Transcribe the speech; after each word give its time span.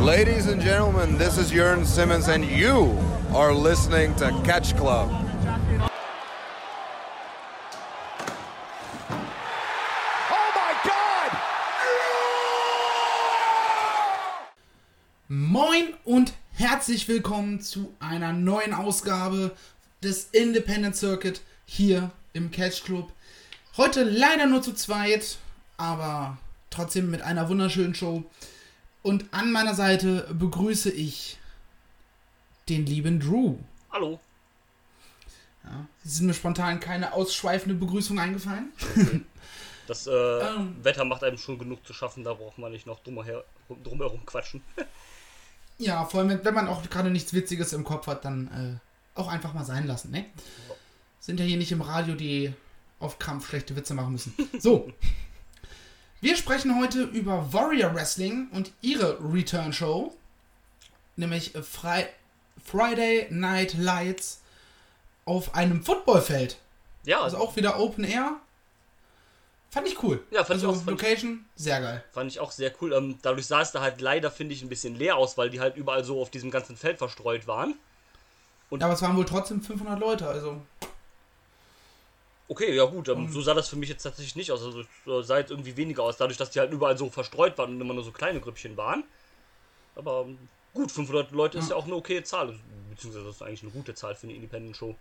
Ladies 0.00 0.46
and 0.46 0.62
gentlemen, 0.62 1.18
this 1.18 1.36
is 1.36 1.52
Jörn 1.52 1.84
Simmons, 1.84 2.28
and 2.28 2.42
you 2.42 2.98
are 3.34 3.52
listening 3.52 4.14
to 4.14 4.30
Catch 4.44 4.74
Club. 4.78 5.10
Oh 10.30 10.52
my 10.56 10.74
God! 10.84 11.38
Moin 15.28 15.92
und 16.06 16.32
herzlich 16.54 17.06
willkommen 17.06 17.60
zu 17.60 17.94
einer 18.00 18.32
neuen 18.32 18.72
Ausgabe 18.72 19.54
des 20.02 20.30
Independent 20.32 20.96
Circuit 20.96 21.42
hier 21.66 22.10
im 22.32 22.50
Catch 22.50 22.84
Club. 22.84 23.12
Heute 23.76 24.04
leider 24.04 24.46
nur 24.46 24.62
zu 24.62 24.72
zweit, 24.72 25.36
aber 25.76 26.38
trotzdem 26.70 27.10
mit 27.10 27.20
einer 27.20 27.50
wunderschönen 27.50 27.94
Show. 27.94 28.24
Und 29.02 29.32
an 29.32 29.50
meiner 29.52 29.74
Seite 29.74 30.28
begrüße 30.32 30.90
ich 30.90 31.38
den 32.68 32.86
lieben 32.86 33.18
Drew. 33.20 33.56
Hallo. 33.90 34.20
Ja, 35.64 35.86
ist 36.04 36.20
mir 36.22 36.34
spontan 36.34 36.80
keine 36.80 37.12
ausschweifende 37.12 37.74
Begrüßung 37.74 38.18
eingefallen. 38.18 38.72
Das 39.86 40.06
äh, 40.06 40.10
Ähm. 40.12 40.76
Wetter 40.84 41.04
macht 41.04 41.24
einem 41.24 41.36
schon 41.36 41.58
genug 41.58 41.84
zu 41.84 41.92
schaffen, 41.92 42.22
da 42.22 42.32
braucht 42.34 42.58
man 42.58 42.70
nicht 42.70 42.86
noch 42.86 43.00
drumher, 43.02 43.42
drumherum 43.82 44.24
quatschen. 44.24 44.62
Ja, 45.78 46.04
vor 46.04 46.20
allem, 46.20 46.28
wenn- 46.28 46.44
wenn 46.44 46.54
man 46.54 46.68
auch 46.68 46.80
gerade 46.88 47.10
nichts 47.10 47.32
Witziges 47.34 47.72
im 47.72 47.82
Kopf 47.82 48.06
hat, 48.06 48.24
dann 48.24 48.80
äh, 49.16 49.18
auch 49.18 49.26
einfach 49.26 49.52
mal 49.52 49.64
sein 49.64 49.86
lassen, 49.88 50.12
ne? 50.12 50.26
Sind 51.18 51.40
ja 51.40 51.46
hier 51.46 51.56
nicht 51.56 51.72
im 51.72 51.80
Radio, 51.80 52.14
die 52.14 52.52
auf 53.00 53.18
Krampf 53.18 53.48
schlechte 53.48 53.74
Witze 53.74 53.94
machen 53.94 54.12
müssen. 54.12 54.32
So. 54.60 54.92
Wir 56.20 56.36
sprechen 56.36 56.78
heute 56.78 57.02
über 57.04 57.52
Warrior 57.52 57.94
Wrestling 57.94 58.48
und 58.52 58.72
ihre 58.82 59.18
Return 59.32 59.72
Show, 59.72 60.14
nämlich 61.16 61.52
Fri 61.62 62.04
Friday 62.62 63.26
Night 63.30 63.74
Lights 63.78 64.42
auf 65.24 65.54
einem 65.54 65.82
Footballfeld. 65.82 66.58
Ja, 67.04 67.22
Also 67.22 67.38
auch 67.38 67.56
wieder 67.56 67.78
Open 67.80 68.04
Air. 68.04 68.36
Fand 69.70 69.86
ich 69.88 70.02
cool. 70.02 70.22
Ja, 70.30 70.44
fand 70.44 70.60
ich 70.60 70.66
also 70.66 70.78
auch, 70.80 70.84
fand 70.84 71.00
ich- 71.00 71.02
Location, 71.08 71.44
sehr 71.56 71.80
geil. 71.80 72.04
fand 72.12 72.30
ich 72.30 72.40
auch 72.40 72.50
sehr 72.50 72.72
cool. 72.82 72.92
Ähm, 72.92 73.18
dadurch 73.22 73.46
sah 73.46 73.60
es 73.62 73.70
da 73.72 73.80
halt 73.80 74.00
leider, 74.00 74.30
finde 74.30 74.52
ich, 74.52 74.62
ein 74.62 74.68
bisschen 74.68 74.96
leer 74.96 75.16
aus, 75.16 75.38
weil 75.38 75.48
die 75.48 75.60
halt 75.60 75.76
überall 75.76 76.04
so 76.04 76.20
auf 76.20 76.30
diesem 76.30 76.50
ganzen 76.50 76.76
Feld 76.76 76.98
verstreut 76.98 77.46
waren. 77.46 77.74
Ja, 78.70 78.78
aber 78.86 78.94
es 78.94 79.02
waren 79.02 79.16
wohl 79.16 79.24
trotzdem 79.24 79.62
500 79.62 79.98
Leute, 79.98 80.26
also 80.28 80.60
Okay, 82.50 82.74
ja 82.74 82.84
gut, 82.84 83.08
ähm, 83.08 83.28
so 83.30 83.40
sah 83.40 83.54
das 83.54 83.68
für 83.68 83.76
mich 83.76 83.88
jetzt 83.88 84.02
tatsächlich 84.02 84.34
nicht 84.34 84.50
aus. 84.50 84.60
Also 84.64 84.80
es 84.80 84.86
äh, 85.06 85.22
sah 85.22 85.38
jetzt 85.38 85.52
irgendwie 85.52 85.76
weniger 85.76 86.02
aus, 86.02 86.16
dadurch, 86.16 86.36
dass 86.36 86.50
die 86.50 86.58
halt 86.58 86.72
überall 86.72 86.98
so 86.98 87.08
verstreut 87.08 87.56
waren 87.58 87.74
und 87.76 87.80
immer 87.80 87.94
nur 87.94 88.02
so 88.02 88.10
kleine 88.10 88.40
Grüppchen 88.40 88.76
waren. 88.76 89.04
Aber 89.94 90.24
ähm, 90.26 90.36
gut, 90.74 90.90
500 90.90 91.30
Leute 91.30 91.58
ist 91.58 91.70
ja 91.70 91.76
auch 91.76 91.84
eine 91.84 91.94
okay 91.94 92.24
Zahl. 92.24 92.58
Beziehungsweise 92.90 93.26
das 93.26 93.36
ist 93.36 93.42
eigentlich 93.42 93.62
eine 93.62 93.70
gute 93.70 93.94
Zahl 93.94 94.16
für 94.16 94.24
eine 94.24 94.34
Independent-Show. 94.34 94.96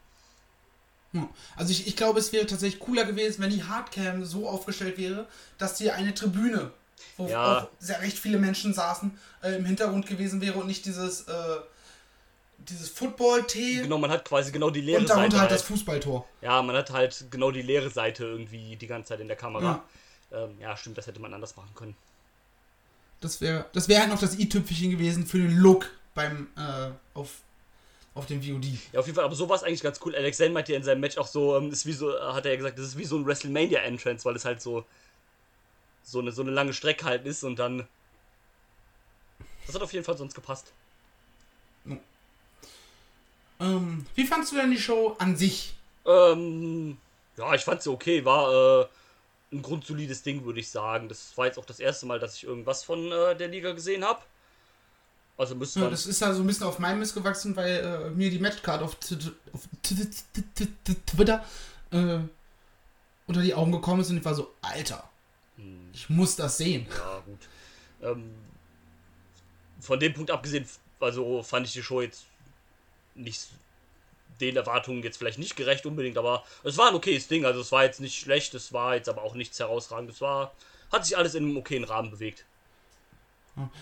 Ja. 1.14 1.28
Also 1.56 1.72
ich, 1.72 1.88
ich 1.88 1.96
glaube, 1.96 2.20
es 2.20 2.32
wäre 2.34 2.46
tatsächlich 2.46 2.80
cooler 2.80 3.06
gewesen, 3.06 3.42
wenn 3.42 3.50
die 3.50 3.64
Hardcam 3.64 4.24
so 4.26 4.48
aufgestellt 4.48 5.00
wäre, 5.00 5.26
dass 5.58 5.80
hier 5.80 5.96
eine 5.96 6.14
Tribüne, 6.14 6.72
wo 7.18 7.28
Ja. 7.28 7.64
auch 7.64 7.70
sehr 7.80 8.00
recht 8.02 8.20
viele 8.20 8.38
Menschen 8.38 8.76
saßen, 8.76 9.18
äh, 9.42 9.56
im 9.56 9.66
Hintergrund 9.66 10.06
gewesen 10.06 10.40
wäre 10.40 10.60
und 10.60 10.68
nicht 10.68 10.86
dieses, 10.86 11.22
äh, 11.22 11.58
dieses 12.70 12.90
Football-T 12.90 13.82
Genau, 13.82 13.98
man 13.98 14.12
hat 14.12 14.26
quasi 14.26 14.52
genau 14.52 14.70
die 14.70 14.82
leere 14.82 15.00
und 15.00 15.10
darunter 15.10 15.32
Seite. 15.32 15.42
halt 15.42 15.52
halt. 15.52 15.60
das 15.60 15.68
Fußballtor. 15.68 16.28
Ja, 16.42 16.62
man 16.62 16.76
hat 16.76 16.92
halt 16.92 17.26
genau 17.30 17.52
die 17.52 17.62
leere 17.62 17.90
Seite 17.90 18.26
irgendwie 18.26 18.76
die 18.76 18.88
ganze 18.88 19.10
Zeit 19.10 19.20
in 19.20 19.28
der 19.28 19.38
Kamera. 19.38 19.84
Ja. 20.32 20.44
Ähm, 20.44 20.58
ja, 20.60 20.78
stimmt, 20.78 20.98
das 20.98 21.08
hätte 21.08 21.20
man 21.20 21.34
anders 21.34 21.56
machen 21.56 21.72
können. 21.76 21.96
Das 23.22 23.42
wäre 23.42 23.66
das 23.74 23.90
wär 23.90 24.00
halt 24.00 24.10
noch 24.10 24.20
das 24.20 24.38
i-Tüpfelchen 24.38 24.92
gewesen 24.92 25.26
für 25.26 25.40
den 25.40 25.58
Look 25.58 25.90
beim, 26.14 26.48
äh, 26.58 26.92
auf, 27.14 27.42
auf 28.14 28.26
dem 28.26 28.42
VOD. 28.42 28.66
Ja, 28.94 29.00
auf 29.00 29.06
jeden 29.06 29.16
Fall, 29.16 29.26
aber 29.26 29.36
so 29.36 29.50
war 29.50 29.56
es 29.56 29.64
eigentlich 29.64 29.82
ganz 29.82 30.00
cool. 30.06 30.16
Alex 30.16 30.38
Zane 30.38 30.52
meinte 30.52 30.72
ja 30.72 30.78
in 30.78 30.84
seinem 30.84 31.02
Match 31.02 31.18
auch 31.18 31.28
so, 31.28 31.58
ähm, 31.58 31.72
ist 31.72 31.86
wie 31.86 31.94
so, 31.94 32.16
äh, 32.16 32.22
hat 32.34 32.46
er 32.46 32.52
ja 32.52 32.58
gesagt, 32.58 32.78
das 32.78 32.86
ist 32.86 32.98
wie 32.98 33.06
so 33.06 33.18
ein 33.18 33.26
WrestleMania-Entrance, 33.26 34.26
weil 34.26 34.36
es 34.36 34.46
halt 34.46 34.62
so, 34.62 34.86
so 36.04 36.20
eine, 36.20 36.32
so 36.32 36.42
eine 36.42 36.52
lange 36.52 36.74
Strecke 36.74 37.06
halt 37.06 37.26
ist 37.26 37.44
und 37.44 37.58
dann. 37.58 37.88
Das 39.66 39.76
hat 39.76 39.82
auf 39.82 39.94
jeden 39.94 40.06
Fall 40.06 40.18
sonst 40.18 40.34
gepasst. 40.34 40.72
Ähm, 43.60 44.06
wie 44.16 44.26
fandst 44.26 44.52
du 44.52 44.56
denn 44.58 44.72
die 44.72 44.80
Show 44.80 45.16
an 45.20 45.36
sich? 45.36 45.76
Ähm, 46.06 46.98
ja, 47.38 47.54
ich 47.54 47.62
fand 47.62 47.82
sie 47.82 47.90
okay, 47.92 48.24
war 48.26 48.82
äh, 48.84 48.88
ein 49.52 49.62
grundsolides 49.62 50.24
Ding, 50.24 50.46
würde 50.46 50.60
ich 50.60 50.70
sagen. 50.70 51.10
Das 51.10 51.38
war 51.38 51.46
jetzt 51.46 51.58
auch 51.60 51.66
das 51.66 51.80
erste 51.80 52.06
Mal, 52.06 52.20
dass 52.20 52.36
ich 52.36 52.44
irgendwas 52.46 52.84
von 52.84 53.12
äh, 53.12 53.36
der 53.36 53.48
Liga 53.50 53.72
gesehen 53.74 54.04
habe. 54.06 54.22
Also 55.38 55.56
müsste 55.56 55.80
Ja, 55.80 55.86
man. 55.86 55.92
das 55.92 56.06
ist 56.06 56.20
ja 56.22 56.34
so 56.34 56.42
ein 56.44 56.48
bisschen 56.48 56.68
auf 56.68 56.80
meinem 56.80 57.00
Mist 57.00 57.14
gewachsen, 57.14 57.56
weil 57.56 57.78
äh, 57.78 58.10
mir 58.10 58.30
die 58.30 58.40
Matchcard 58.40 58.82
auf, 58.82 58.98
Twitter 61.06 61.46
äh, 61.92 62.20
unter 63.28 63.42
die 63.42 63.54
Augen 63.54 63.72
gekommen 63.72 64.02
ist 64.02 64.10
und 64.10 64.18
ich 64.18 64.26
war 64.26 64.36
so, 64.36 64.54
Alter, 64.62 65.10
Hm. 65.58 65.90
ich 65.94 66.10
muss 66.10 66.36
das 66.36 66.58
sehen. 66.58 66.88
Ja, 66.90 67.20
gut. 67.26 67.40
Ähm, 68.02 68.32
von 69.80 70.00
dem 70.00 70.14
Punkt 70.14 70.32
abgesehen, 70.32 70.66
also 71.00 71.42
fand 71.44 71.68
ich 71.68 71.74
die 71.74 71.84
Show 71.84 72.02
jetzt 72.02 72.26
nicht 73.20 73.48
den 74.40 74.56
Erwartungen 74.56 75.04
jetzt 75.04 75.18
vielleicht 75.18 75.40
nicht 75.40 75.56
gerecht 75.56 75.86
unbedingt, 75.86 76.18
aber 76.18 76.44
es 76.64 76.78
war 76.78 76.88
ein 76.90 76.96
okayes 76.96 77.28
Ding. 77.28 77.46
Also 77.46 77.60
es 77.62 77.72
war 77.72 77.84
jetzt 77.84 78.00
nicht 78.00 78.18
schlecht, 78.20 78.54
es 78.54 78.72
war 78.72 78.96
jetzt 78.96 79.10
aber 79.10 79.22
auch 79.24 79.36
nichts 79.36 79.60
herausragendes. 79.60 80.16
Es 80.16 80.22
war, 80.22 80.54
hat 80.92 81.06
sich 81.06 81.18
alles 81.18 81.36
in 81.36 81.44
einem 81.44 81.58
okayen 81.58 81.84
Rahmen 81.84 82.12
bewegt. 82.12 82.46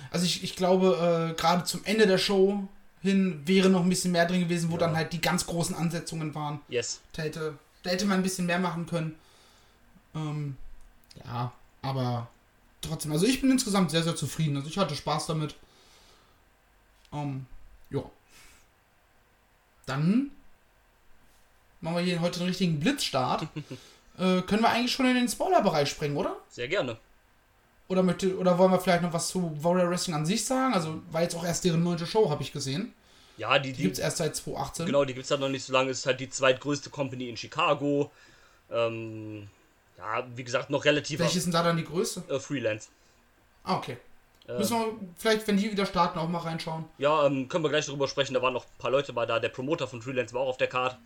Also 0.10 0.26
ich, 0.26 0.44
ich 0.44 0.56
glaube, 0.56 1.32
äh, 1.32 1.40
gerade 1.40 1.64
zum 1.64 1.86
Ende 1.86 2.08
der 2.08 2.18
Show 2.18 2.68
hin 3.02 3.44
wäre 3.46 3.70
noch 3.70 3.84
ein 3.84 3.90
bisschen 3.90 4.12
mehr 4.12 4.26
drin 4.26 4.40
gewesen, 4.42 4.70
wo 4.72 4.74
Ja. 4.74 4.80
dann 4.80 4.96
halt 4.96 5.14
die 5.14 5.22
ganz 5.22 5.46
großen 5.46 5.76
Ansetzungen 5.76 6.34
waren. 6.34 6.62
Yes. 6.68 7.02
Da 7.14 7.22
hätte, 7.22 7.60
da 7.84 7.92
hätte 7.92 8.06
man 8.06 8.18
ein 8.20 8.24
bisschen 8.24 8.48
mehr 8.48 8.58
machen 8.58 8.88
können. 8.88 9.16
Ähm, 10.16 10.58
ja, 11.24 11.52
aber 11.84 12.28
trotzdem, 12.82 13.12
also 13.12 13.28
ich 13.28 13.40
bin 13.40 13.52
insgesamt 13.52 13.92
sehr, 13.92 14.02
sehr 14.02 14.16
zufrieden. 14.16 14.58
Also 14.58 14.68
ich 14.68 14.80
hatte 14.80 14.96
Spaß 14.96 15.28
damit. 15.28 15.54
Ähm, 17.14 17.46
ja. 17.92 18.02
Dann 19.88 20.30
machen 21.82 21.98
wir 21.98 22.04
hier 22.04 22.22
heute 22.22 22.40
einen 22.40 22.50
richtigen 22.50 22.80
Blitzstart. 22.80 23.48
äh, 24.20 24.42
können 24.44 24.62
wir 24.62 24.70
eigentlich 24.70 24.92
schon 24.92 25.08
in 25.08 25.16
den 25.16 25.28
Spoiler-Bereich 25.28 25.90
springen, 25.90 26.16
oder? 26.16 26.38
Sehr 26.50 26.68
gerne. 26.68 26.98
Oder, 27.88 28.04
möchte, 28.04 28.38
oder 28.38 28.58
wollen 28.58 28.72
wir 28.72 28.80
vielleicht 28.80 29.02
noch 29.02 29.14
was 29.14 29.30
zu 29.30 29.52
Warrior 29.64 29.90
Wrestling 29.90 30.16
an 30.16 30.26
sich 30.26 30.46
sagen? 30.46 30.74
Also 30.74 31.02
war 31.10 31.22
jetzt 31.22 31.36
auch 31.36 31.46
erst 31.46 31.64
deren 31.64 31.84
neunte 31.84 32.06
Show, 32.06 32.30
habe 32.30 32.44
ich 32.44 32.52
gesehen. 32.52 32.94
Ja, 33.38 33.58
die, 33.60 33.70
Die 33.72 33.78
die, 33.78 33.84
gibt 33.84 33.94
es 33.94 34.00
erst 34.00 34.18
seit 34.18 34.36
2018. 34.36 34.86
genau, 34.88 35.06
die 35.06 35.14
gibt 35.14 35.24
es 35.26 35.32
halt 35.32 35.40
noch 35.42 35.50
nicht 35.50 35.64
so 35.64 35.72
lange. 35.72 35.92
Es 35.92 36.00
ist 36.00 36.06
halt 36.06 36.20
die 36.20 36.30
zweitgrößte 36.30 36.90
Company 36.90 37.30
in 37.30 37.38
Chicago. 37.38 38.12
Ähm, 38.72 39.48
ja, 39.98 40.28
wie 40.36 40.44
gesagt, 40.44 40.70
noch 40.70 40.84
relativ 40.86 41.20
Welche 41.20 41.38
ist 41.38 41.46
denn 41.46 41.54
da 41.54 41.64
dann 41.64 41.78
die 41.78 41.86
Größe? 41.86 42.24
äh, 42.30 42.40
Freelance. 42.40 42.90
Ah, 43.64 43.78
okay. 43.78 43.98
Äh, 44.48 44.58
Müssen 44.58 44.78
wir 44.80 44.94
vielleicht, 45.18 45.48
wenn 45.48 45.58
die 45.58 45.72
wieder 45.72 45.86
starten, 45.86 46.20
auch 46.20 46.30
mal 46.30 46.40
reinschauen. 46.40 46.86
Ja, 46.98 47.26
ähm, 47.26 47.50
können 47.50 47.64
wir 47.64 47.70
gleich 47.70 47.86
darüber 47.86 48.08
sprechen. 48.08 48.34
Da 48.34 48.42
waren 48.42 48.54
noch 48.54 48.66
ein 48.66 48.78
paar 48.78 48.92
Leute 48.92 49.14
bei 49.14 49.26
da. 49.26 49.40
Der 49.40 49.50
Promoter 49.50 49.88
von 49.88 50.02
Freelance 50.02 50.34
war 50.34 50.42
auch 50.42 50.50
auf 50.50 50.58
der 50.58 50.68
Card. 50.68 50.98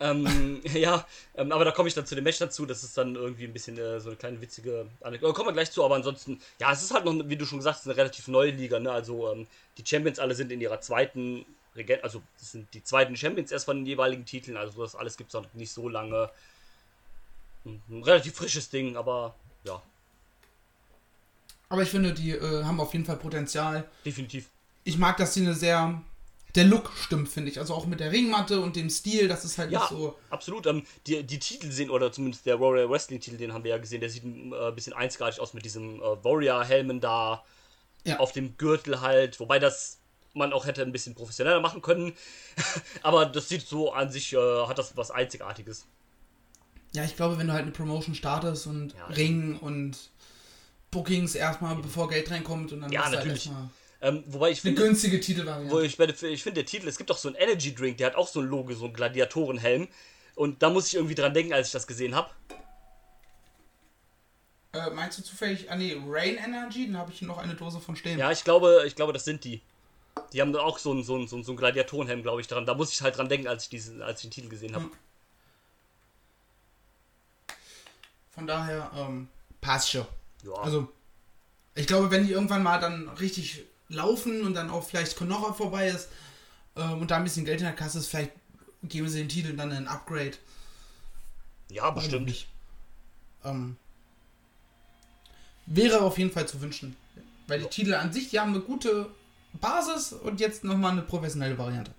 Ähm, 0.00 0.60
ja, 0.74 1.06
ähm, 1.34 1.52
aber 1.52 1.64
da 1.64 1.70
komme 1.70 1.88
ich 1.88 1.94
dann 1.94 2.06
zu 2.06 2.14
dem 2.14 2.24
Match 2.24 2.38
dazu. 2.38 2.64
Das 2.66 2.82
ist 2.82 2.96
dann 2.96 3.14
irgendwie 3.14 3.44
ein 3.44 3.52
bisschen 3.52 3.78
äh, 3.78 4.00
so 4.00 4.08
eine 4.08 4.16
kleine 4.16 4.40
witzige 4.40 4.86
Anekdote. 5.02 5.34
Kommen 5.34 5.48
wir 5.48 5.52
gleich 5.52 5.70
zu, 5.70 5.84
aber 5.84 5.96
ansonsten, 5.96 6.40
ja, 6.58 6.72
es 6.72 6.82
ist 6.82 6.94
halt 6.94 7.04
noch, 7.04 7.14
wie 7.28 7.36
du 7.36 7.44
schon 7.44 7.58
gesagt 7.58 7.78
hast, 7.78 7.86
eine 7.86 7.96
relativ 7.96 8.28
neue 8.28 8.50
Liga. 8.50 8.78
Ne? 8.78 8.90
Also 8.90 9.32
ähm, 9.32 9.46
die 9.76 9.84
Champions 9.86 10.18
alle 10.18 10.34
sind 10.34 10.50
in 10.50 10.60
ihrer 10.60 10.80
zweiten 10.80 11.44
Regent, 11.74 12.04
also 12.04 12.22
das 12.38 12.52
sind 12.52 12.72
die 12.72 12.82
zweiten 12.82 13.16
Champions 13.16 13.52
erst 13.52 13.66
von 13.66 13.76
den 13.76 13.86
jeweiligen 13.86 14.24
Titeln. 14.24 14.56
Also 14.56 14.82
das 14.82 14.96
alles 14.96 15.16
gibt 15.16 15.28
es 15.28 15.34
noch 15.34 15.52
nicht 15.54 15.72
so 15.72 15.88
lange. 15.88 16.30
Ein, 17.66 17.82
ein 17.90 18.02
relativ 18.02 18.34
frisches 18.34 18.70
Ding, 18.70 18.96
aber 18.96 19.34
ja, 19.64 19.82
Aber 21.68 21.82
ich 21.82 21.88
finde, 21.90 22.12
die 22.12 22.30
äh, 22.32 22.64
haben 22.64 22.80
auf 22.80 22.92
jeden 22.92 23.04
Fall 23.04 23.16
Potenzial. 23.16 23.88
definitiv. 24.04 24.48
Ich 24.84 24.98
mag, 24.98 25.16
dass 25.16 25.34
sie 25.34 25.40
eine 25.40 25.54
sehr. 25.54 26.00
Der 26.54 26.64
Look 26.64 26.90
stimmt, 26.98 27.28
finde 27.28 27.50
ich. 27.50 27.58
Also 27.58 27.74
auch 27.74 27.84
mit 27.86 28.00
der 28.00 28.12
Ringmatte 28.12 28.60
und 28.60 28.76
dem 28.76 28.88
Stil, 28.88 29.28
das 29.28 29.44
ist 29.44 29.58
halt 29.58 29.70
Ja, 29.72 29.80
nicht 29.80 29.88
so. 29.90 30.16
absolut. 30.30 30.66
Ähm, 30.66 30.84
die, 31.06 31.22
die 31.22 31.38
Titel 31.38 31.70
sehen, 31.70 31.90
oder 31.90 32.12
zumindest 32.12 32.46
der 32.46 32.60
Warrior 32.60 32.88
Wrestling 32.88 33.20
Titel, 33.20 33.36
den 33.36 33.52
haben 33.52 33.62
wir 33.64 33.72
ja 33.72 33.78
gesehen, 33.78 34.00
der 34.00 34.08
sieht 34.08 34.24
ein 34.24 34.52
äh, 34.54 34.72
bisschen 34.72 34.94
einzigartig 34.94 35.38
aus 35.40 35.52
mit 35.52 35.64
diesem 35.66 35.96
äh, 36.00 36.24
Warrior-Helmen 36.24 37.00
da 37.00 37.44
Ja. 38.04 38.18
auf 38.20 38.32
dem 38.32 38.56
Gürtel 38.56 39.00
halt. 39.02 39.38
Wobei 39.40 39.58
das 39.58 39.98
man 40.32 40.52
auch 40.52 40.64
hätte 40.66 40.82
ein 40.82 40.92
bisschen 40.92 41.14
professioneller 41.14 41.60
machen 41.60 41.82
können. 41.82 42.12
Aber 43.02 43.26
das 43.26 43.48
sieht 43.50 43.66
so 43.66 43.92
an 43.92 44.10
sich, 44.10 44.32
äh, 44.32 44.66
hat 44.66 44.78
das 44.78 44.96
was 44.96 45.10
Einzigartiges. 45.10 45.84
Ja, 46.94 47.04
ich 47.04 47.16
glaube, 47.16 47.36
wenn 47.38 47.48
du 47.48 47.52
halt 47.52 47.62
eine 47.64 47.72
Promotion 47.72 48.14
startest 48.14 48.66
und 48.66 48.94
Ja. 48.94 49.06
Ring 49.06 49.58
und 49.58 49.98
Bookings 50.90 51.34
erstmal, 51.34 51.76
bevor 51.76 52.08
Geld 52.08 52.30
reinkommt 52.30 52.72
und 52.72 52.80
dann 52.82 52.92
Ja, 52.92 53.08
du 53.08 53.16
natürlich. 53.16 53.48
Halt 53.48 53.68
Ähm, 54.02 54.24
wobei 54.26 54.50
ich 54.50 54.58
eine 54.64 54.74
finde, 54.74 54.82
günstige 54.82 55.16
wo 55.16 55.22
Titelvariante. 55.22 55.82
ich, 55.84 55.96
bei- 55.96 56.04
ich 56.06 56.42
finde, 56.42 56.62
der 56.62 56.66
Titel, 56.66 56.86
es 56.86 56.98
gibt 56.98 57.10
auch 57.10 57.16
so 57.18 57.28
einen 57.28 57.36
Energy 57.36 57.74
Drink, 57.74 57.96
der 57.98 58.08
hat 58.08 58.14
auch 58.14 58.28
so 58.28 58.40
ein 58.40 58.46
Logo, 58.46 58.74
so 58.74 58.84
einen 58.84 58.94
Gladiatorenhelm. 58.94 59.88
Und 60.34 60.62
da 60.62 60.68
muss 60.70 60.88
ich 60.88 60.94
irgendwie 60.94 61.14
dran 61.14 61.32
denken, 61.32 61.54
als 61.54 61.68
ich 61.68 61.72
das 61.72 61.86
gesehen 61.86 62.14
habe. 62.14 62.30
Äh, 64.74 64.90
meinst 64.90 65.18
du 65.18 65.22
zufällig, 65.22 65.70
ah 65.70 65.76
nee, 65.76 65.96
Rain 66.06 66.36
Energy? 66.36 66.86
Dann 66.86 66.98
habe 66.98 67.10
ich 67.10 67.22
noch 67.22 67.38
eine 67.38 67.54
Dose 67.54 67.80
von 67.80 67.96
stehen. 67.96 68.18
Ja, 68.18 68.30
ich 68.30 68.44
glaube, 68.44 68.84
ich 68.86 68.94
glaube, 68.94 69.14
das 69.14 69.24
sind 69.24 69.44
die. 69.44 69.62
Die 70.34 70.40
haben 70.42 70.52
da 70.52 70.60
auch 70.60 70.78
so 70.78 70.90
einen 70.90 71.02
so 71.04 71.14
einen, 71.14 71.26
so 71.26 71.36
einen, 71.36 71.44
so 71.44 71.52
einen 71.52 71.58
Gladiatorenhelm, 71.58 72.22
glaube 72.22 72.42
ich, 72.42 72.46
dran. 72.48 72.66
Da 72.66 72.74
muss 72.74 72.92
ich 72.92 73.00
halt 73.00 73.16
dran 73.16 73.30
denken, 73.30 73.48
als 73.48 73.64
ich, 73.64 73.68
diesen, 73.70 74.02
als 74.02 74.20
ich 74.22 74.28
den 74.28 74.32
Titel 74.34 74.48
gesehen 74.50 74.74
habe. 74.74 74.84
Hm. 74.84 74.92
Von 78.34 78.46
daher, 78.46 78.90
ähm, 78.94 79.28
passt 79.62 79.90
schon. 79.90 80.06
Ja. 80.46 80.52
Also, 80.62 80.88
ich 81.74 81.86
glaube, 81.86 82.10
wenn 82.10 82.26
die 82.26 82.32
irgendwann 82.32 82.62
mal 82.62 82.78
dann 82.78 83.08
richtig 83.08 83.64
laufen 83.88 84.42
und 84.46 84.54
dann 84.54 84.70
auch 84.70 84.82
vielleicht 84.84 85.16
Konoha 85.16 85.52
vorbei 85.52 85.88
ist 85.88 86.08
ähm, 86.76 87.00
und 87.00 87.10
da 87.10 87.16
ein 87.16 87.24
bisschen 87.24 87.44
Geld 87.44 87.60
in 87.60 87.66
der 87.66 87.74
Kasse 87.74 87.98
ist, 87.98 88.08
vielleicht 88.08 88.32
geben 88.82 89.08
sie 89.08 89.18
den 89.18 89.28
Titel 89.28 89.54
dann 89.56 89.72
ein 89.72 89.88
Upgrade. 89.88 90.32
ja, 91.68 91.90
bestimmt. 91.90 92.46
Ähm, 93.44 93.76
wäre 95.66 96.00
auf 96.00 96.18
jeden 96.18 96.30
Fall 96.30 96.46
zu 96.48 96.60
wünschen. 96.60 96.96
Weil 97.46 97.58
die 97.58 97.64
Ja. 97.64 97.70
Titel 97.70 97.94
an 97.94 98.12
sich, 98.12 98.30
die 98.30 98.40
haben 98.40 98.50
eine 98.54 98.60
gute 98.62 99.08
Basis 99.54 100.12
und 100.12 100.40
jetzt 100.40 100.64
nochmal 100.64 100.92
eine 100.92 101.02
professionelle 101.02 101.56
Variante. 101.58 101.92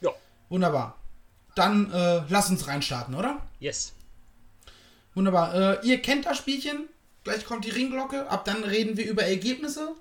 Ja. 0.00 0.10
Wunderbar. 0.48 0.96
Dann 1.54 1.90
äh, 1.92 2.22
lass 2.28 2.50
uns 2.50 2.66
reinstarten, 2.66 3.14
oder? 3.14 3.44
Yes. 3.58 3.92
Wunderbar. 5.14 5.82
Äh, 5.82 5.86
ihr 5.86 6.00
kennt 6.00 6.26
das 6.26 6.38
Spielchen. 6.38 6.88
Gleich 7.24 7.44
kommt 7.44 7.64
die 7.64 7.70
Ringglocke. 7.70 8.28
Ab 8.30 8.44
dann 8.44 8.64
reden 8.64 8.96
wir 8.96 9.08
über 9.08 9.24
Ergebnisse 9.24 9.94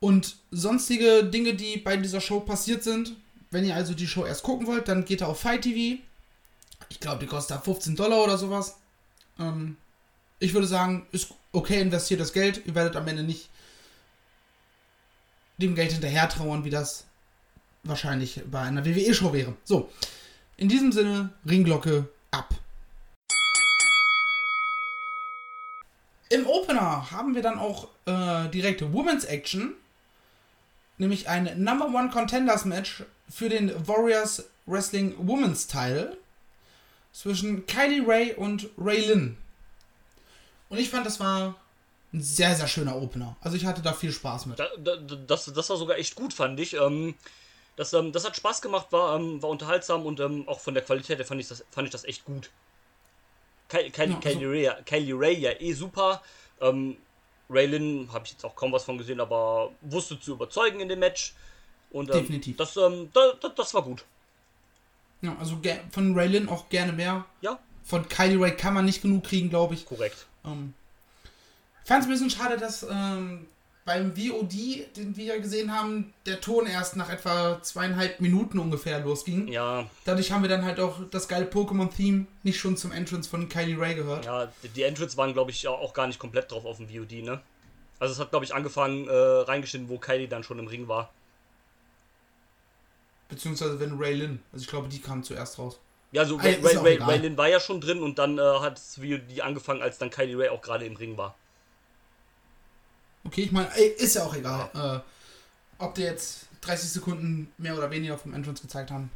und 0.00 0.36
sonstige 0.50 1.24
Dinge, 1.24 1.54
die 1.54 1.78
bei 1.78 1.96
dieser 1.96 2.20
Show 2.20 2.40
passiert 2.40 2.82
sind. 2.82 3.16
Wenn 3.50 3.64
ihr 3.64 3.74
also 3.74 3.94
die 3.94 4.06
Show 4.06 4.24
erst 4.24 4.42
gucken 4.42 4.66
wollt, 4.66 4.88
dann 4.88 5.04
geht 5.04 5.22
ihr 5.22 5.28
auf 5.28 5.40
Fight 5.40 5.62
TV. 5.62 6.00
Ich 6.88 7.00
glaube, 7.00 7.20
die 7.20 7.26
kostet 7.26 7.56
da 7.56 7.60
15 7.60 7.96
Dollar 7.96 8.22
oder 8.24 8.36
sowas. 8.36 8.76
Ähm, 9.38 9.76
ich 10.38 10.52
würde 10.52 10.66
sagen, 10.66 11.06
ist 11.12 11.28
okay, 11.52 11.80
investiert 11.80 12.20
das 12.20 12.32
Geld. 12.32 12.62
Ihr 12.66 12.74
werdet 12.74 12.96
am 12.96 13.08
Ende 13.08 13.22
nicht 13.22 13.48
dem 15.58 15.74
Geld 15.74 15.92
hinterher 15.92 16.28
trauern, 16.28 16.64
wie 16.64 16.70
das 16.70 17.04
wahrscheinlich 17.84 18.42
bei 18.50 18.60
einer 18.60 18.84
WWE-Show 18.84 19.32
wäre. 19.32 19.54
So, 19.64 19.90
in 20.56 20.68
diesem 20.68 20.92
Sinne, 20.92 21.30
Ringglocke 21.48 22.08
ab. 22.30 22.54
Im 26.34 26.48
Opener 26.48 27.12
haben 27.12 27.36
wir 27.36 27.42
dann 27.42 27.60
auch 27.60 27.86
äh, 28.06 28.48
direkt 28.48 28.82
Women's 28.92 29.24
Action, 29.24 29.74
nämlich 30.98 31.28
ein 31.28 31.62
Number 31.62 31.86
One 31.86 32.10
Contenders 32.10 32.64
Match 32.64 33.04
für 33.30 33.48
den 33.48 33.86
Warriors 33.86 34.44
Wrestling 34.66 35.14
Women's 35.16 35.68
Title 35.68 36.16
zwischen 37.12 37.66
Kylie 37.66 38.04
Ray 38.04 38.34
und 38.34 38.68
Ray 38.76 39.06
Lynn. 39.06 39.36
Und 40.70 40.78
ich 40.78 40.90
fand, 40.90 41.06
das 41.06 41.20
war 41.20 41.54
ein 42.12 42.20
sehr, 42.20 42.56
sehr 42.56 42.66
schöner 42.66 43.00
Opener. 43.00 43.36
Also 43.40 43.56
ich 43.56 43.64
hatte 43.64 43.80
da 43.80 43.92
viel 43.92 44.10
Spaß 44.10 44.46
mit. 44.46 44.58
Da, 44.58 44.66
da, 44.76 44.96
das, 44.96 45.44
das 45.44 45.70
war 45.70 45.76
sogar 45.76 45.98
echt 45.98 46.16
gut, 46.16 46.34
fand 46.34 46.58
ich. 46.58 46.74
Ähm, 46.74 47.14
das, 47.76 47.92
ähm, 47.92 48.10
das 48.10 48.24
hat 48.24 48.34
Spaß 48.34 48.60
gemacht, 48.60 48.88
war, 48.90 49.14
ähm, 49.14 49.40
war 49.40 49.50
unterhaltsam 49.50 50.04
und 50.04 50.18
ähm, 50.18 50.48
auch 50.48 50.58
von 50.58 50.74
der 50.74 50.82
Qualität 50.82 51.18
her 51.18 51.26
fand 51.26 51.40
ich 51.40 51.46
das, 51.46 51.64
fand 51.70 51.86
ich 51.86 51.92
das 51.92 52.02
echt 52.02 52.24
gut. 52.24 52.50
Ky 53.74 53.90
Kylie, 53.90 54.10
Ja, 54.10 54.16
also- 54.16 54.38
Kylie, 54.38 54.48
Ray, 54.70 54.84
Kylie 54.84 55.14
Ray 55.18 55.38
ja 55.38 55.50
eh 55.60 55.72
super. 55.72 56.22
Ähm, 56.60 56.96
Raylin 57.50 58.08
habe 58.12 58.24
ich 58.24 58.32
jetzt 58.32 58.44
auch 58.44 58.54
kaum 58.56 58.72
was 58.72 58.84
von 58.84 58.96
gesehen, 58.96 59.20
aber 59.20 59.70
wusste 59.82 60.18
zu 60.18 60.32
überzeugen 60.32 60.80
in 60.80 60.88
dem 60.88 60.98
Match. 61.00 61.34
Und 61.90 62.10
ähm, 62.10 62.20
Definitiv. 62.20 62.56
Das, 62.56 62.76
ähm, 62.76 63.10
da, 63.12 63.32
da, 63.40 63.48
das 63.48 63.74
war 63.74 63.82
gut. 63.82 64.04
Ja, 65.22 65.36
also 65.38 65.58
von 65.90 66.14
Ray 66.14 66.28
Lynn 66.28 66.48
auch 66.48 66.68
gerne 66.68 66.92
mehr. 66.92 67.24
Ja, 67.40 67.58
Von 67.84 68.08
Kylie 68.08 68.40
Ray 68.40 68.56
kann 68.56 68.74
man 68.74 68.84
nicht 68.84 69.02
genug 69.02 69.24
kriegen, 69.24 69.50
glaube 69.50 69.74
ich. 69.74 69.84
korrekt. 69.86 70.26
Ähm, 70.44 70.74
fand 71.84 72.00
es 72.02 72.06
ein 72.08 72.12
bisschen 72.12 72.30
schade, 72.30 72.56
dass 72.56 72.82
ähm, 72.82 73.46
beim 73.84 74.16
VOD, 74.16 74.86
den 74.96 75.14
wir 75.16 75.24
ja 75.26 75.36
gesehen 75.38 75.70
haben, 75.72 76.14
der 76.24 76.40
Ton 76.40 76.66
erst 76.66 76.96
nach 76.96 77.10
etwa 77.10 77.60
zweieinhalb 77.62 78.18
Minuten 78.20 78.58
ungefähr 78.58 79.00
losging. 79.00 79.48
Ja, 79.48 79.86
Dadurch 80.06 80.32
haben 80.32 80.40
wir 80.42 80.48
dann 80.48 80.64
halt 80.64 80.80
auch 80.80 81.00
das 81.10 81.28
geile 81.28 81.44
Pokémon-Theme 81.46 82.26
nicht 82.44 82.58
schon 82.58 82.76
zum 82.78 82.92
Entrance 82.92 83.28
von 83.28 83.48
Kylie 83.48 83.78
Ray 83.78 83.94
gehört. 83.94 84.24
ja, 84.24 84.50
die- 84.74 84.82
Entrance 84.82 85.16
waren, 85.18 85.34
glaube 85.34 85.50
ich, 85.50 85.68
auch 85.68 85.92
gar 85.92 86.06
nicht 86.06 86.18
komplett 86.18 86.50
drauf 86.50 86.64
auf 86.64 86.78
dem 86.78 86.88
VOD, 86.88 87.22
ne? 87.22 87.40
Also 87.98 88.14
es 88.14 88.18
hat, 88.20 88.30
glaube 88.30 88.44
ich, 88.44 88.54
angefangen, 88.54 89.06
äh, 89.06 89.12
reingeschnitten, 89.12 89.88
wo 89.88 89.98
Kylie 89.98 90.28
dann 90.28 90.42
schon 90.44 90.58
im 90.58 90.66
Ring 90.66 90.88
war. 90.88 91.12
Beziehungsweise 93.28 93.78
wenn 93.80 93.98
Ray 93.98 94.14
Lynn. 94.14 94.40
Also 94.52 94.62
ich 94.64 94.68
glaube, 94.68 94.88
die 94.88 95.00
kam 95.00 95.22
zuerst 95.22 95.58
raus. 95.58 95.78
Ja, 96.12 96.22
also 96.22 96.38
Ah. 96.38 96.42
Raylin 97.06 97.36
war 97.36 97.48
ja 97.48 97.58
schon 97.58 97.80
drin 97.80 98.00
und 98.02 98.18
dann 98.18 98.38
äh, 98.38 98.42
hat 98.60 98.76
das 98.76 98.96
VOD 98.96 99.40
angefangen, 99.40 99.82
als 99.82 99.98
dann 99.98 100.10
Kylie 100.10 100.38
Ray 100.38 100.48
auch 100.48 100.62
gerade 100.62 100.84
im 100.86 100.94
Ring 100.96 101.16
war. 101.16 101.34
Okay, 103.24 103.42
ich 103.42 103.52
meine, 103.52 103.68
ist 103.76 104.14
ja 104.14 104.24
auch 104.24 104.34
egal. 104.34 104.70
Äh, 104.74 105.82
ob 105.82 105.94
die 105.94 106.02
jetzt 106.02 106.46
30 106.62 106.90
Sekunden 106.90 107.52
mehr 107.58 107.76
oder 107.76 107.90
weniger 107.90 108.18
vom 108.18 108.34
Entrance 108.34 108.62
gezeigt 108.62 108.90
haben. 108.90 109.10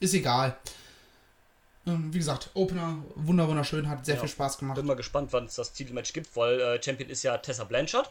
Ist 0.00 0.14
egal. 0.14 0.56
Ähm, 1.86 2.12
wie 2.12 2.18
gesagt, 2.18 2.50
Opener, 2.54 2.98
wunder 3.14 3.48
wunderschön, 3.48 3.88
hat 3.88 4.04
sehr 4.04 4.16
Ja. 4.16 4.20
viel 4.20 4.28
Spaß 4.30 4.58
gemacht. 4.58 4.76
Bin 4.76 4.86
mal 4.86 4.94
gespannt, 4.96 5.32
wann 5.32 5.44
es 5.46 5.54
das 5.54 5.72
Titelmatch 5.72 6.12
gibt, 6.12 6.34
weil 6.36 6.60
äh, 6.60 6.82
Champion 6.82 7.08
ist 7.08 7.22
ja 7.22 7.38
Tessa 7.38 7.64
Blanchard 7.64 8.10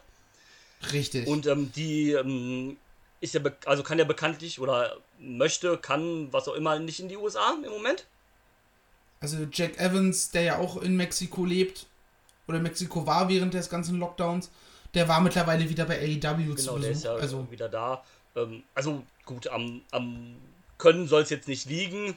Richtig. 0.93 1.27
und 1.27 1.45
ähm, 1.47 1.71
die 1.73 2.11
ähm, 2.11 2.77
ist 3.19 3.33
ja, 3.33 3.41
also 3.65 3.83
kann 3.83 3.99
ja 3.99 4.05
bekanntlich 4.05 4.59
oder 4.59 4.97
möchte, 5.19 5.77
kann, 5.77 6.31
was 6.31 6.47
auch 6.47 6.53
immer, 6.55 6.79
nicht 6.79 6.99
in 6.99 7.09
die 7.09 7.17
USA 7.17 7.55
im 7.63 7.69
Moment. 7.71 8.05
Also 9.19 9.37
Jack 9.51 9.77
Evans, 9.79 10.31
der 10.31 10.41
ja 10.43 10.57
auch 10.57 10.81
in 10.81 10.95
Mexiko 10.95 11.45
lebt 11.45 11.85
oder 12.47 12.57
in 12.57 12.63
Mexiko 12.63 13.05
war 13.05 13.27
während 13.29 13.53
des 13.53 13.69
ganzen 13.69 13.99
Lockdowns, 13.99 14.49
der 14.95 15.07
war 15.07 15.21
mittlerweile 15.21 15.69
wieder 15.69 15.85
bei 15.85 15.99
AEW 15.99 16.55
zu 16.55 16.65
Genau, 16.65 16.79
der 16.79 16.91
ist 16.91 17.03
Besuch. 17.03 17.05
ja 17.05 17.15
also 17.21 17.51
wieder 17.51 17.69
da. 17.69 18.03
Ähm, 18.35 18.63
also 18.73 19.03
gut, 19.25 19.47
am, 19.47 19.81
am 19.91 20.35
Können 20.77 21.07
soll 21.07 21.21
es 21.23 21.29
jetzt 21.29 21.47
nicht 21.47 21.65
liegen. 21.69 22.15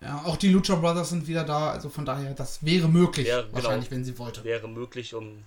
ja, 0.00 0.22
auch 0.24 0.36
die 0.36 0.48
Lucha 0.50 0.74
Brothers 0.76 1.10
sind 1.10 1.26
wieder 1.26 1.44
da. 1.44 1.70
Also 1.72 1.88
von 1.88 2.04
daher, 2.04 2.34
das 2.34 2.64
wäre 2.64 2.88
möglich, 2.88 3.26
Ja, 3.28 3.42
genau. 3.42 3.54
wahrscheinlich, 3.54 3.90
wenn 3.90 4.04
sie 4.04 4.18
wollte. 4.18 4.44
wäre 4.44 4.68
möglich. 4.68 5.14
Um 5.14 5.44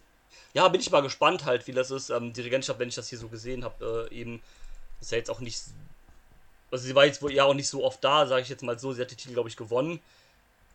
ja, 0.53 0.67
bin 0.67 0.81
ich 0.81 0.91
mal 0.91 1.01
gespannt 1.01 1.45
halt, 1.45 1.65
wie 1.67 1.71
das 1.71 1.91
ist. 1.91 2.09
Ähm, 2.09 2.33
die 2.33 2.41
Regentschaft, 2.41 2.77
wenn 2.79 2.89
ich 2.89 2.95
das 2.95 3.07
hier 3.07 3.17
so 3.19 3.29
gesehen 3.29 3.63
habe, 3.63 4.07
äh, 4.11 4.13
eben 4.15 4.41
ist 4.99 5.11
ja 5.11 5.17
jetzt 5.17 5.29
auch 5.29 5.39
nicht. 5.39 5.61
Also 6.71 6.85
sie 6.85 6.95
war 6.95 7.05
jetzt 7.05 7.21
wohl 7.21 7.31
ja 7.33 7.45
auch 7.45 7.53
nicht 7.53 7.67
so 7.69 7.83
oft 7.85 8.03
da, 8.03 8.27
sage 8.27 8.41
ich 8.41 8.49
jetzt 8.49 8.63
mal 8.63 8.77
so. 8.77 8.91
Sie 8.93 9.01
hat 9.01 9.11
den 9.11 9.17
Titel, 9.17 9.33
glaube 9.33 9.49
ich, 9.49 9.55
gewonnen. 9.57 9.99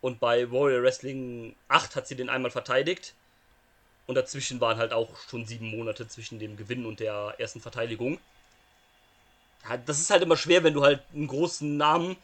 Und 0.01 0.21
bei 0.21 0.51
Warrior 0.51 0.83
Wrestling 0.83 1.55
8 1.69 1.97
hat 1.97 2.07
sie 2.07 2.17
den 2.17 2.29
einmal 2.29 2.51
verteidigt. 2.51 3.15
Und 4.07 4.15
dazwischen 4.15 4.61
waren 4.61 4.79
halt 4.79 4.93
auch 4.93 5.17
schon 5.29 5.47
sieben 5.47 5.71
Monate 5.71 6.07
zwischen 6.07 6.39
dem 6.39 6.57
Gewinn 6.57 6.87
und 6.87 7.01
der 7.01 7.35
ersten 7.39 7.61
Verteidigung. 7.61 8.19
Das 9.85 9.99
ist 9.99 10.11
halt 10.11 10.23
immer 10.23 10.37
schwer, 10.37 10.63
wenn 10.63 10.75
du 10.75 10.85
halt 10.85 11.03
einen 11.13 11.27
großen 11.27 11.77
Namen, 11.77 12.17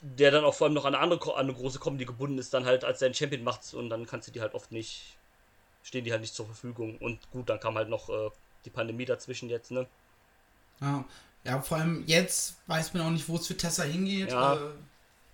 der 0.00 0.30
dann 0.30 0.44
auch 0.44 0.54
vor 0.54 0.66
allem 0.66 0.74
noch 0.74 0.84
an 0.84 0.94
eine 0.94 1.02
andere 1.02 1.34
an 1.34 1.46
eine 1.46 1.54
große 1.54 1.80
Comedy 1.80 2.04
gebunden 2.04 2.38
ist, 2.38 2.54
dann 2.54 2.64
halt 2.64 2.84
als 2.84 3.00
dein 3.00 3.14
Champion 3.14 3.42
machst 3.42 3.74
und 3.74 3.90
dann 3.90 4.06
kannst 4.06 4.28
du 4.28 4.32
die 4.32 4.40
halt 4.40 4.54
oft 4.54 4.70
nicht, 4.70 5.16
stehen 5.82 6.04
die 6.04 6.12
halt 6.12 6.20
nicht 6.20 6.34
zur 6.34 6.46
Verfügung. 6.46 6.96
Und 6.98 7.18
gut, 7.32 7.48
dann 7.48 7.58
kam 7.58 7.74
halt 7.74 7.88
noch 7.88 8.08
äh, 8.08 8.30
die 8.64 8.70
Pandemie 8.70 9.06
dazwischen 9.06 9.48
jetzt, 9.48 9.72
ne? 9.72 9.86
Ja. 10.80 11.04
ja, 11.44 11.60
vor 11.60 11.78
allem 11.78 12.04
jetzt 12.06 12.56
weiß 12.66 12.94
man 12.94 13.06
auch 13.06 13.10
nicht, 13.10 13.28
wo 13.28 13.36
es 13.36 13.46
für 13.46 13.56
Tessa 13.56 13.82
hingeht. 13.82 14.30
Ja. 14.30 14.54
Äh, 14.54 14.58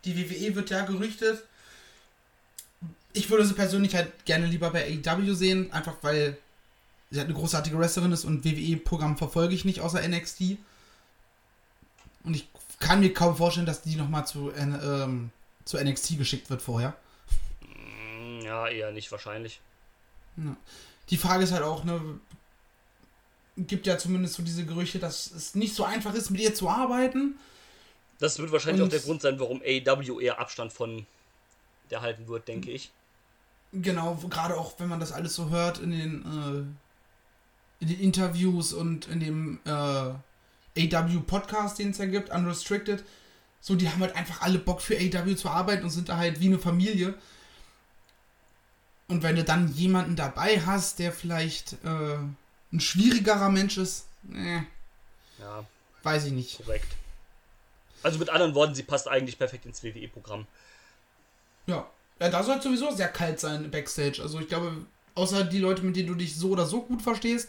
die 0.04 0.16
WWE 0.16 0.54
wird 0.54 0.71
ja 0.71 0.85
gerüchtet. 0.85 1.45
Ich 3.12 3.29
würde 3.31 3.45
sie 3.45 3.55
persönlich 3.55 3.95
halt 3.95 4.25
gerne 4.25 4.47
lieber 4.47 4.71
bei 4.71 4.85
AEW 5.05 5.35
sehen, 5.35 5.73
einfach 5.73 5.97
weil 6.02 6.38
sie 7.11 7.19
halt 7.19 7.29
eine 7.29 7.37
großartige 7.38 7.79
Wrestlerin 7.79 8.12
ist 8.12 8.25
und 8.25 8.45
WWE-Programm 8.45 9.17
verfolge 9.19 9.55
ich 9.55 9.64
nicht 9.64 9.81
außer 9.81 10.00
NXT. 10.07 10.59
Und 12.23 12.35
ich 12.35 12.47
kann 12.79 13.00
mir 13.00 13.12
kaum 13.12 13.37
vorstellen, 13.37 13.67
dass 13.67 13.83
die 13.83 13.97
nochmal 13.97 14.26
zu, 14.26 14.52
ähm, 14.57 15.31
zu 15.64 15.76
NXT 15.79 16.19
geschickt 16.19 16.50
wird 16.50 16.62
vorher. 16.62 16.95
Mm, 17.62 18.40
Ja, 18.43 18.69
eher 18.69 18.93
nicht 18.93 19.11
wahrscheinlich. 19.11 19.61
Die 21.11 21.17
Frage 21.17 21.43
ist 21.45 21.52
halt 21.52 21.64
auch, 21.64 21.83
ne, 21.85 22.00
gibt 23.57 23.87
ja 23.87 23.99
zumindest 23.99 24.35
so 24.35 24.43
diese 24.43 24.64
Gerüchte, 24.64 24.99
dass 25.00 25.31
es 25.33 25.55
nicht 25.55 25.75
so 25.75 25.85
einfach 25.85 26.14
ist, 26.14 26.31
mit 26.31 26.40
ihr 26.40 26.55
zu 26.55 26.69
arbeiten. 26.71 27.35
Das 28.21 28.38
wird 28.38 28.52
wahrscheinlich 28.52 28.83
Und- 28.83 28.88
auch 28.88 28.93
der 28.93 29.00
Grund 29.00 29.21
sein, 29.23 29.40
warum 29.40 29.61
AEW 29.62 30.21
eher 30.21 30.38
Abstand 30.38 30.73
von 30.73 31.07
der 31.90 32.00
halten 32.02 32.29
wird, 32.29 32.47
denke 32.49 32.71
ich. 32.71 32.90
Genau, 33.73 34.15
gerade 34.29 34.57
auch 34.57 34.79
wenn 34.79 34.89
man 34.89 35.00
das 35.00 35.12
alles 35.12 35.35
so 35.35 35.50
hört 35.50 35.79
in 35.79 35.91
den, 35.91 36.23
äh, 36.25 37.83
in 37.83 37.89
den 37.89 38.00
Interviews 38.00 38.73
und 38.73 39.07
in 39.09 39.21
dem 39.21 39.61
äh, 39.65 39.71
AW-Podcast, 40.95 41.79
den 41.79 41.91
es 41.91 41.99
ja 41.99 42.07
gibt, 42.07 42.31
Unrestricted. 42.31 43.05
So, 43.61 43.75
die 43.77 43.89
haben 43.89 44.00
halt 44.00 44.17
einfach 44.17 44.41
alle 44.41 44.59
Bock 44.59 44.81
für 44.81 44.97
AW 44.97 45.37
zu 45.37 45.49
arbeiten 45.50 45.85
und 45.85 45.91
sind 45.91 46.09
da 46.09 46.17
halt 46.17 46.41
wie 46.41 46.47
eine 46.47 46.59
Familie. 46.59 47.15
Und 49.09 49.23
wenn 49.23 49.37
du 49.37 49.45
dann 49.45 49.73
jemanden 49.73 50.17
dabei 50.17 50.61
hast, 50.61 50.99
der 50.99 51.12
vielleicht 51.12 51.75
äh, 51.85 52.17
ein 52.73 52.81
schwierigerer 52.81 53.50
Mensch 53.50 53.77
ist, 53.77 54.07
ne, 54.23 54.67
Ja, 55.39 55.65
weiß 56.03 56.25
ich 56.27 56.33
nicht. 56.33 56.57
korrekt. 56.59 56.87
Also 58.03 58.19
mit 58.19 58.31
anderen 58.31 58.55
Worten, 58.55 58.75
sie 58.75 58.83
passt 58.83 59.09
eigentlich 59.09 59.37
perfekt 59.39 59.67
ins 59.67 59.83
WWE-Programm. 59.83 60.47
Ja, 61.67 61.87
Ja, 62.21 62.29
da 62.29 62.43
soll 62.43 62.59
es 62.59 62.65
sowieso 62.65 62.91
sehr 62.91 63.09
kalt 63.09 63.41
sein 63.41 63.71
Backstage. 63.71 64.21
Also 64.23 64.39
ich 64.41 64.49
glaube, 64.49 64.73
außer 65.15 65.45
die 65.45 65.59
Leute, 65.59 65.83
mit 65.83 65.97
denen 65.97 66.09
du 66.09 66.15
dich 66.15 66.37
so 66.37 66.50
oder 66.50 66.67
so 66.67 66.83
gut 66.83 67.03
verstehst, 67.03 67.49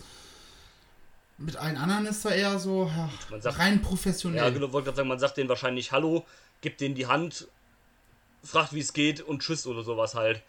mit 1.38 1.58
allen 1.58 1.78
anderen 1.78 2.06
ist 2.06 2.24
da 2.24 2.30
eher 2.30 2.58
so 2.60 2.86
ja, 2.86 3.10
Man 3.30 3.42
sagt- 3.42 3.60
rein 3.60 3.82
professionell. 3.82 4.44
Ja, 4.44 4.50
genau, 4.50 4.72
wollte 4.72 4.86
gerade 4.86 4.98
sagen, 4.98 5.10
man 5.10 5.20
sagt 5.20 5.38
denen 5.38 5.50
wahrscheinlich 5.50 5.92
Hallo, 5.92 6.26
gibt 6.62 6.80
denen 6.82 6.96
die 6.96 7.08
Hand, 7.08 7.48
fragt, 8.44 8.74
wie 8.74 8.80
es 8.80 8.94
geht 8.94 9.22
und 9.22 9.42
tschüss 9.42 9.68
oder 9.68 9.84
sowas 9.84 10.16
halt. 10.16 10.42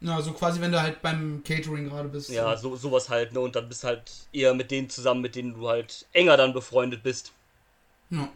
Ja, 0.00 0.20
so 0.20 0.32
quasi, 0.32 0.60
wenn 0.60 0.72
du 0.72 0.80
halt 0.80 1.02
beim 1.02 1.42
Catering 1.44 1.88
gerade 1.88 2.08
bist. 2.08 2.28
Ja, 2.30 2.56
so, 2.56 2.76
sowas 2.76 3.08
halt, 3.08 3.32
ne? 3.32 3.40
Und 3.40 3.56
dann 3.56 3.68
bist 3.68 3.84
halt 3.84 4.02
eher 4.32 4.52
mit 4.54 4.70
denen 4.70 4.90
zusammen, 4.90 5.20
mit 5.22 5.34
denen 5.34 5.54
du 5.54 5.68
halt 5.68 6.06
enger 6.12 6.36
dann 6.36 6.52
befreundet 6.52 7.02
bist. 7.02 7.32
Ja. 8.10 8.28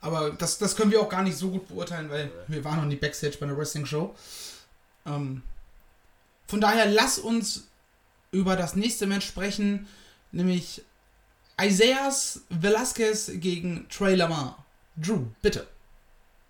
Aber 0.00 0.30
das, 0.30 0.58
das 0.58 0.76
können 0.76 0.90
wir 0.90 1.00
auch 1.00 1.08
gar 1.08 1.22
nicht 1.22 1.36
so 1.36 1.50
gut 1.50 1.68
beurteilen, 1.68 2.10
weil 2.10 2.30
wir 2.48 2.64
waren 2.64 2.78
noch 2.78 2.84
nie 2.84 2.96
Backstage 2.96 3.36
bei 3.38 3.46
einer 3.46 3.56
Wrestling-Show. 3.56 4.14
Ähm, 5.06 5.42
von 6.46 6.60
daher 6.60 6.86
lass 6.86 7.18
uns 7.18 7.68
über 8.30 8.56
das 8.56 8.76
nächste 8.76 9.06
Match 9.06 9.26
sprechen, 9.26 9.88
nämlich 10.32 10.82
Isaias 11.60 12.42
Velasquez 12.50 13.30
gegen 13.34 13.88
Trey 13.88 14.14
Lamar. 14.14 14.64
Drew, 14.96 15.26
bitte. 15.42 15.66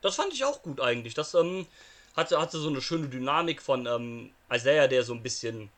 Das 0.02 0.16
fand 0.16 0.32
ich 0.32 0.44
auch 0.44 0.62
gut 0.62 0.80
eigentlich. 0.80 1.14
Das 1.14 1.34
ähm, 1.34 1.66
hatte, 2.16 2.40
hatte 2.40 2.58
so 2.58 2.68
eine 2.68 2.80
schöne 2.80 3.08
Dynamik 3.08 3.62
von 3.62 3.86
ähm, 3.86 4.30
Isaiah, 4.52 4.88
der 4.88 5.04
so 5.04 5.14
ein 5.14 5.22
bisschen 5.22 5.70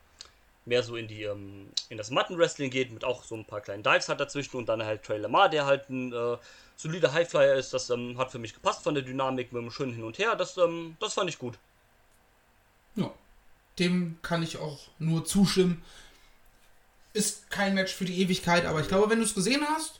mehr 0.69 0.83
so 0.83 0.95
in 0.95 1.07
die 1.07 1.23
ähm, 1.23 1.67
in 1.89 1.97
das 1.97 2.11
Mattenwrestling 2.11 2.69
geht, 2.69 2.91
mit 2.91 3.03
auch 3.03 3.23
so 3.23 3.35
ein 3.35 3.45
paar 3.45 3.59
kleinen 3.59 3.83
Dives 3.83 4.07
halt 4.07 4.19
dazwischen 4.19 4.55
und 4.55 4.69
dann 4.69 4.83
halt 4.83 5.03
Trey 5.03 5.17
Lamar, 5.17 5.49
der 5.49 5.65
halt 5.65 5.89
ein 5.89 6.13
äh, 6.13 6.37
solider 6.77 7.11
Highflyer 7.11 7.55
ist. 7.55 7.73
Das 7.73 7.89
ähm, 7.89 8.17
hat 8.17 8.31
für 8.31 8.39
mich 8.39 8.53
gepasst 8.53 8.83
von 8.83 8.93
der 8.93 9.03
Dynamik 9.03 9.51
mit 9.51 9.61
einem 9.61 9.71
schönen 9.71 9.93
Hin 9.93 10.05
und 10.05 10.17
Her. 10.17 10.35
Das, 10.35 10.55
ähm, 10.57 10.95
das 11.01 11.13
fand 11.13 11.29
ich 11.29 11.37
gut. 11.37 11.57
Ja, 12.95 13.11
dem 13.79 14.17
kann 14.21 14.43
ich 14.43 14.57
auch 14.57 14.79
nur 14.97 15.25
zustimmen. 15.25 15.83
Ist 17.13 17.49
kein 17.49 17.73
Match 17.73 17.93
für 17.93 18.05
die 18.05 18.21
Ewigkeit, 18.21 18.65
aber 18.65 18.79
ich 18.79 18.87
glaube, 18.87 19.09
wenn 19.09 19.19
du 19.19 19.25
es 19.25 19.33
gesehen 19.33 19.65
hast, 19.67 19.99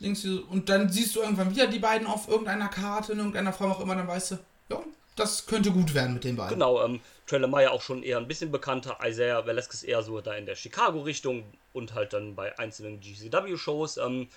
denkst 0.00 0.22
du, 0.22 0.44
und 0.46 0.68
dann 0.68 0.90
siehst 0.90 1.14
du 1.14 1.20
irgendwann 1.20 1.50
wieder 1.50 1.66
die 1.66 1.78
beiden 1.78 2.06
auf 2.06 2.28
irgendeiner 2.28 2.68
Karte, 2.68 3.12
in 3.12 3.18
irgendeiner 3.18 3.52
Form 3.52 3.70
auch 3.70 3.80
immer, 3.80 3.94
dann 3.94 4.08
weißt 4.08 4.32
du, 4.32 4.38
ja, 4.70 4.80
das 5.14 5.46
könnte 5.46 5.70
gut 5.70 5.94
werden 5.94 6.14
mit 6.14 6.24
den 6.24 6.36
beiden. 6.36 6.54
Genau, 6.54 6.82
ähm, 6.84 7.00
Lamar 7.30 7.62
ja 7.62 7.70
auch 7.70 7.82
schon 7.82 8.02
eher 8.02 8.18
ein 8.18 8.28
bisschen 8.28 8.52
bekannter. 8.52 8.98
Isaiah 9.04 9.44
Velasquez 9.46 9.82
eher 9.82 10.02
so 10.02 10.20
da 10.20 10.34
in 10.34 10.46
der 10.46 10.54
Chicago-Richtung 10.54 11.44
und 11.72 11.94
halt 11.94 12.12
dann 12.12 12.34
bei 12.34 12.56
einzelnen 12.58 13.00
GCW-Shows. 13.00 13.96
Ähm, 13.98 14.28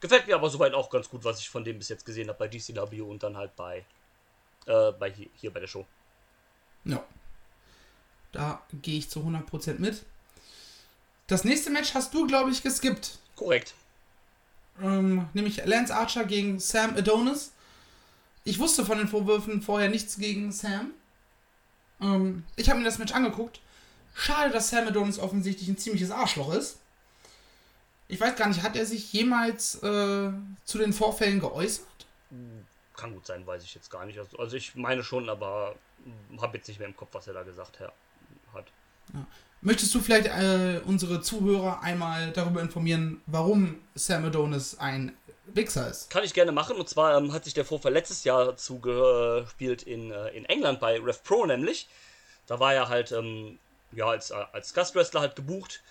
gefällt 0.00 0.26
mir 0.26 0.34
aber 0.34 0.48
soweit 0.48 0.74
auch 0.74 0.88
ganz 0.88 1.08
gut, 1.08 1.24
was 1.24 1.40
ich 1.40 1.48
von 1.48 1.64
dem 1.64 1.78
bis 1.78 1.88
jetzt 1.88 2.06
gesehen 2.06 2.28
habe 2.28 2.38
bei 2.38 2.48
GCW 2.48 3.02
und 3.02 3.22
dann 3.22 3.36
halt 3.36 3.54
bei, 3.54 3.84
äh, 4.66 4.92
bei 4.92 5.10
hier, 5.10 5.28
hier 5.36 5.52
bei 5.52 5.60
der 5.60 5.66
Show. 5.66 5.86
Ja. 6.84 7.04
Da 8.32 8.62
gehe 8.82 8.98
ich 8.98 9.08
zu 9.08 9.20
100% 9.20 9.78
mit. 9.78 10.04
Das 11.26 11.44
nächste 11.44 11.70
Match 11.70 11.94
hast 11.94 12.14
du, 12.14 12.26
glaube 12.26 12.50
ich, 12.50 12.62
geskippt. 12.62 13.18
Korrekt. 13.36 13.74
Ähm, 14.82 15.28
nämlich 15.34 15.64
Lance 15.64 15.94
Archer 15.94 16.24
gegen 16.24 16.58
Sam 16.60 16.96
Adonis. 16.96 17.52
Ich 18.44 18.58
wusste 18.58 18.84
von 18.86 18.98
den 18.98 19.08
Vorwürfen 19.08 19.60
vorher 19.60 19.90
nichts 19.90 20.18
gegen 20.18 20.52
Sam. 20.52 20.92
Ähm, 22.00 22.44
ich 22.56 22.68
habe 22.68 22.78
mir 22.78 22.84
das 22.84 22.98
Match 22.98 23.12
angeguckt. 23.12 23.60
Schade, 24.14 24.52
dass 24.52 24.70
Sam 24.70 24.88
Adonis 24.88 25.18
offensichtlich 25.18 25.68
ein 25.68 25.78
ziemliches 25.78 26.10
Arschloch 26.10 26.52
ist. 26.52 26.78
Ich 28.08 28.20
weiß 28.20 28.36
gar 28.36 28.48
nicht, 28.48 28.62
hat 28.62 28.74
er 28.76 28.86
sich 28.86 29.12
jemals 29.12 29.76
äh, 29.82 30.30
zu 30.64 30.78
den 30.78 30.92
Vorfällen 30.92 31.40
geäußert? 31.40 31.86
Kann 32.96 33.12
gut 33.14 33.26
sein, 33.26 33.46
weiß 33.46 33.62
ich 33.62 33.74
jetzt 33.74 33.90
gar 33.90 34.06
nicht. 34.06 34.18
Also, 34.38 34.56
ich 34.56 34.74
meine 34.74 35.04
schon, 35.04 35.28
aber 35.28 35.76
habe 36.40 36.56
jetzt 36.56 36.68
nicht 36.68 36.78
mehr 36.78 36.88
im 36.88 36.96
Kopf, 36.96 37.10
was 37.12 37.26
er 37.26 37.34
da 37.34 37.42
gesagt 37.42 37.80
ha- 37.80 37.92
hat. 38.54 38.66
Möchtest 39.60 39.94
du 39.94 40.00
vielleicht 40.00 40.26
äh, 40.26 40.80
unsere 40.84 41.20
Zuhörer 41.20 41.82
einmal 41.82 42.32
darüber 42.32 42.60
informieren, 42.60 43.20
warum 43.26 43.76
Sam 43.94 44.24
Adonis 44.24 44.78
ein 44.78 45.16
Wichser 45.54 45.88
ist? 45.88 46.10
Kann 46.10 46.24
ich 46.24 46.34
gerne 46.34 46.52
machen. 46.52 46.76
Und 46.76 46.88
zwar 46.88 47.16
ähm, 47.16 47.32
hat 47.32 47.44
sich 47.44 47.54
der 47.54 47.64
Vorfall 47.64 47.92
letztes 47.92 48.24
Jahr 48.24 48.56
zugespielt 48.56 49.82
in, 49.82 50.10
äh, 50.10 50.28
in 50.30 50.44
England 50.44 50.80
bei 50.80 50.98
Rev 51.00 51.18
Pro 51.24 51.46
nämlich. 51.46 51.88
Da 52.46 52.60
war 52.60 52.74
er 52.74 52.88
halt 52.88 53.12
ähm, 53.12 53.58
ja, 53.92 54.06
als, 54.06 54.30
äh, 54.30 54.44
als 54.52 54.74
Gastwrestler 54.74 55.20
halt 55.20 55.36
gebucht. 55.36 55.82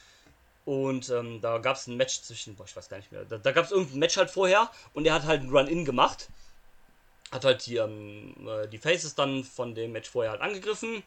Und 0.65 1.09
ähm, 1.09 1.39
da 1.41 1.59
gab 1.59 1.77
es 1.77 1.87
ein 1.87 1.95
Match 1.95 2.21
zwischen, 2.21 2.55
boah, 2.55 2.65
ich 2.65 2.75
weiß 2.75 2.89
gar 2.89 2.97
nicht 2.97 3.11
mehr, 3.11 3.23
da, 3.23 3.37
da 3.37 3.51
gab 3.53 3.65
es 3.65 3.71
irgendein 3.71 3.99
Match 3.99 4.17
halt 4.17 4.29
vorher 4.29 4.69
und 4.93 5.05
er 5.05 5.13
hat 5.13 5.23
halt 5.23 5.41
ein 5.41 5.49
Run-In 5.49 5.85
gemacht. 5.85 6.27
Hat 7.31 7.45
halt 7.45 7.65
die, 7.65 7.77
ähm, 7.77 8.35
äh, 8.45 8.67
die 8.67 8.77
Faces 8.77 9.15
dann 9.15 9.43
von 9.43 9.75
dem 9.75 9.93
Match 9.93 10.09
vorher 10.09 10.31
halt 10.31 10.41
angegriffen 10.41 11.03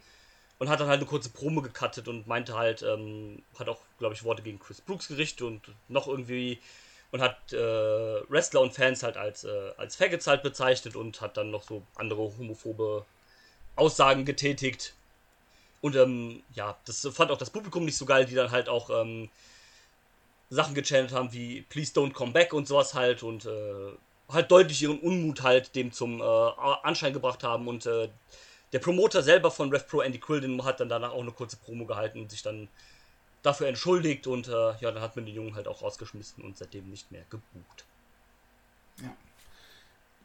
und 0.59 0.69
hat 0.69 0.81
dann 0.81 0.89
halt 0.89 1.01
eine 1.01 1.09
kurze 1.09 1.31
Promo 1.31 1.61
gecuttet 1.63 2.09
und 2.09 2.27
meinte 2.27 2.55
halt, 2.55 2.83
ähm, 2.83 3.43
hat 3.59 3.69
auch, 3.69 3.81
glaube 3.99 4.15
ich, 4.15 4.25
Worte 4.25 4.43
gegen 4.43 4.59
Chris 4.59 4.81
Brooks 4.81 5.09
gerichtet 5.09 5.43
und 5.43 5.63
noch 5.89 6.07
irgendwie 6.07 6.59
und 7.13 7.21
hat 7.21 7.53
äh, 7.53 7.57
Wrestler 7.57 8.61
und 8.61 8.73
Fans 8.73 9.03
halt 9.03 9.17
als, 9.17 9.45
äh, 9.45 9.73
als 9.77 9.97
Faggots 9.97 10.27
halt 10.27 10.43
bezeichnet 10.43 10.97
und 10.97 11.21
hat 11.21 11.37
dann 11.37 11.51
noch 11.51 11.65
so 11.65 11.83
andere 11.97 12.21
homophobe 12.21 13.05
Aussagen 13.77 14.25
getätigt. 14.25 14.95
Und 15.81 15.97
ähm, 15.97 16.43
ja, 16.55 16.77
das 16.85 17.07
fand 17.13 17.31
auch 17.31 17.39
das 17.39 17.51
Publikum 17.51 17.85
nicht 17.85 17.97
so 17.97 18.05
geil, 18.05 18.27
die 18.27 18.35
dann 18.35 18.51
halt 18.51 18.69
auch 18.69 18.91
ähm, 18.91 19.31
Sachen 20.51 20.75
gechannelt 20.75 21.13
haben 21.13 21.33
wie 21.33 21.63
Please 21.63 21.93
don't 21.93 22.13
come 22.13 22.33
back 22.33 22.53
und 22.53 22.69
sowas 22.69 22.95
halt 22.95 23.23
und 23.23 23.47
äh, 23.47 23.93
halt 24.29 24.51
deutlich 24.51 24.83
ihren 24.83 24.99
Unmut 25.01 25.43
halt 25.43 25.75
dem 25.75 25.93
zum 25.93 26.21
äh, 26.21 26.25
Anschein 26.25 27.13
gebracht 27.13 27.43
haben 27.43 27.67
und 27.67 27.87
äh, 27.87 28.09
der 28.73 28.79
Promoter 28.79 29.23
selber 29.23 29.51
von 29.51 29.71
RevPro, 29.71 30.01
Andy 30.01 30.19
Quilden, 30.19 30.65
hat 30.65 30.79
dann 30.79 30.89
danach 30.89 31.13
auch 31.13 31.23
eine 31.23 31.33
kurze 31.33 31.57
Promo 31.57 31.87
gehalten 31.87 32.21
und 32.21 32.31
sich 32.31 32.43
dann 32.43 32.69
dafür 33.43 33.69
entschuldigt 33.69 34.27
und 34.27 34.49
äh, 34.49 34.77
ja, 34.81 34.91
dann 34.91 35.01
hat 35.01 35.17
man 35.17 35.27
den 35.27 35.35
Jungen 35.35 35.55
halt 35.55 35.69
auch 35.69 35.83
rausgeschmissen 35.83 36.45
und 36.45 36.59
seitdem 36.59 36.89
nicht 36.91 37.11
mehr 37.11 37.25
gebucht. 37.31 37.85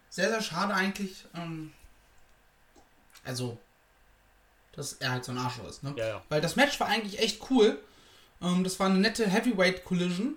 Sehr, 0.10 0.29
sehr 0.29 0.41
schade 0.41 0.74
eigentlich. 0.74 1.25
Ähm, 1.36 1.74
also, 3.24 3.57
dass 4.74 4.93
er 4.93 5.12
halt 5.12 5.25
so 5.25 5.31
ein 5.31 5.38
Arschloch 5.38 5.67
ist, 5.67 5.84
ne? 5.84 5.93
Ja, 5.98 6.07
ja. 6.07 6.24
Weil 6.29 6.41
das 6.41 6.55
Match 6.55 6.79
war 6.79 6.88
eigentlich 6.88 7.19
echt 7.19 7.50
cool. 7.50 7.79
Ähm, 8.41 8.63
das 8.63 8.79
war 8.79 8.88
eine 8.88 9.00
nette 9.00 9.27
Heavyweight-Collision. 9.27 10.36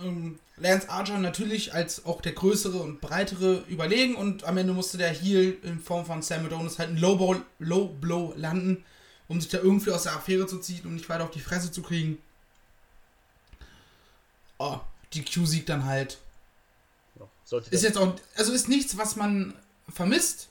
Ähm, 0.00 0.38
Lance 0.58 0.88
Archer 0.88 1.18
natürlich 1.18 1.74
als 1.74 2.06
auch 2.06 2.20
der 2.20 2.32
größere 2.32 2.78
und 2.78 3.00
breitere 3.00 3.64
überlegen 3.68 4.14
und 4.14 4.44
am 4.44 4.56
Ende 4.56 4.72
musste 4.72 4.96
der 4.96 5.10
Heel 5.10 5.58
in 5.62 5.80
Form 5.80 6.06
von 6.06 6.22
Sam 6.22 6.46
Adonis 6.46 6.78
halt 6.78 6.90
einen 6.90 6.98
Low, 6.98 7.42
Low 7.58 7.88
Blow 7.88 8.32
landen, 8.36 8.84
um 9.28 9.40
sich 9.40 9.50
da 9.50 9.58
irgendwie 9.58 9.90
aus 9.90 10.04
der 10.04 10.14
Affäre 10.14 10.46
zu 10.46 10.58
ziehen, 10.58 10.84
um 10.86 10.94
nicht 10.94 11.08
weiter 11.08 11.24
auf 11.24 11.30
die 11.30 11.40
Fresse 11.40 11.70
zu 11.72 11.82
kriegen. 11.82 12.18
Oh, 14.58 14.80
die 15.12 15.24
Q-Sieg 15.24 15.66
dann 15.66 15.84
halt. 15.84 16.18
ja. 17.18 17.58
Ist 17.70 17.82
jetzt 17.82 17.98
auch, 17.98 18.14
also 18.36 18.52
ist 18.52 18.68
nichts, 18.68 18.96
was 18.96 19.16
man 19.16 19.54
vermisst 19.88 20.48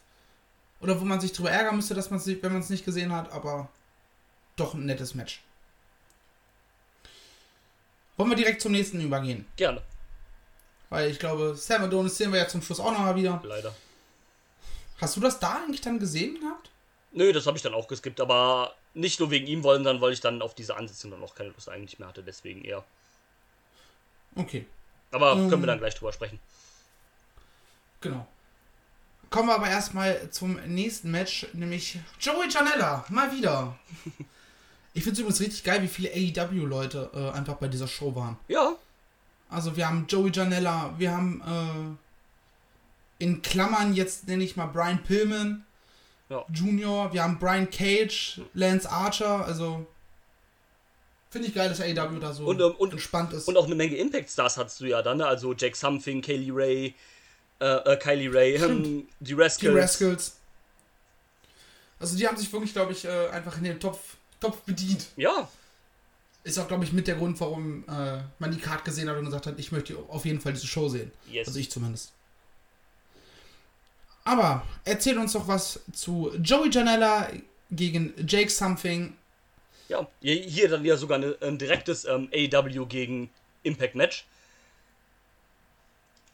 oder 0.80 1.00
wo 1.00 1.06
man 1.06 1.20
sich 1.20 1.34
drüber 1.34 1.52
ärgern 1.52 1.76
müsste, 1.76 1.94
dass 1.94 2.10
man 2.10 2.20
es, 2.20 2.28
wenn 2.28 2.52
man 2.52 2.62
es 2.62 2.70
nicht 2.70 2.86
gesehen 2.86 3.12
hat, 3.12 3.32
aber 3.32 3.70
doch 4.56 4.74
ein 4.74 4.86
nettes 4.86 5.16
Match. 5.16 5.42
Wollen 8.18 8.30
wir 8.30 8.38
direkt 8.38 8.62
zum 8.62 8.72
nächsten 8.72 9.02
übergehen? 9.02 9.46
Gerne, 9.58 9.82
Weil 10.90 11.12
ich 11.12 11.20
glaube, 11.20 11.56
Sam 11.56 11.84
Adonis 11.84 12.16
sehen 12.18 12.32
wir 12.32 12.40
ja 12.40 12.48
zum 12.48 12.62
Schluss 12.62 12.80
auch 12.80 12.92
nochmal 12.92 13.16
wieder. 13.16 13.42
leider. 13.44 13.76
Hast 15.02 15.18
du 15.18 15.20
das 15.20 15.40
da 15.40 15.56
eigentlich 15.56 15.82
dann 15.82 16.00
gesehen 16.00 16.40
gehabt? 16.40 16.70
Nö, 17.16 17.32
das 17.32 17.48
habe 17.48 17.56
ich 17.58 17.64
dann 17.64 17.74
auch 17.74 17.88
geskippt, 17.88 18.20
aber 18.20 18.76
nicht 18.94 19.20
nur 19.22 19.32
wegen 19.32 19.48
ihm 19.48 19.64
wollen, 19.64 19.84
dann 19.84 20.02
weil 20.02 20.12
ich 20.14 20.20
dann 20.20 20.42
auf 20.42 20.54
diese 20.54 20.76
Ansetzung 20.76 21.12
dann 21.12 21.24
auch 21.24 21.34
keine 21.34 21.50
Lust 21.50 21.70
eigentlich 21.70 21.98
mehr 21.98 22.10
hatte, 22.10 22.22
deswegen 22.24 22.64
eher. 22.64 22.84
Okay, 24.36 24.66
Aber 25.12 25.32
Ähm. 25.34 25.50
können 25.50 25.62
wir 25.64 25.68
dann 25.68 25.80
gleich 25.80 25.96
drüber 25.96 26.12
sprechen. 26.14 26.40
genau. 28.02 28.28
Kommen 29.32 29.50
wir 29.50 29.56
aber 29.56 29.70
erstmal 29.70 30.30
zum 30.30 30.56
nächsten 30.68 31.10
Match, 31.12 31.48
nämlich 31.54 31.98
Joey 32.20 32.48
Janella, 32.50 33.06
mal 33.10 33.32
wieder. 33.32 33.78
Ich 34.98 35.04
finde 35.04 35.16
es 35.16 35.20
übrigens 35.20 35.42
richtig 35.42 35.64
geil, 35.66 35.82
wie 35.84 35.90
viele 35.90 36.10
AEW-Leute 36.10 37.10
äh, 37.14 37.32
einfach 37.38 37.56
bei 37.56 37.68
dieser 37.68 37.86
Show 37.88 38.16
waren. 38.16 38.38
Ja, 38.48 38.76
Also 39.50 39.76
wir 39.76 39.90
haben 39.90 40.06
Joey 40.08 40.32
Janella, 40.34 40.94
wir 40.98 41.12
haben 41.12 41.98
äh, 43.20 43.24
in 43.26 43.42
Klammern 43.42 43.94
jetzt 43.94 44.26
nenne 44.30 44.46
ich 44.46 44.56
mal 44.56 44.68
Brian 44.68 45.04
Pillman 45.04 45.65
Ja. 46.30 46.44
Junior, 46.54 47.14
wir 47.14 47.22
haben 47.24 47.38
Brian 47.38 47.70
Cage, 47.70 48.42
Lance 48.54 48.90
Archer, 48.90 49.46
also 49.46 49.86
finde 51.30 51.48
ich 51.50 51.54
geil, 51.54 51.70
dass 51.70 51.82
AEW 51.82 52.20
da 52.20 52.34
so 52.34 52.46
Und, 52.46 52.60
ähm, 52.62 52.72
und- 52.78 52.94
entspannt 52.94 53.34
ist. 53.34 53.48
und 53.48 53.58
auch 53.58 53.66
eine 53.66 53.76
Menge 53.76 53.96
Impact 53.96 54.30
Stars 54.30 54.58
hattest 54.58 54.80
du 54.82 54.86
ja 54.86 55.02
dann, 55.02 55.18
ne? 55.18 55.28
also 55.28 55.54
Jack 55.54 55.76
Something, 55.76 56.22
Kaylee 56.22 56.52
Ray, 56.52 56.96
äh, 57.60 57.66
äh, 57.66 57.98
Kylie 57.98 58.34
Ray, 58.34 58.56
ähm, 58.56 59.08
die 59.20 59.26
die 59.26 59.34
Rascals. 59.34 59.76
Rascals. 59.78 60.36
Also 62.00 62.18
die 62.18 62.28
haben 62.28 62.38
sich 62.38 62.52
wirklich, 62.52 62.74
glaube 62.74 62.92
ich, 62.92 63.06
äh, 63.06 63.28
einfach 63.30 63.58
in 63.58 63.64
den 63.64 63.80
Topf, 63.80 64.00
Topf 64.40 64.58
bedient. 64.62 65.08
Ja, 65.16 65.48
Ist 66.44 66.60
auch, 66.60 66.68
glaube 66.68 66.84
ich, 66.84 66.92
mit 66.94 67.08
der 67.08 67.16
Grund, 67.16 67.40
warum 67.40 67.84
äh, 67.88 68.20
man 68.40 68.52
die 68.52 68.60
Card 68.60 68.84
gesehen 68.86 69.10
hat 69.10 69.18
und 69.18 69.26
gesagt 69.26 69.48
hat, 69.48 69.58
ich 69.58 69.72
möchte 69.72 69.98
auf 70.10 70.26
jeden 70.26 70.40
Fall 70.42 70.54
diese 70.54 70.68
Show 70.68 70.90
sehen. 70.90 71.12
yes. 71.30 71.48
Also 71.48 71.60
ich 71.60 71.72
zumindest. 71.72 72.12
Aber 74.26 74.64
erzähl 74.84 75.18
uns 75.18 75.34
doch 75.34 75.48
was 75.48 75.80
zu 75.94 76.32
Joey 76.42 76.70
Janella 76.72 77.30
gegen 77.72 78.14
Jake 78.28 78.50
Something. 78.50 79.16
Ja, 79.88 80.08
hier 80.20 80.68
dann 80.68 80.84
ja 80.84 80.98
sogar 80.98 81.22
ein 81.42 81.58
direktes 81.58 82.06
ähm, 82.06 82.30
AEW 82.34 82.88
gegen 82.88 83.30
Impact 83.64 83.96
Match. 83.96 84.26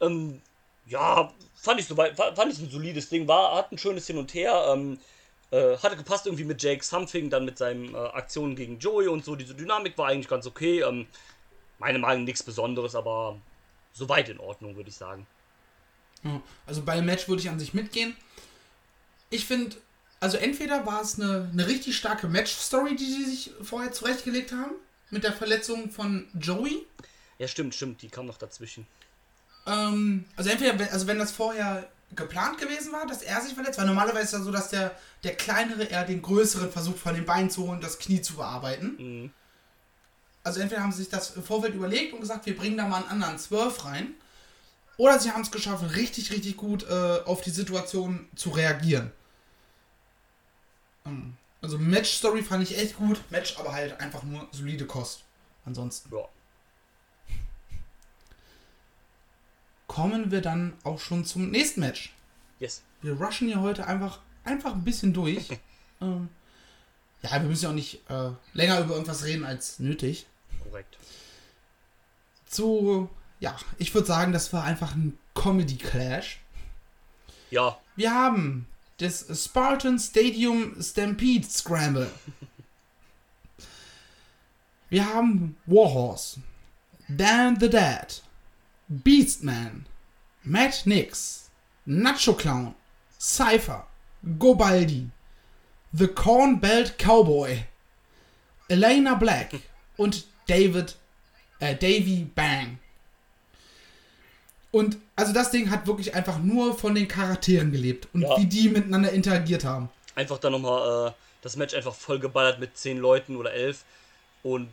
Ähm, 0.02 0.42
ja, 0.88 1.32
fand 1.56 1.80
ich 1.80 1.88
fa- 1.88 2.36
fand 2.36 2.54
ich 2.54 2.60
ein 2.60 2.70
solides 2.70 3.10
Ding, 3.10 3.28
war, 3.28 3.56
hat 3.56 3.72
ein 3.72 3.78
schönes 3.78 4.08
Hin 4.08 4.18
und 4.18 4.34
Her, 4.34 4.68
ähm, 4.74 5.00
äh, 5.52 5.78
hatte 5.78 5.98
gepasst 5.98 6.26
irgendwie 6.26 6.46
mit 6.46 6.62
Jake 6.64 6.84
Something, 6.84 7.30
dann 7.30 7.46
mit 7.46 7.58
seinen 7.58 7.94
äh, 7.94 7.98
Aktionen 7.98 8.56
gegen 8.56 8.80
Joey 8.80 9.08
und 9.08 9.24
so, 9.26 9.36
diese 9.36 9.56
Dynamik 9.56 9.98
war 9.98 10.08
eigentlich 10.08 10.28
ganz 10.30 10.48
okay, 10.48 10.82
ähm, 10.82 11.08
meine 11.80 12.00
Meinung 12.00 12.26
nichts 12.26 12.44
Besonderes, 12.44 12.96
aber 12.96 13.40
soweit 13.94 14.30
in 14.30 14.40
Ordnung, 14.40 14.76
würde 14.78 14.90
ich 14.90 14.98
sagen. 14.98 15.28
Also 16.68 16.84
bei 16.84 16.96
dem 16.96 17.06
Match 17.06 17.28
würde 17.28 17.42
ich 17.42 17.50
an 17.50 17.60
sich 17.60 17.74
mitgehen. 17.74 18.16
Ich 19.30 19.46
finde, 19.46 19.76
also 20.20 20.38
entweder 20.38 20.86
war 20.86 21.02
es 21.02 21.20
eine, 21.20 21.50
eine 21.52 21.68
richtig 21.68 21.98
starke 21.98 22.28
Match-Story, 22.28 22.96
die 22.96 23.06
sie 23.12 23.24
sich 23.26 23.52
vorher 23.62 23.92
zurechtgelegt 23.92 24.52
haben, 24.52 24.72
mit 25.10 25.24
der 25.24 25.34
Verletzung 25.34 25.90
von 25.90 26.28
Joey. 26.40 26.86
Ja, 27.40 27.48
stimmt, 27.48 27.74
stimmt, 27.74 28.02
die 28.02 28.10
kam 28.10 28.28
noch 28.28 28.38
dazwischen. 28.38 28.86
Ähm, 29.66 30.26
also 30.36 30.50
entweder, 30.50 30.78
wenn- 30.78 30.90
also 30.90 31.08
wenn 31.08 31.18
das 31.20 31.32
vorher 31.32 31.90
geplant 32.16 32.58
gewesen 32.60 32.92
war, 32.92 33.08
dass 33.08 33.22
er 33.22 33.42
sich 33.42 33.54
verletzt, 33.54 33.80
weil 33.80 33.88
normalerweise 33.88 34.26
ist 34.26 34.32
ja 34.34 34.42
so, 34.42 34.52
dass 34.52 34.70
der, 34.70 34.96
der 35.24 35.36
Kleinere 35.36 35.86
eher 35.86 36.04
den 36.04 36.22
Größeren 36.22 36.72
versucht 36.72 37.00
von 37.00 37.16
den 37.16 37.26
Beinen 37.26 37.50
zu 37.50 37.68
holen, 37.68 37.80
das 37.82 38.00
Knie 38.00 38.22
zu 38.22 38.36
bearbeiten. 38.36 38.96
Mhm. 39.00 39.32
Also 40.44 40.60
entweder 40.60 40.82
haben 40.84 40.92
sie 40.92 41.00
sich 41.04 41.10
das 41.10 41.36
im 41.36 41.44
Vorfeld 41.44 41.74
überlegt 41.74 42.14
und 42.14 42.20
gesagt, 42.20 42.46
wir 42.48 42.58
bringen 42.58 42.76
da 42.78 42.88
mal 42.88 42.98
einen 42.98 43.08
anderen 43.10 43.38
Zwölf 43.38 43.86
rein. 43.86 44.14
Oder 44.98 45.20
sie 45.20 45.32
haben 45.32 45.42
es 45.42 45.52
geschafft, 45.52 45.96
richtig, 45.96 46.32
richtig 46.32 46.58
gut 46.58 46.84
äh, 46.88 47.20
auf 47.26 47.42
die 47.42 47.50
Situation 47.50 48.28
zu 48.36 48.50
reagieren. 48.52 49.12
Ähm, 51.06 51.38
Also 51.62 51.78
Match-Story 51.78 52.44
fand 52.44 52.64
ich 52.64 52.78
echt 52.78 52.98
gut. 52.98 53.22
Match 53.30 53.58
aber 53.58 53.72
halt 53.74 54.00
einfach 54.00 54.24
nur 54.24 54.48
solide 54.52 54.86
Kost. 54.86 55.24
Ansonsten. 55.66 56.14
Ja. 56.16 56.28
Kommen 59.88 60.32
wir 60.32 60.42
dann 60.42 60.74
auch 60.84 61.00
schon 61.00 61.26
zum 61.26 61.52
nächsten 61.52 61.82
Match. 61.82 62.14
Yes. 62.60 62.82
Wir 63.02 63.14
rushen 63.14 63.48
hier 63.48 63.62
heute 63.62 63.88
einfach, 63.88 64.20
einfach 64.44 64.74
ein 64.74 64.84
bisschen 64.84 65.14
durch. 65.14 65.50
ähm, 66.02 66.30
ja, 67.24 67.32
wir 67.34 67.42
müssen 67.42 67.64
ja 67.66 67.70
auch 67.70 67.76
nicht 67.76 68.10
äh, 68.10 68.32
länger 68.54 68.80
über 68.80 68.94
irgendwas 68.94 69.24
reden 69.26 69.44
als 69.44 69.80
nötig. 69.80 70.26
Korrekt. 70.64 70.98
Zu, 72.48 73.10
ja, 73.42 73.58
ich 73.80 73.94
würde 73.94 74.08
sagen, 74.08 74.32
das 74.32 74.54
war 74.54 74.64
einfach 74.64 74.96
ein 74.96 75.18
Comedy-Clash. 75.34 76.40
Ja, 77.50 77.78
Wir 77.98 78.14
haben 78.14 78.68
das 79.00 79.26
Spartan 79.44 80.00
Stadium 80.00 80.82
Stampede 80.82 81.46
Scramble. 81.50 82.10
Wir 84.90 85.06
haben 85.06 85.58
Warhorse, 85.66 86.40
Dan 87.10 87.60
the 87.60 87.70
Dead, 87.70 88.22
Beastman, 88.88 89.86
Matt 90.44 90.86
Nix, 90.86 91.50
Nacho 91.86 92.34
Clown, 92.34 92.76
Cypher, 93.20 93.88
Gobaldi, 94.38 95.10
The 95.94 96.08
Corn 96.08 96.60
Belt 96.60 96.98
Cowboy, 97.00 97.64
Elena 98.68 99.16
Black 99.16 99.56
und 99.98 100.26
David, 100.48 100.96
äh, 101.60 101.76
Davy 101.76 102.30
Bang. 102.36 102.78
Und 104.72 104.98
also 105.18 105.34
das 105.34 105.52
Ding 105.52 105.70
hat 105.70 105.86
wirklich 105.86 106.16
einfach 106.16 106.40
nur 106.40 106.78
von 106.78 106.96
den 106.96 107.08
Charakteren 107.08 107.72
gelebt 107.72 108.08
und 108.14 108.22
Ja. 108.22 108.38
wie 108.38 108.46
die 108.46 108.70
miteinander 108.70 109.12
interagiert 109.12 109.64
haben. 109.66 109.90
einfach 110.16 110.38
dann 110.40 110.52
nochmal 110.54 111.10
äh, 111.10 111.12
das 111.42 111.56
Match 111.56 111.74
einfach 111.74 111.94
voll 111.96 112.20
geballert 112.20 112.60
mit 112.60 112.78
10 112.78 112.98
Leuten 112.98 113.36
oder 113.36 113.52
11. 113.54 113.84
Und 114.44 114.70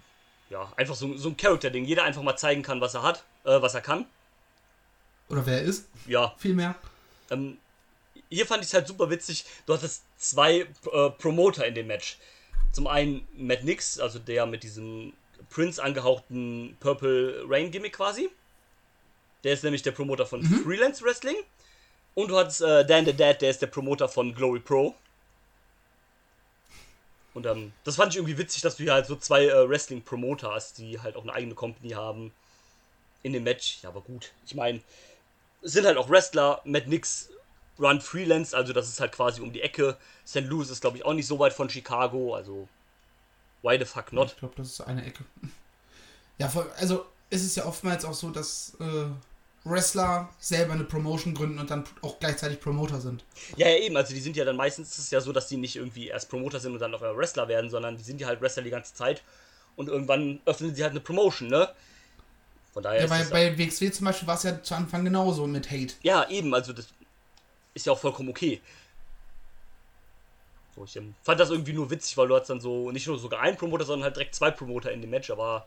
ja, 0.51 0.71
einfach 0.77 0.95
so, 0.95 1.17
so 1.17 1.29
ein 1.31 1.37
Charakter-Ding. 1.37 1.85
Jeder 1.85 2.05
einfach 2.05 2.23
mal 2.23 2.37
zeigen 2.37 2.63
kann, 2.63 2.81
was 2.81 2.95
er 2.95 3.03
hat, 3.03 3.25
äh, 3.45 3.61
was 3.63 3.75
er 3.75 3.81
kann. 3.81 4.07
Oder 5.29 5.45
wer 5.47 5.59
er 5.59 5.63
ist, 5.63 5.87
Ja, 6.07 6.35
vielmehr. 6.39 6.75
ähm, 7.31 7.59
hier 8.31 8.47
fand 8.47 8.63
ich 8.63 8.69
es 8.69 8.75
halt 8.75 8.87
super 8.89 9.11
witzig. 9.11 9.45
Du 9.67 9.75
hattest 9.75 10.03
zwei 10.19 10.67
äh, 10.93 11.11
Promoter 11.19 11.67
in 11.67 11.75
dem 11.75 11.87
Match. 11.87 12.19
Zum 12.73 12.87
einen 12.87 13.27
Matt 13.37 13.65
Nix, 13.65 13.99
also 13.99 14.19
der 14.19 14.45
mit 14.47 14.63
diesem 14.63 15.13
Prince 15.51 15.83
angehauchten 15.83 16.77
Purple 16.81 17.45
Rain 17.49 17.71
Gimmick 17.71 17.95
quasi. 17.95 18.29
Der 19.45 19.53
ist 19.53 19.65
nämlich 19.65 19.83
der 19.83 19.93
Promoter 19.93 20.27
von 20.27 20.43
Freelance 20.65 21.05
Wrestling. 21.05 21.37
Und 22.15 22.29
du 22.29 22.37
hattest 22.37 22.63
äh, 22.63 22.85
Dan 22.85 23.05
the 23.05 23.13
Dad, 23.13 23.41
der 23.41 23.51
ist 23.51 23.63
der 23.63 23.69
Promoter 23.69 24.09
von 24.09 24.35
Glory 24.35 24.61
Pro. 24.61 24.95
Und 27.35 27.47
ähm, 27.47 27.73
das 27.85 27.97
fand 27.97 28.13
ich 28.13 28.17
irgendwie 28.17 28.39
witzig, 28.39 28.63
dass 28.63 28.77
du 28.77 28.83
hier 28.83 28.95
halt 28.95 29.07
so 29.07 29.15
zwei 29.15 29.45
äh, 29.45 29.69
Wrestling-Promoter 29.69 30.53
hast, 30.53 30.79
die 30.79 31.01
halt 31.01 31.15
auch 31.15 31.23
eine 31.23 31.33
eigene 31.33 31.55
Company 31.55 31.91
haben 31.91 32.33
in 33.23 33.33
dem 33.33 33.45
Match. 33.45 33.79
Ja, 33.83 33.91
aber 33.91 34.01
gut. 34.01 34.33
Ich 34.47 34.57
meine, 34.57 34.81
es 35.63 35.73
sind 35.73 35.87
halt 35.87 35.97
auch 35.97 36.11
Wrestler. 36.11 36.61
Matt 36.65 36.89
Nix 36.89 37.31
run 37.79 38.01
Freelance, 38.01 38.57
also 38.57 38.73
das 38.73 38.89
ist 38.89 39.01
halt 39.01 39.13
quasi 39.13 39.41
um 39.41 39.53
die 39.53 39.63
Ecke. 39.63 39.97
St. 40.27 40.41
Louis 40.41 40.71
ist, 40.71 40.81
glaube 40.81 40.97
ich, 40.97 41.05
auch 41.05 41.15
nicht 41.15 41.27
so 41.27 41.39
weit 41.39 41.53
von 41.53 41.71
Chicago, 41.71 42.35
also 42.35 42.69
why 43.63 43.79
the 43.79 43.85
fuck 43.85 44.13
not? 44.13 44.33
Ich 44.33 44.39
glaube, 44.39 44.55
das 44.57 44.69
ist 44.69 44.81
eine 44.81 45.05
Ecke. 45.05 45.25
Ja, 46.41 46.53
also 46.77 47.05
es 47.31 47.43
ist 47.43 47.57
ja 47.57 47.65
oftmals 47.65 48.05
auch 48.05 48.15
so, 48.15 48.31
dass 48.31 48.77
äh, 48.79 49.07
Wrestler 49.65 50.29
selber 50.39 50.73
eine 50.73 50.85
Promotion 50.85 51.35
gründen 51.35 51.59
und 51.59 51.71
dann 51.71 51.85
auch 52.03 52.19
gleichzeitig 52.19 52.61
Promoter 52.61 53.01
sind. 53.01 53.25
Ja, 53.57 53.69
ja, 53.69 53.77
eben, 53.79 53.97
also 53.97 54.15
die 54.15 54.21
sind 54.21 54.37
ja 54.37 54.45
dann 54.45 54.57
meistens 54.57 54.91
ist 54.93 54.99
es 54.99 55.11
ja 55.11 55.21
so, 55.21 55.33
dass 55.33 55.49
die 55.49 55.57
nicht 55.57 55.77
irgendwie 55.77 56.09
erst 56.09 56.31
Promoter 56.31 56.61
sind 56.61 56.73
und 56.73 56.79
dann 56.79 56.95
auf 56.95 57.03
Wrestler 57.03 57.49
werden, 57.49 57.71
sondern 57.71 57.97
die 57.97 58.05
sind 58.05 58.21
ja 58.21 58.27
halt 58.29 58.41
Wrestler 58.41 58.63
die 58.63 58.71
ganze 58.71 58.95
Zeit 58.95 59.23
und 59.77 59.89
irgendwann 59.89 60.41
öffnen 60.47 60.75
sie 60.75 60.83
halt 60.83 60.93
eine 60.93 61.01
Promotion, 61.01 61.49
ne? 61.49 61.69
Von 62.73 62.83
daher 62.83 63.03
Ja, 63.03 63.07
bei, 63.07 63.25
bei 63.25 63.59
WXW 63.59 63.91
zum 63.91 64.07
Beispiel 64.07 64.29
war 64.29 64.37
es 64.37 64.43
ja 64.43 64.63
zu 64.63 64.75
Anfang 64.75 65.05
genauso 65.05 65.47
mit 65.47 65.71
Hate. 65.71 65.95
Ja, 66.03 66.29
eben, 66.29 66.55
also 66.55 66.73
das 66.73 66.89
ist 67.75 67.87
ja 67.87 67.93
auch 67.93 67.99
vollkommen 67.99 68.29
okay. 68.29 68.61
So, 70.75 70.85
ich 70.85 70.97
ähm, 70.97 71.15
fand 71.23 71.41
das 71.41 71.51
irgendwie 71.51 71.73
nur 71.73 71.91
witzig, 71.91 72.17
weil 72.17 72.29
du 72.29 72.37
hast 72.37 72.49
dann 72.49 72.61
so 72.61 72.91
nicht 72.91 73.07
nur 73.07 73.19
sogar 73.19 73.41
einen 73.41 73.57
Promoter, 73.57 73.85
sondern 73.85 74.05
halt 74.05 74.17
direkt 74.17 74.35
zwei 74.35 74.51
Promoter 74.51 74.93
in 74.93 75.01
dem 75.01 75.11
Match, 75.11 75.31
aber 75.31 75.67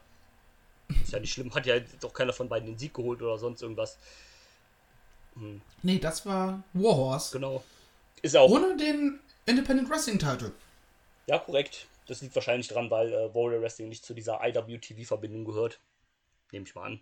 ist 1.03 1.13
ja 1.13 1.19
nicht 1.19 1.33
schlimm, 1.33 1.53
hat 1.53 1.65
ja 1.65 1.79
doch 1.99 2.13
keiner 2.13 2.33
von 2.33 2.49
beiden 2.49 2.67
den 2.67 2.77
Sieg 2.77 2.93
geholt 2.93 3.21
oder 3.21 3.37
sonst 3.37 3.61
irgendwas. 3.61 3.97
Nee, 5.81 5.99
das 5.99 6.25
war 6.25 6.63
Warhorse. 6.73 7.33
Genau. 7.33 7.63
Ist 8.21 8.35
auch. 8.35 8.49
Ohne 8.49 8.75
den 8.77 9.19
Independent 9.45 9.89
Wrestling 9.89 10.19
Title. 10.19 10.51
Ja, 11.27 11.39
korrekt. 11.39 11.87
Das 12.07 12.21
liegt 12.21 12.35
wahrscheinlich 12.35 12.67
dran, 12.67 12.89
weil 12.91 13.13
äh, 13.13 13.33
Warrior 13.33 13.61
Wrestling 13.61 13.87
nicht 13.89 14.05
zu 14.05 14.13
dieser 14.13 14.39
IWTV-Verbindung 14.43 15.45
gehört. 15.45 15.79
Nehme 16.51 16.65
ich 16.65 16.75
mal 16.75 16.85
an. 16.85 17.01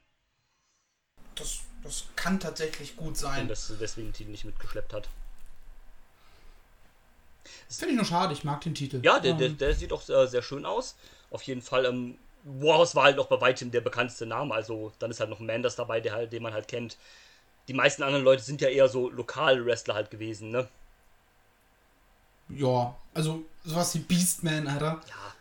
Das, 1.36 1.62
das 1.84 2.06
kann 2.16 2.40
tatsächlich 2.40 2.96
gut 2.96 3.08
Und 3.10 3.18
sein. 3.18 3.48
das 3.48 3.74
deswegen 3.80 4.10
den 4.10 4.14
Titel 4.14 4.32
nicht 4.32 4.46
mitgeschleppt 4.46 4.94
hat. 4.94 5.10
Finde 7.70 7.92
ich 7.92 7.98
nur 7.98 8.06
schade, 8.06 8.34
ich 8.34 8.44
mag 8.44 8.62
den 8.62 8.76
Titel. 8.76 9.02
Ja, 9.04 9.20
der, 9.20 9.32
Ähm, 9.32 9.38
der, 9.38 9.50
der 9.50 9.74
sieht 9.76 9.92
auch 9.94 10.08
äh, 10.10 10.28
sehr 10.28 10.42
schön 10.42 10.66
aus. 10.66 10.96
Auf 11.32 11.42
jeden 11.44 11.62
Fall. 11.62 11.86
Ähm, 11.86 12.18
Warhouse 12.44 12.96
war 12.96 13.04
halt 13.06 13.18
noch 13.18 13.28
bei 13.28 13.40
weitem 13.42 13.72
der 13.72 13.82
bekannteste 13.82 14.26
Name. 14.26 14.54
Also 14.54 14.92
dann 15.00 15.12
ist 15.12 15.20
halt 15.20 15.30
noch 15.30 15.40
Manders 15.40 15.76
dabei, 15.76 16.00
der 16.02 16.14
halt, 16.14 16.32
den 16.34 16.44
man 16.44 16.54
halt 16.54 16.68
kennt. 16.68 16.98
Die 17.68 17.74
meisten 17.74 18.04
anderen 18.04 18.26
Leute 18.26 18.44
sind 18.44 18.62
ja 18.62 18.70
eher 18.70 18.90
so 18.90 19.10
lokale 19.10 19.66
Wrestler 19.66 19.96
halt 19.96 20.12
gewesen, 20.12 20.52
ne? 20.52 20.68
Ja, 22.50 22.96
also 23.14 23.44
sowas 23.64 23.94
wie 23.96 24.00
Beastman, 24.00 24.68
Alter. 24.68 25.02
Ja. 25.08 25.16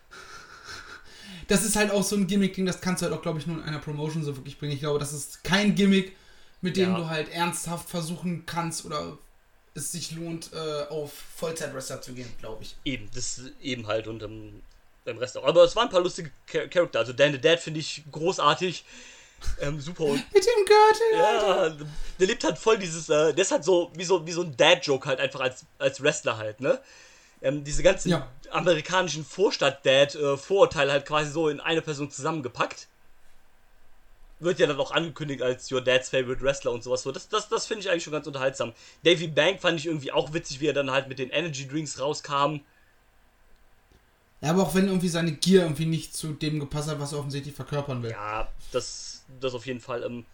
Das 1.49 1.65
ist 1.65 1.77
halt 1.77 1.91
auch 1.91 2.03
so 2.03 2.15
ein 2.15 2.27
Gimmick-Ding, 2.27 2.67
das 2.67 2.81
kannst 2.83 3.01
du 3.01 3.07
halt 3.07 3.17
auch, 3.17 3.23
glaube 3.23 3.39
ich, 3.39 3.47
nur 3.47 3.57
in 3.57 3.63
einer 3.63 3.79
Promotion 3.79 4.23
so 4.23 4.37
wirklich 4.37 4.59
bringen. 4.59 4.73
Ich 4.73 4.81
glaube, 4.81 4.99
das 4.99 5.15
ist 5.15 5.45
kein 5.45 5.75
Gimmick, 5.75 6.15
mit 6.61 6.77
dem 6.77 6.91
Ja. 6.91 6.97
du 6.97 7.09
halt 7.09 7.31
ernsthaft 7.33 7.89
versuchen 7.89 8.45
kannst 8.45 8.85
oder 8.85 9.17
es 9.75 9.93
sich 9.93 10.13
lohnt, 10.13 10.51
äh, 10.53 10.83
auf 10.91 11.13
Vollzeit-Wrestler 11.37 12.03
zu 12.03 12.13
gehen, 12.13 12.31
glaube 12.39 12.65
ich. 12.65 12.77
Eben, 12.85 13.09
das 13.15 13.41
eben 13.63 13.87
halt 13.87 14.09
und 14.09 14.23
ähm, 14.23 14.63
beim 15.09 15.19
Rest 15.19 15.37
auch. 15.39 15.45
Aber 15.45 15.65
es 15.65 15.75
waren 15.75 15.89
ein 15.89 15.91
paar 15.91 16.01
lustige 16.03 16.31
Char- 16.47 16.69
Charakter. 16.69 17.01
Also 17.01 17.13
Dan 17.13 17.33
the 17.33 17.41
Dad 17.41 17.59
finde 17.61 17.81
ich 17.81 18.03
großartig. 18.13 18.85
Ähm, 19.61 19.81
super 19.81 20.05
und 20.05 20.17
Mit 20.35 20.45
dem 20.45 20.65
Gürtel! 20.67 21.25
Alter. 21.25 21.69
Ja, 21.79 21.87
der 22.19 22.27
lebt 22.27 22.43
halt 22.43 22.59
voll 22.59 22.77
dieses, 22.77 23.09
äh, 23.09 23.33
der 23.33 23.43
ist 23.43 23.53
halt 23.53 23.63
so 23.63 23.91
wie 23.95 24.03
so, 24.05 24.27
wie 24.27 24.33
so 24.33 24.43
ein 24.43 24.57
Dad-Joke 24.57 25.09
halt 25.09 25.21
einfach 25.21 25.39
als, 25.41 25.65
als 25.79 26.03
Wrestler 26.03 26.37
halt, 26.39 26.61
ne? 26.61 26.81
Ähm, 27.41 27.63
diese 27.63 27.85
ganzen 27.85 28.11
Ja. 28.11 28.29
amerikanischen 28.51 29.25
Vorstadt-Dad-Vorurteile 29.25 30.91
halt 30.91 31.07
quasi 31.07 31.31
so 31.31 31.49
in 31.49 31.61
eine 31.61 31.83
Person 31.83 32.11
zusammengepackt. 32.11 32.89
Wird 34.41 34.59
ja 34.59 34.67
dann 34.67 34.79
auch 34.81 34.91
angekündigt 34.91 35.41
als 35.43 35.71
Your 35.71 35.83
Dad's 35.83 36.09
Favorite 36.11 36.43
Wrestler 36.43 36.73
und 36.73 36.83
sowas 36.83 37.03
so. 37.03 37.13
Das, 37.13 37.29
das, 37.29 37.49
das 37.49 37.67
finde 37.67 37.83
ich 37.83 37.91
eigentlich 37.91 38.03
schon 38.05 38.13
ganz 38.13 38.27
unterhaltsam. 38.27 38.73
Davy 39.05 39.29
Bank 39.29 39.61
fand 39.61 39.79
ich 39.79 39.87
irgendwie 39.87 40.11
auch 40.11 40.33
witzig, 40.33 40.59
wie 40.61 40.67
er 40.67 40.73
dann 40.73 40.91
halt 40.91 41.07
mit 41.09 41.21
den 41.21 41.31
Energy 41.31 41.67
Drinks 41.69 42.01
rauskam. 42.01 42.59
Ja, 44.41 44.51
aber 44.51 44.63
auch 44.63 44.75
wenn 44.75 44.87
irgendwie 44.87 45.09
seine 45.09 45.33
Gier 45.33 45.63
irgendwie 45.63 45.87
nicht 45.87 46.17
zu 46.17 46.29
dem 46.29 46.61
gepasst 46.61 46.89
hat, 46.89 47.01
was 47.01 47.13
er 47.13 47.19
offensichtlich 47.19 47.55
verkörpern 47.55 48.03
will. 48.03 48.11
Ja, 48.13 48.49
das, 48.73 49.25
das 49.41 49.55
auf 49.55 49.67
jeden 49.67 49.81
Fall. 49.81 50.05
Ähm, 50.05 50.25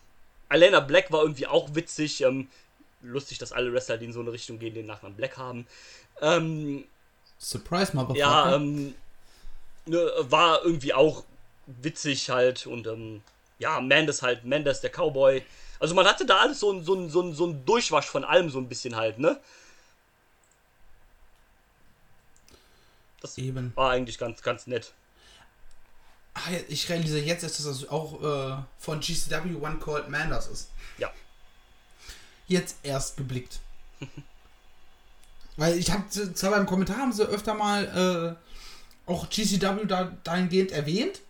Alena 0.49 0.81
Black 0.81 1.11
war 1.11 1.23
irgendwie 1.23 1.47
auch 1.47 1.75
witzig. 1.75 2.21
Ähm, 2.21 2.49
lustig, 3.03 3.39
dass 3.39 3.53
alle 3.53 3.73
Wrestler, 3.73 3.99
die 3.99 4.07
in 4.07 4.13
so 4.13 4.21
eine 4.21 4.33
Richtung 4.33 4.59
gehen, 4.59 4.75
den 4.75 4.87
Nachnamen 4.87 5.17
Black 5.17 5.37
haben. 5.37 5.67
Ähm, 6.21 6.85
Surprise, 7.39 7.95
Motherfucker. 7.95 8.19
ja, 8.19 8.55
ähm, 8.57 8.95
ne, 9.87 10.11
war 10.21 10.65
irgendwie 10.65 10.95
auch 10.95 11.25
witzig 11.67 12.31
halt 12.31 12.67
und 12.67 12.87
ähm, 12.87 13.23
ja, 13.59 13.81
Mendes 13.81 14.23
halt, 14.23 14.45
Mendes, 14.45 14.81
der 14.81 14.91
Cowboy. 14.91 15.43
Also 15.79 15.95
man 15.95 16.07
hatte 16.07 16.27
da 16.27 16.39
alles 16.39 16.61
so 16.61 16.81
so 16.83 17.09
so 17.09 17.33
so 17.33 17.47
ein 17.47 17.65
Durchwasch 17.65 18.07
von 18.07 18.25
allem 18.25 18.51
so 18.51 18.59
ein 18.59 18.69
bisschen 18.69 18.97
halt, 18.97 19.19
ne? 19.19 19.41
Das 23.25 23.39
Eben. 23.39 23.73
war 23.75 23.91
eigentlich 23.91 24.19
ganz, 24.19 24.43
ganz 24.43 24.67
nett. 24.67 24.93
Ah, 26.35 26.41
ich 26.69 26.91
realisiere 26.91 27.25
jetzt, 27.25 27.43
dass 27.43 27.57
das 27.57 27.89
auch 27.89 28.23
äh, 28.23 28.63
von 28.77 29.01
GCW 29.01 29.55
One 29.55 29.79
Called 29.79 30.11
Manders 30.11 30.49
ist. 30.49 30.69
Ja. 30.99 31.11
Jetzt 32.49 32.77
erst 32.83 33.17
geblickt. 33.17 33.61
Weil 35.57 35.79
ich 35.79 35.91
habe 35.91 36.07
zwar 36.11 36.51
beim 36.51 36.67
Kommentar 36.67 36.99
haben 36.99 37.15
sie 37.15 37.25
öfter 37.25 37.55
mal 37.55 38.37
äh, 39.09 39.11
auch 39.11 39.31
GCW 39.31 39.87
da 39.87 40.13
dahingehend 40.23 40.73
erwähnt. 40.73 41.23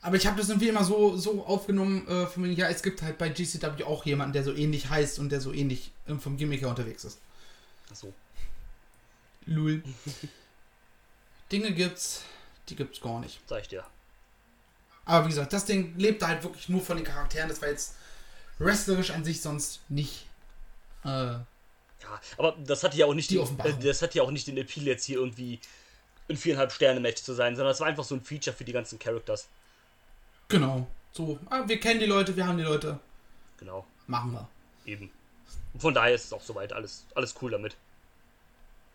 Aber 0.00 0.16
ich 0.16 0.26
habe 0.26 0.40
das 0.40 0.48
irgendwie 0.48 0.70
immer 0.70 0.82
so, 0.82 1.16
so 1.16 1.44
aufgenommen, 1.44 2.04
äh, 2.08 2.26
von 2.26 2.42
mir, 2.42 2.52
ja, 2.52 2.68
es 2.68 2.82
gibt 2.82 3.02
halt 3.02 3.16
bei 3.16 3.28
GCW 3.28 3.84
auch 3.84 4.04
jemanden, 4.04 4.32
der 4.32 4.42
so 4.42 4.52
ähnlich 4.52 4.90
heißt 4.90 5.20
und 5.20 5.28
der 5.30 5.40
so 5.40 5.52
ähnlich 5.52 5.92
ähm, 6.08 6.18
vom 6.18 6.36
Gimmick 6.36 6.62
her 6.62 6.68
unterwegs 6.68 7.04
ist. 7.04 7.20
Achso. 7.92 8.12
Lul. 9.46 9.84
Dinge 11.52 11.72
gibt's, 11.72 12.22
die 12.68 12.76
gibt's 12.76 13.00
gar 13.00 13.20
nicht. 13.20 13.40
Sag 13.46 13.62
ich 13.62 13.68
dir. 13.68 13.84
Aber 15.04 15.24
wie 15.24 15.30
gesagt, 15.30 15.52
das 15.52 15.64
Ding 15.64 15.96
lebt 15.96 16.22
halt 16.22 16.42
wirklich 16.42 16.68
nur 16.68 16.82
von 16.82 16.96
den 16.96 17.06
Charakteren. 17.06 17.48
Das 17.48 17.62
war 17.62 17.68
jetzt 17.68 17.94
wrestlerisch 18.58 19.10
an 19.10 19.24
sich 19.24 19.40
sonst 19.40 19.80
nicht. 19.88 20.26
Äh, 21.04 21.08
Ja, 21.08 22.20
aber 22.36 22.54
das 22.58 22.82
hatte 22.84 22.96
ja 22.96 23.06
auch 23.06 23.14
nicht 23.14 23.30
Die 23.30 23.38
Offenbarung. 23.38 23.80
äh, 23.80 23.84
das 23.84 24.02
hat 24.02 24.14
ja 24.14 24.22
auch 24.22 24.30
nicht 24.30 24.46
den 24.46 24.56
Appeal 24.58 24.86
jetzt 24.86 25.04
hier 25.04 25.18
irgendwie 25.18 25.60
ein 26.28 26.36
viereinhalb 26.36 26.72
Sterne 26.72 27.00
Match 27.00 27.22
zu 27.22 27.32
sein, 27.32 27.56
sondern 27.56 27.72
es 27.72 27.80
war 27.80 27.86
einfach 27.86 28.04
so 28.04 28.14
ein 28.14 28.22
Feature 28.22 28.54
für 28.54 28.64
die 28.64 28.72
ganzen 28.72 28.98
Characters. 28.98 29.48
genau. 30.48 30.86
So, 31.10 31.38
ah, 31.48 31.64
wir 31.66 31.80
kennen 31.80 31.98
die 32.00 32.06
Leute, 32.06 32.36
wir 32.36 32.46
haben 32.46 32.58
die 32.58 32.64
Leute. 32.64 33.00
Genau, 33.56 33.86
Machen 34.06 34.32
wir. 34.32 34.46
eben. 34.84 35.10
Und 35.72 35.80
von 35.80 35.94
daher 35.94 36.14
ist 36.14 36.26
es 36.26 36.32
auch 36.34 36.42
soweit 36.42 36.72
alles, 36.72 37.06
alles 37.14 37.34
cool 37.40 37.50
damit. 37.50 37.76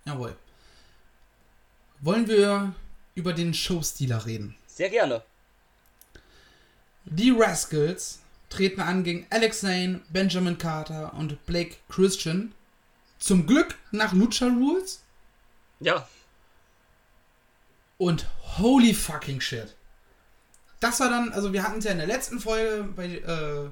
Jawohl. 0.06 0.36
Wollen 2.04 2.28
wir 2.28 2.76
über 3.16 3.32
den 3.32 3.54
Showstealer 3.54 4.26
reden? 4.26 4.58
Sehr 4.68 4.90
gerne. 4.90 5.24
Die 7.06 7.32
Rascals 7.32 8.20
treten 8.50 8.82
an 8.82 9.06
gegen 9.06 9.26
Alex 9.30 9.62
Zane, 9.62 10.02
Benjamin 10.10 10.58
Carter 10.58 11.14
und 11.14 11.46
Blake 11.46 11.78
Christian. 11.88 12.54
Zum 13.20 13.48
Glück 13.48 13.78
nach 13.92 14.12
Lucha 14.12 14.48
Rules. 14.48 15.02
Ja, 15.80 16.06
Und 17.98 18.28
holy 18.58 18.94
fucking 18.94 19.40
shit. 19.40 19.74
Das 20.82 21.00
war 21.00 21.10
dann, 21.10 21.32
also 21.32 21.54
wir 21.54 21.64
hatten 21.64 21.80
es 21.80 21.86
ja 21.86 21.92
in 21.92 22.00
der 22.00 22.08
letzten 22.08 22.42
Folge 22.42 22.84
bei 22.96 23.06
äh, 23.06 23.70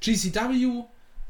GCW, 0.00 0.84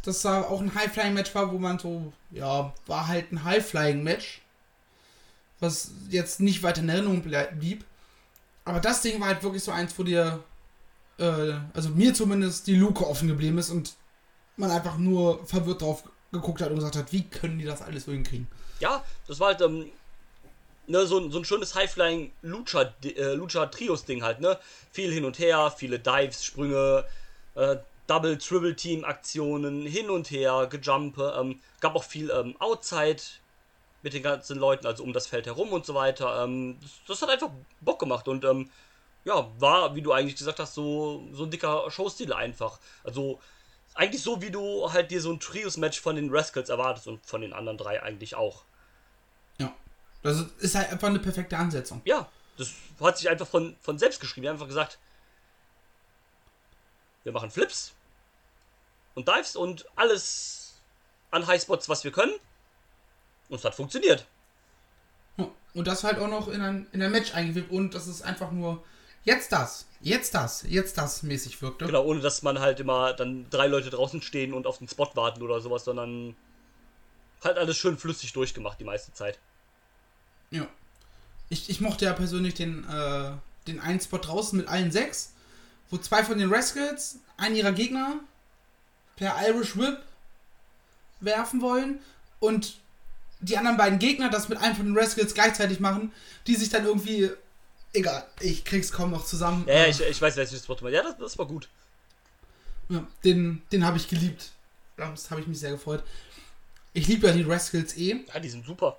dass 0.05 0.23
da 0.23 0.43
auch 0.43 0.61
ein 0.61 0.73
High-Flying-Match 0.73 1.35
war, 1.35 1.51
wo 1.53 1.59
man 1.59 1.81
so, 1.81 2.13
ja, 2.31 2.73
war 2.87 3.09
halt 3.09 3.33
ein 3.33 3.43
High-Flying-Match. 3.43 4.41
Was 5.61 5.91
jetzt 6.09 6.41
nicht 6.41 6.63
weiter 6.63 6.81
in 6.83 6.89
Erinnerung 6.89 7.23
blieb. 7.23 7.85
Aber 8.65 8.81
das 8.81 9.01
Ding 9.03 9.21
war 9.21 9.29
halt 9.29 9.43
wirklich 9.43 9.65
so 9.65 9.73
eins, 9.73 9.99
wo 9.99 10.03
dir, 10.03 10.43
äh, 11.19 11.55
also 11.75 11.89
mir 11.91 12.15
zumindest, 12.15 12.67
die 12.67 12.77
Luke 12.77 13.07
offen 13.07 13.29
geblieben 13.29 13.59
ist 13.59 13.71
und 13.71 13.95
man 14.57 14.71
einfach 14.71 14.99
nur 14.99 15.45
verwirrt 15.47 15.83
drauf 15.83 16.05
geguckt 16.33 16.61
hat 16.61 16.69
und 16.71 16.77
gesagt 16.77 16.97
hat, 16.97 17.13
wie 17.13 17.23
können 17.25 17.59
die 17.59 17.65
das 17.65 17.81
alles 17.83 18.05
so 18.05 18.13
hinkriegen? 18.13 18.47
ja, 18.81 19.03
das 19.27 19.41
war 19.41 19.49
halt 19.49 19.61
ähm, 19.63 19.87
ne, 20.87 21.07
so, 21.07 21.19
ein- 21.19 21.31
so 21.33 21.39
ein 21.39 21.45
schönes 21.45 21.75
High-Flying 21.75 22.31
Lucha, 22.43 22.95
äh, 23.03 23.33
Lucha 23.35 23.67
Trios 23.67 24.05
Ding 24.05 24.23
halt, 24.23 24.41
ne? 24.41 24.59
Viel 24.93 25.13
hin 25.13 25.25
und 25.25 25.39
her, 25.39 25.73
viele 25.77 25.99
Dives, 25.99 26.45
Sprünge, 26.45 27.05
äh, 27.57 27.77
Double, 28.07 28.39
Triple 28.39 28.77
Team 28.77 29.05
Aktionen, 29.05 29.85
hin 29.87 30.11
und 30.11 30.31
her, 30.31 30.69
Gejumpe, 30.71 31.35
ähm, 31.41 31.61
gab 31.81 31.95
auch 31.97 32.05
viel 32.05 32.31
ähm, 32.31 32.55
Outside 32.61 33.21
mit 34.03 34.13
den 34.13 34.23
ganzen 34.23 34.59
Leuten, 34.59 34.87
also 34.87 35.03
um 35.03 35.13
das 35.13 35.27
Feld 35.27 35.47
herum 35.47 35.73
und 35.73 35.85
so 35.85 35.95
weiter. 35.95 36.45
Ähm, 36.45 36.79
das, 36.81 36.91
das 37.07 37.23
hat 37.23 37.31
einfach 37.31 37.51
Bock 37.81 37.99
gemacht 37.99 38.29
und 38.29 38.45
ähm, 38.45 38.71
ja, 39.25 39.51
war, 39.59 39.95
wie 39.95 40.03
du 40.03 40.13
eigentlich 40.13 40.37
gesagt 40.37 40.59
hast, 40.59 40.75
so, 40.75 41.27
so 41.33 41.45
ein 41.45 41.51
dicker 41.51 41.91
Showstil 41.91 42.33
einfach. 42.33 42.79
Also 43.05 43.41
eigentlich 43.95 44.23
so, 44.23 44.41
wie 44.41 44.51
du 44.51 44.93
halt 44.93 45.11
dir 45.11 45.21
so 45.21 45.33
ein 45.33 45.41
Trios-Match 45.41 46.01
von 46.01 46.17
den 46.17 46.31
Rascals 46.31 46.69
erwartest 46.69 47.09
und 47.09 47.25
von 47.27 47.41
den 47.41 47.53
anderen 47.53 47.77
drei 47.79 48.03
eigentlich 48.03 48.37
auch. 48.37 48.63
Ja. 49.59 49.75
Das 50.23 50.45
ist 50.59 50.75
halt 50.75 50.91
einfach 50.91 51.09
eine 51.09 51.19
perfekte 51.19 51.57
Ansetzung. 51.57 52.01
Ja, 52.05 52.29
das 52.57 52.73
hat 53.01 53.19
sich 53.19 53.29
einfach 53.29 53.47
von, 53.47 53.77
von 53.81 53.99
selbst 53.99 54.21
geschrieben. 54.21 54.43
Die 54.43 54.49
haben 54.49 54.57
einfach 54.57 54.69
gesagt, 54.69 54.99
wir 57.25 57.33
machen 57.33 57.51
Flips 57.51 57.93
und 59.15 59.29
Dives 59.29 59.57
und 59.57 59.87
alles 59.97 60.81
an 61.31 61.47
Highspots, 61.47 61.89
was 61.89 62.05
wir 62.05 62.13
können. 62.13 62.35
Und 63.49 63.57
es 63.57 63.65
hat 63.65 63.75
funktioniert. 63.75 64.27
Ja, 65.37 65.49
Und 65.75 65.87
das 65.87 66.05
halt 66.05 66.19
auch 66.19 66.29
noch 66.29 66.49
in 66.49 66.61
ein, 66.61 66.87
in 66.93 67.03
ein 67.03 67.11
Match 67.11 67.35
eingewebt 67.35 67.71
und 67.71 67.95
dass 67.95 68.07
es 68.07 68.23
einfach 68.23 68.51
nur 68.51 68.85
jetzt 69.25 69.53
das, 69.53 69.87
jetzt 70.01 70.35
das, 70.35 70.65
jetzt 70.67 70.99
das 70.99 71.23
mäßig 71.23 71.61
wirkte. 71.63 71.87
Genau, 71.87 72.05
ohne 72.05 72.21
dass 72.21 72.43
man 72.43 72.61
halt 72.61 72.81
immer 72.81 73.13
dann 73.13 73.49
drei 73.51 73.67
Leute 73.67 73.91
draußen 73.91 74.23
stehen 74.23 74.53
und 74.55 74.67
auf 74.67 74.79
den 74.79 74.89
Spot 74.89 75.11
warten 75.15 75.43
oder 75.43 75.61
sowas, 75.61 75.85
sondern 75.85 76.37
halt 77.43 77.59
alles 77.59 77.77
schön 77.77 77.99
flüssig 77.99 78.33
durchgemacht 78.33 78.81
die 78.81 78.85
meiste 78.85 79.13
Zeit. 79.13 79.39
Ja. 80.51 80.67
Ich, 81.51 81.71
ich 81.71 81.81
mochte 81.81 82.05
ja 82.05 82.13
persönlich 82.13 82.55
den, 82.55 82.85
äh, 82.89 83.33
den 83.67 83.81
einen 83.81 84.01
Spot 84.01 84.19
draußen 84.19 84.59
mit 84.59 84.69
allen 84.69 84.91
sechs, 84.91 85.35
wo 85.91 85.99
zwei 85.99 86.25
von 86.25 86.39
den 86.39 86.53
Rascals 86.53 87.21
einen 87.37 87.57
ihrer 87.57 87.73
Gegner 87.73 88.21
per 89.17 89.37
Irish 89.47 89.77
Whip 89.77 89.99
werfen 91.21 91.61
wollen 91.61 92.01
und 92.41 92.75
die 93.41 93.57
anderen 93.57 93.77
beiden 93.77 93.99
Gegner 93.99 94.31
das 94.31 94.49
mit 94.49 94.59
einem 94.59 94.77
von 94.77 94.87
den 94.87 94.99
Rascals 94.99 95.35
gleichzeitig 95.35 95.81
machen, 95.81 96.13
die 96.47 96.57
sich 96.57 96.69
dann 96.71 96.85
irgendwie. 96.85 97.31
Egal, 97.95 98.27
ich 98.41 98.65
krieg's 98.65 98.93
kaum 98.93 99.11
noch 99.11 99.25
zusammen. 99.25 99.65
Ja, 99.67 99.75
ja 99.75 99.87
ich, 99.87 100.01
ich 100.01 100.21
weiß, 100.21 100.37
welches 100.37 100.63
du 100.63 100.73
meinst. 100.73 100.95
Ja, 100.95 101.03
das, 101.03 101.17
das 101.17 101.39
war 101.39 101.47
gut. 101.47 101.69
Ja, 102.89 103.07
den 103.25 103.63
den 103.73 103.85
habe 103.85 103.97
ich 103.97 104.09
geliebt. 104.09 104.51
Das 104.97 105.31
habe 105.31 105.41
ich 105.41 105.47
mich 105.47 105.59
sehr 105.59 105.71
gefreut. 105.71 106.03
Ich 106.93 107.07
liebe 107.07 107.29
ja 107.29 107.33
die 107.33 107.43
Rascals 107.43 107.97
eh. 107.97 108.25
Ja, 108.33 108.41
die 108.41 108.49
sind 108.49 108.67
super. 108.67 108.99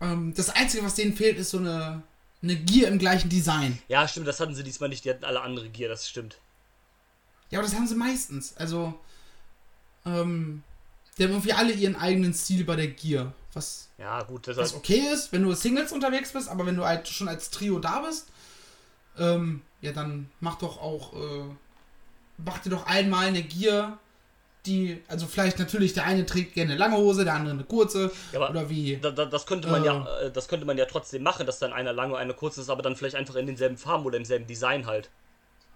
Ähm, 0.00 0.34
das 0.34 0.50
Einzige, 0.50 0.84
was 0.84 0.94
denen 0.94 1.16
fehlt, 1.16 1.38
ist 1.38 1.50
so 1.50 1.58
eine, 1.58 2.02
eine 2.42 2.56
Gear 2.56 2.90
im 2.90 2.98
gleichen 2.98 3.28
Design. 3.28 3.78
Ja, 3.88 4.08
stimmt, 4.08 4.26
das 4.26 4.40
hatten 4.40 4.54
sie 4.54 4.64
diesmal 4.64 4.88
nicht. 4.88 5.04
Die 5.04 5.10
hatten 5.10 5.24
alle 5.24 5.40
andere 5.40 5.68
Gear, 5.68 5.88
das 5.88 6.08
stimmt. 6.08 6.38
Ja, 7.50 7.58
aber 7.58 7.68
das 7.68 7.76
haben 7.76 7.86
sie 7.86 7.94
meistens. 7.94 8.56
Also, 8.56 8.98
ähm, 10.04 10.62
die 11.16 11.24
haben 11.24 11.30
irgendwie 11.30 11.52
alle 11.52 11.72
ihren 11.72 11.96
eigenen 11.96 12.34
Stil 12.34 12.64
bei 12.64 12.76
der 12.76 12.88
Gear. 12.88 13.32
Was, 13.54 13.88
Ja, 13.98 14.22
gut, 14.22 14.48
was 14.56 14.74
okay 14.74 15.02
ist, 15.12 15.32
wenn 15.32 15.42
du 15.42 15.52
Singles 15.54 15.92
unterwegs 15.92 16.32
bist, 16.32 16.48
aber 16.48 16.66
wenn 16.66 16.76
du 16.76 16.84
halt 16.84 17.08
schon 17.08 17.28
als 17.28 17.50
Trio 17.50 17.78
da 17.78 18.00
bist, 18.00 18.26
ähm, 19.18 19.62
ja, 19.80 19.92
dann 19.92 20.28
mach 20.40 20.56
doch 20.56 20.80
auch, 20.80 21.12
äh, 21.14 21.44
mach 22.38 22.58
dir 22.58 22.70
doch 22.70 22.86
einmal 22.86 23.26
eine 23.28 23.42
Gear, 23.42 23.98
die, 24.66 25.02
also 25.08 25.26
vielleicht 25.26 25.58
natürlich 25.58 25.92
der 25.92 26.04
eine 26.04 26.24
trägt 26.24 26.54
gerne 26.54 26.70
eine 26.72 26.78
lange 26.78 26.96
Hose, 26.96 27.24
der 27.24 27.34
andere 27.34 27.52
eine 27.54 27.64
kurze, 27.64 28.10
Ja, 28.32 28.48
oder 28.48 28.70
wie. 28.70 28.96
Da, 28.96 29.10
da, 29.10 29.26
das 29.26 29.44
könnte 29.46 29.68
man 29.68 29.82
Äh. 29.82 29.86
ja, 29.86 30.06
äh, 30.22 30.30
das 30.32 30.48
könnte 30.48 30.64
man 30.66 30.78
ja 30.78 30.86
trotzdem 30.86 31.22
machen, 31.22 31.44
dass 31.46 31.58
dann 31.58 31.72
einer 31.72 31.92
lange 31.92 32.14
und 32.14 32.18
einer 32.18 32.32
kurz 32.34 32.56
ist, 32.56 32.70
aber 32.70 32.82
dann 32.82 32.96
vielleicht 32.96 33.14
einfach 33.14 33.34
in 33.36 33.46
denselben 33.46 33.76
Farben 33.76 34.04
oder 34.06 34.16
im 34.16 34.24
selben 34.24 34.46
Design 34.46 34.86
halt. 34.86 35.10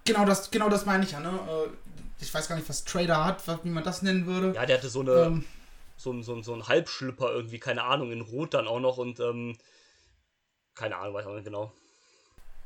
Genau 0.04 0.24
das, 0.24 0.50
genau 0.50 0.70
das 0.70 0.86
meine 0.86 1.04
ich 1.04 1.12
ja, 1.12 1.20
ne? 1.20 1.28
Äh, 1.28 1.68
Ich 2.20 2.32
weiß 2.32 2.48
gar 2.48 2.56
nicht, 2.56 2.68
was 2.68 2.84
Trader 2.84 3.24
hat, 3.26 3.42
wie 3.62 3.68
man 3.68 3.84
das 3.84 4.00
nennen 4.02 4.24
würde. 4.26 4.54
Ja, 4.56 4.64
der 4.64 4.78
hatte 4.78 4.88
so 4.88 5.00
eine, 5.00 5.12
Ähm, 5.12 5.44
so 5.98 6.10
ein, 6.12 6.22
so 6.22 6.34
ein, 6.34 6.42
so 6.42 6.54
ein 6.54 6.66
Halbschlüpper 6.66 7.30
irgendwie, 7.32 7.58
keine 7.58 7.82
Ahnung, 7.84 8.10
in 8.12 8.22
Rot 8.22 8.54
dann 8.54 8.66
auch 8.66 8.80
noch 8.80 8.96
und 8.96 9.20
ähm, 9.20 9.58
keine 10.74 10.96
Ahnung, 10.96 11.12
weiß 11.14 11.26
auch 11.26 11.34
nicht 11.34 11.44
genau. 11.44 11.72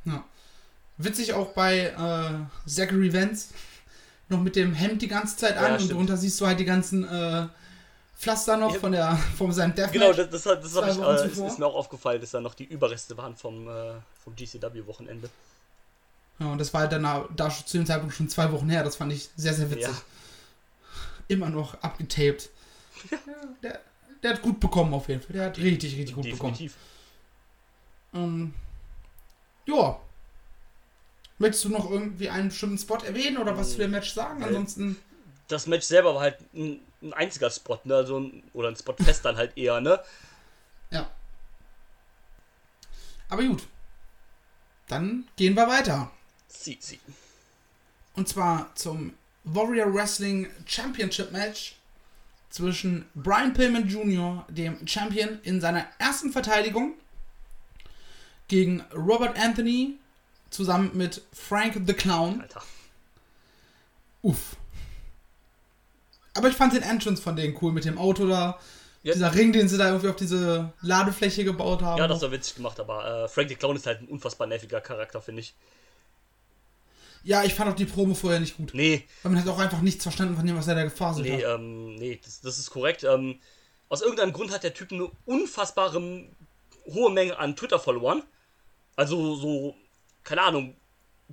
Ja. 0.05 0.23
Witzig 0.99 1.33
auch 1.33 1.53
bei 1.55 1.87
äh, 1.87 2.69
Zachary 2.71 3.13
Vance. 3.13 3.49
Noch 4.29 4.41
mit 4.41 4.57
dem 4.57 4.73
Hemd 4.73 5.03
die 5.03 5.09
ganze 5.09 5.37
Zeit 5.37 5.57
an 5.59 5.73
Ja, 5.73 5.79
und 5.79 5.91
drunter 5.93 6.17
siehst 6.17 6.41
du 6.41 6.47
halt 6.47 6.59
die 6.61 6.65
ganzen 6.65 7.05
äh, 7.07 7.49
Pflaster 8.17 8.57
noch 8.57 8.73
Ja. 8.73 8.79
von 8.81 8.93
der 8.93 9.17
von 9.37 9.53
seinem 9.53 9.75
Deathmatch. 9.75 9.93
Genau, 9.93 10.13
das, 10.13 10.31
das, 10.31 10.47
hat- 10.47 10.63
das, 10.65 10.73
Zwei 10.73 10.91
ich, 10.91 10.99
äh, 10.99 11.27
ist, 11.27 11.39
ist 11.39 11.59
mir 11.59 11.67
auch 11.67 11.75
aufgefallen, 11.75 12.21
dass 12.21 12.31
da 12.31 12.41
noch 12.41 12.55
die 12.55 12.65
Überreste 12.65 13.17
waren 13.19 13.37
vom, 13.37 13.69
äh, 13.69 13.95
vom 14.23 14.35
GCW-Wochenende. 14.37 15.29
Ja, 16.39 16.47
und 16.53 16.59
das 16.59 16.73
war 16.73 16.83
halt 16.83 16.93
dann 16.93 17.03
da, 17.03 17.51
zu 17.51 17.77
dem 17.77 17.85
Zeitpunkt 17.87 18.15
schon 18.15 18.29
zwei 18.29 18.51
Wochen 18.53 18.71
her. 18.71 18.85
Das 18.85 18.97
fand 18.97 19.13
ich 19.13 19.29
sehr, 19.37 19.53
sehr 19.55 19.71
witzig. 19.71 19.89
Ja. 19.89 20.03
Immer 21.29 21.51
noch 21.51 21.83
abgetaped. 21.83 22.49
Ja, 23.11 23.19
der, 23.63 23.81
der 24.23 24.35
hat 24.35 24.43
gut 24.43 24.61
bekommen 24.61 24.95
auf 24.95 25.09
jeden 25.09 25.21
Fall. 25.21 25.33
Der 25.33 25.47
hat 25.47 25.59
richtig, 25.59 25.97
richtig 25.97 26.15
gut 26.15 26.25
bekommen. 26.25 26.53
Definitiv. 26.53 26.77
Ähm, 28.15 28.55
ja. 29.67 29.99
Möchtest 31.39 31.65
du 31.65 31.69
noch 31.71 31.91
irgendwie 31.91 32.29
einen 32.29 32.49
bestimmten 32.49 32.79
Spot 32.79 32.99
erwähnen 32.99 33.39
oder 33.39 33.57
was 33.57 33.73
zu 33.73 33.79
dem 33.79 33.91
Match 33.91 34.13
sagen? 34.13 34.43
Äh, 34.43 34.47
Ansonsten. 34.47 34.97
Das 35.49 35.67
Match 35.67 35.87
selber 35.87 36.15
war 36.15 36.23
halt 36.23 36.39
ein 36.55 36.81
ein 37.03 37.13
einziger 37.13 37.51
Spot, 37.51 37.79
ne? 37.85 37.97
Also 37.97 38.21
ein, 38.21 38.43
oder 38.53 38.69
ein 38.69 38.77
Spot 38.77 38.95
fest 38.95 39.25
dann 39.25 39.37
halt 39.37 39.57
eher, 39.57 39.81
ne? 39.81 40.01
Ja. 40.91 41.11
Aber 43.29 43.43
gut. 43.43 43.67
Dann 44.89 45.29
gehen 45.37 45.55
wir 45.55 45.67
weiter. 45.67 46.11
Sie, 46.49 46.79
sie. 46.81 47.01
Und 48.15 48.29
zwar 48.29 48.75
zum 48.75 49.15
Warrior 49.45 49.93
Wrestling 49.93 50.49
Championship 50.67 51.33
Match 51.33 51.77
zwischen 52.53 53.07
Brian 53.15 53.55
Pillman 53.55 53.89
Jr., 53.89 54.45
dem 54.49 54.87
Champion, 54.87 55.41
in 55.43 55.61
seiner 55.61 55.87
ersten 55.99 56.31
Verteidigung 56.31 56.93
gegen 58.47 58.85
Robert 58.95 59.39
Anthony 59.39 59.95
zusammen 60.51 60.91
mit 60.93 61.23
Frank 61.33 61.81
the 61.87 61.95
Clown. 61.95 62.43
Alter. 62.43 62.63
Uff. 64.21 64.57
Aber 66.35 66.49
ich 66.49 66.55
fand 66.55 66.75
den 66.75 66.83
Entrance 66.83 67.23
von 67.23 67.37
denen 67.37 67.57
cool 67.63 67.73
mit 67.73 67.87
dem 67.87 67.97
Auto 67.97 68.27
da. 68.27 68.59
Ja. 69.03 69.15
Dieser 69.15 69.35
Ring, 69.35 69.53
den 69.53 69.69
sie 69.69 69.79
da 69.79 69.89
irgendwie 69.89 70.09
auf 70.09 70.17
diese 70.17 70.73
Ladefläche 70.83 71.45
gebaut 71.45 71.81
haben. 71.81 71.99
Ja, 71.99 72.07
das 72.07 72.21
war 72.21 72.33
witzig 72.33 72.57
gemacht, 72.57 72.79
aber 72.79 73.25
äh, 73.25 73.29
Frank 73.29 73.49
the 73.49 73.55
Clown 73.55 73.77
ist 73.77 73.87
halt 73.87 74.03
ein 74.03 74.09
unfassbar 74.09 74.47
nerviger 74.47 74.83
Charakter, 74.83 75.23
finde 75.23 75.41
ich. 75.41 75.55
Ja, 77.25 77.45
ich 77.45 77.55
fand 77.55 77.71
auch 77.71 77.77
die 77.77 77.85
Promo 77.85 78.15
vorher 78.15 78.41
nicht 78.41 78.57
gut. 78.57 78.75
Nee, 78.75 79.05
Weil 79.23 79.33
man 79.33 79.41
hat 79.41 79.49
auch 79.49 79.59
einfach 79.59 79.81
nichts 79.81 80.03
verstanden 80.03 80.37
von 80.37 80.47
dem, 80.47 80.57
was 80.57 80.69
er 80.69 80.75
da 80.75 80.85
gefaselt 80.85 81.27
nee, 81.27 81.45
hat. 81.45 81.55
ähm, 81.55 81.95
nee, 81.97 82.21
das, 82.23 82.41
das 82.41 82.59
ist 82.59 82.71
korrekt. 82.71 83.05
Ähm, 83.05 83.41
aus 83.89 84.03
irgendeinem 84.03 84.33
Grund 84.33 84.53
hat 84.53 84.63
der 84.63 84.75
Typ 84.75 84.93
eine 84.93 85.11
unfassbare 85.27 86.27
hohe 86.87 87.11
Menge 87.13 87.39
an 87.39 87.57
Twitter-Followern. 87.57 88.23
Also 88.97 89.37
so, 89.37 89.77
keine 90.25 90.43
Ahnung, 90.43 90.77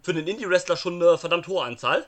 für 0.04 0.12
einen 0.12 0.28
Indie-Wrestler 0.28 0.78
schon 0.78 0.96
eine 1.02 1.18
verdammt 1.18 1.48
hohe 1.48 1.64
Anzahl. 1.64 2.08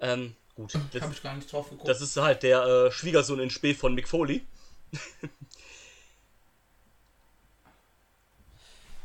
Ähm, 0.00 0.34
gut. 0.54 0.74
Das, 0.92 1.02
Habe 1.02 1.12
ich 1.12 1.22
gar 1.22 1.34
nicht 1.34 1.50
drauf 1.50 1.70
geguckt. 1.70 1.88
das 1.88 2.00
ist 2.00 2.16
halt 2.16 2.42
der 2.42 2.64
äh, 2.64 2.90
Schwiegersohn 2.92 3.40
in 3.40 3.50
Spee 3.50 3.74
von 3.74 3.94
Mick 3.94 4.08
Foley. 4.08 4.44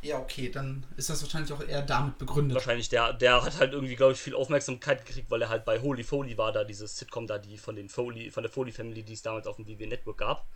ja, 0.02 0.18
okay, 0.20 0.50
dann 0.50 0.86
ist 0.98 1.10
das 1.10 1.22
wahrscheinlich 1.22 1.52
auch 1.54 1.62
eher 1.62 1.82
damit 1.84 2.18
begründet. 2.18 2.56
Wahrscheinlich 2.56 2.90
der, 2.90 3.14
der 3.14 3.44
hat 3.44 3.60
halt 3.60 3.74
irgendwie, 3.74 3.96
glaube 3.96 4.14
ich, 4.14 4.20
viel 4.20 4.34
Aufmerksamkeit 4.36 5.06
gekriegt, 5.06 5.30
weil 5.30 5.42
er 5.42 5.50
halt 5.50 5.64
bei 5.66 5.80
Holy 5.80 6.04
Foley 6.04 6.38
war, 6.38 6.52
da 6.52 6.64
dieses 6.64 6.98
Sitcom 6.98 7.28
da, 7.28 7.38
die 7.38 7.58
von 7.58 7.76
den 7.76 7.88
Foley, 7.90 8.32
von 8.32 8.44
der 8.44 8.52
Foley 8.52 8.72
Family, 8.72 9.04
die 9.04 9.14
es 9.14 9.22
damals 9.22 9.46
auf 9.48 9.58
dem 9.58 9.68
WW 9.68 9.86
Network 9.88 10.18
gab. 10.18 10.48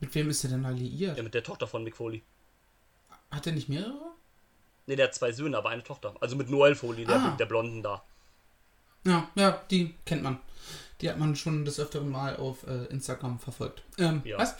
Mit 0.00 0.14
wem 0.14 0.30
ist 0.30 0.44
er 0.44 0.50
denn 0.50 0.64
alliiert? 0.64 1.16
Ja, 1.16 1.22
mit 1.22 1.34
der 1.34 1.42
Tochter 1.42 1.66
von 1.66 1.84
Mick 1.84 1.96
Foley. 1.96 2.22
Hat 3.30 3.46
er 3.46 3.52
nicht 3.52 3.68
mehrere? 3.68 4.12
Ne, 4.86 4.96
der 4.96 5.06
hat 5.06 5.14
zwei 5.14 5.30
Söhne, 5.32 5.56
aber 5.58 5.68
eine 5.68 5.82
Tochter. 5.82 6.14
Also 6.20 6.36
mit 6.36 6.48
Noel 6.50 6.74
Foley, 6.74 7.04
der, 7.04 7.16
Ah. 7.16 7.36
der 7.38 7.46
Blonden 7.46 7.82
da. 7.82 8.02
Ja, 9.04 9.28
ja, 9.34 9.62
die 9.70 9.94
kennt 10.04 10.22
man. 10.22 10.40
Die 11.00 11.08
hat 11.08 11.18
man 11.18 11.36
schon 11.36 11.64
des 11.64 11.78
Öfteren 11.80 12.10
mal 12.10 12.36
auf 12.36 12.66
äh, 12.66 12.84
Instagram 12.86 13.38
verfolgt. 13.38 13.82
Ähm, 13.98 14.22
Ja. 14.24 14.38
was? 14.38 14.56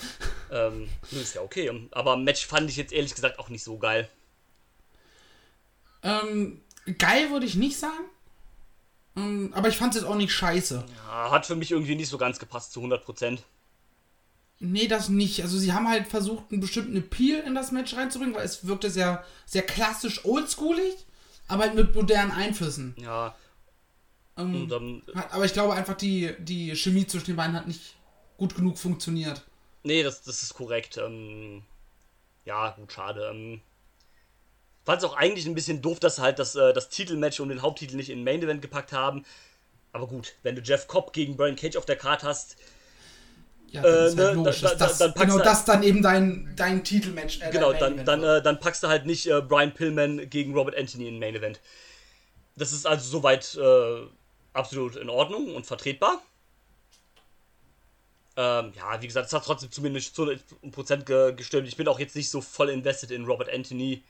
Ähm, 0.50 0.88
ist 1.12 1.34
ja 1.34 1.42
okay. 1.42 1.70
Aber 1.92 2.16
Match 2.16 2.46
fand 2.46 2.68
ich 2.70 2.76
jetzt 2.76 2.92
ehrlich 2.92 3.14
gesagt 3.14 3.38
auch 3.38 3.48
nicht 3.48 3.62
so 3.62 3.78
geil. 3.78 4.08
Ähm, 6.02 6.60
geil 6.98 7.30
würde 7.30 7.46
ich 7.46 7.54
nicht 7.54 7.78
sagen. 7.78 8.04
Ähm, 9.16 9.52
aber 9.54 9.68
ich 9.68 9.76
fand 9.76 9.94
es 9.94 10.00
jetzt 10.02 10.10
auch 10.10 10.16
nicht 10.16 10.32
scheiße. 10.32 10.84
Ja, 11.06 11.30
hat 11.30 11.46
für 11.46 11.56
mich 11.56 11.70
irgendwie 11.70 11.94
nicht 11.94 12.08
so 12.08 12.18
ganz 12.18 12.38
gepasst 12.38 12.72
zu 12.72 12.80
100%. 12.80 13.38
Nee, 14.60 14.88
das 14.88 15.08
nicht. 15.08 15.42
Also 15.42 15.58
sie 15.58 15.72
haben 15.72 15.88
halt 15.88 16.06
versucht, 16.06 16.50
einen 16.50 16.60
bestimmten 16.60 16.96
Appeal 16.96 17.40
in 17.40 17.54
das 17.54 17.72
Match 17.72 17.94
reinzubringen, 17.94 18.34
weil 18.34 18.44
es 18.44 18.66
wirkte 18.66 18.90
sehr, 18.90 19.24
sehr 19.46 19.62
klassisch 19.62 20.24
oldschoolig, 20.24 20.94
aber 21.48 21.62
halt 21.64 21.74
mit 21.74 21.94
modernen 21.94 22.30
Einflüssen. 22.30 22.94
Ja, 22.98 23.34
Ähm, 24.36 24.68
dann. 24.68 25.02
hat, 25.14 25.32
aber 25.32 25.44
ich 25.46 25.52
glaube 25.54 25.74
einfach, 25.74 25.96
die, 25.96 26.34
die 26.40 26.76
Chemie 26.76 27.06
zwischen 27.06 27.26
den 27.26 27.36
beiden 27.36 27.56
hat 27.56 27.68
nicht 27.68 27.96
gut 28.36 28.54
genug 28.54 28.78
funktioniert. 28.78 29.42
Nee, 29.82 30.02
das, 30.02 30.22
das 30.22 30.42
ist 30.42 30.54
korrekt. 30.54 30.96
Ähm, 30.98 31.62
ja, 32.44 32.70
gut, 32.72 32.92
schade. 32.92 33.28
Ähm, 33.30 33.60
Fand 34.84 35.02
es 35.02 35.08
auch 35.08 35.14
eigentlich 35.16 35.46
ein 35.46 35.54
bisschen 35.54 35.82
doof, 35.82 36.00
dass 36.00 36.16
sie 36.16 36.22
halt 36.22 36.38
das, 36.38 36.54
äh, 36.56 36.72
das 36.72 36.88
Titelmatch 36.88 37.38
und 37.40 37.50
den 37.50 37.62
Haupttitel 37.62 37.96
nicht 37.96 38.10
in 38.10 38.18
den 38.18 38.24
Main 38.24 38.42
Event 38.42 38.62
gepackt 38.62 38.92
haben. 38.92 39.24
Aber 39.92 40.06
gut, 40.06 40.34
wenn 40.42 40.56
du 40.56 40.62
Jeff 40.62 40.86
Cobb 40.86 41.12
gegen 41.12 41.36
Brian 41.36 41.56
Cage 41.56 41.76
auf 41.76 41.84
der 41.86 41.96
Karte 41.96 42.26
hast, 42.26 42.56
Ja, 43.72 43.82
Äh, 43.84 44.14
ne, 44.14 44.32
logisch, 44.34 44.62
da- 44.62 44.68
dass 44.70 44.78
da- 44.78 44.86
das, 44.88 44.98
dann 44.98 45.14
packst 45.14 45.36
genau 45.36 45.44
das 45.44 45.64
dann 45.64 45.82
eben 45.84 46.02
dein, 46.02 46.52
dein 46.56 46.82
Titelmatch 46.82 47.40
äh, 47.40 47.52
genau, 47.52 47.70
dein 47.72 48.04
dann, 48.04 48.20
dann, 48.20 48.24
äh, 48.24 48.42
dann 48.42 48.58
packst 48.58 48.82
du 48.82 48.88
halt 48.88 49.06
nicht 49.06 49.26
äh, 49.28 49.40
Brian 49.42 49.72
Pillman 49.72 50.28
gegen 50.28 50.54
Robert 50.54 50.76
Anthony 50.76 51.06
in 51.06 51.14
den 51.14 51.20
Main 51.20 51.36
Event. 51.36 51.60
Das 52.56 52.72
ist 52.72 52.84
also 52.86 53.08
soweit 53.08 53.54
äh, 53.54 54.06
absolut 54.54 54.96
in 54.96 55.08
Ordnung 55.08 55.54
und 55.54 55.66
vertretbar. 55.66 56.20
Ähm, 58.36 58.72
ja, 58.76 59.02
wie 59.02 59.06
gesagt, 59.06 59.26
es 59.26 59.32
hat 59.32 59.44
trotzdem 59.44 59.70
zumindest 59.70 60.14
zu 60.14 60.24
100% 60.24 61.04
ge 61.04 61.34
gestimmt. 61.34 61.68
Ich 61.68 61.76
bin 61.76 61.88
auch 61.88 61.98
jetzt 61.98 62.16
nicht 62.16 62.30
so 62.30 62.40
voll 62.40 62.70
invested 62.70 63.10
in 63.10 63.24
Robert 63.24 63.52
Anthony. 63.52 64.02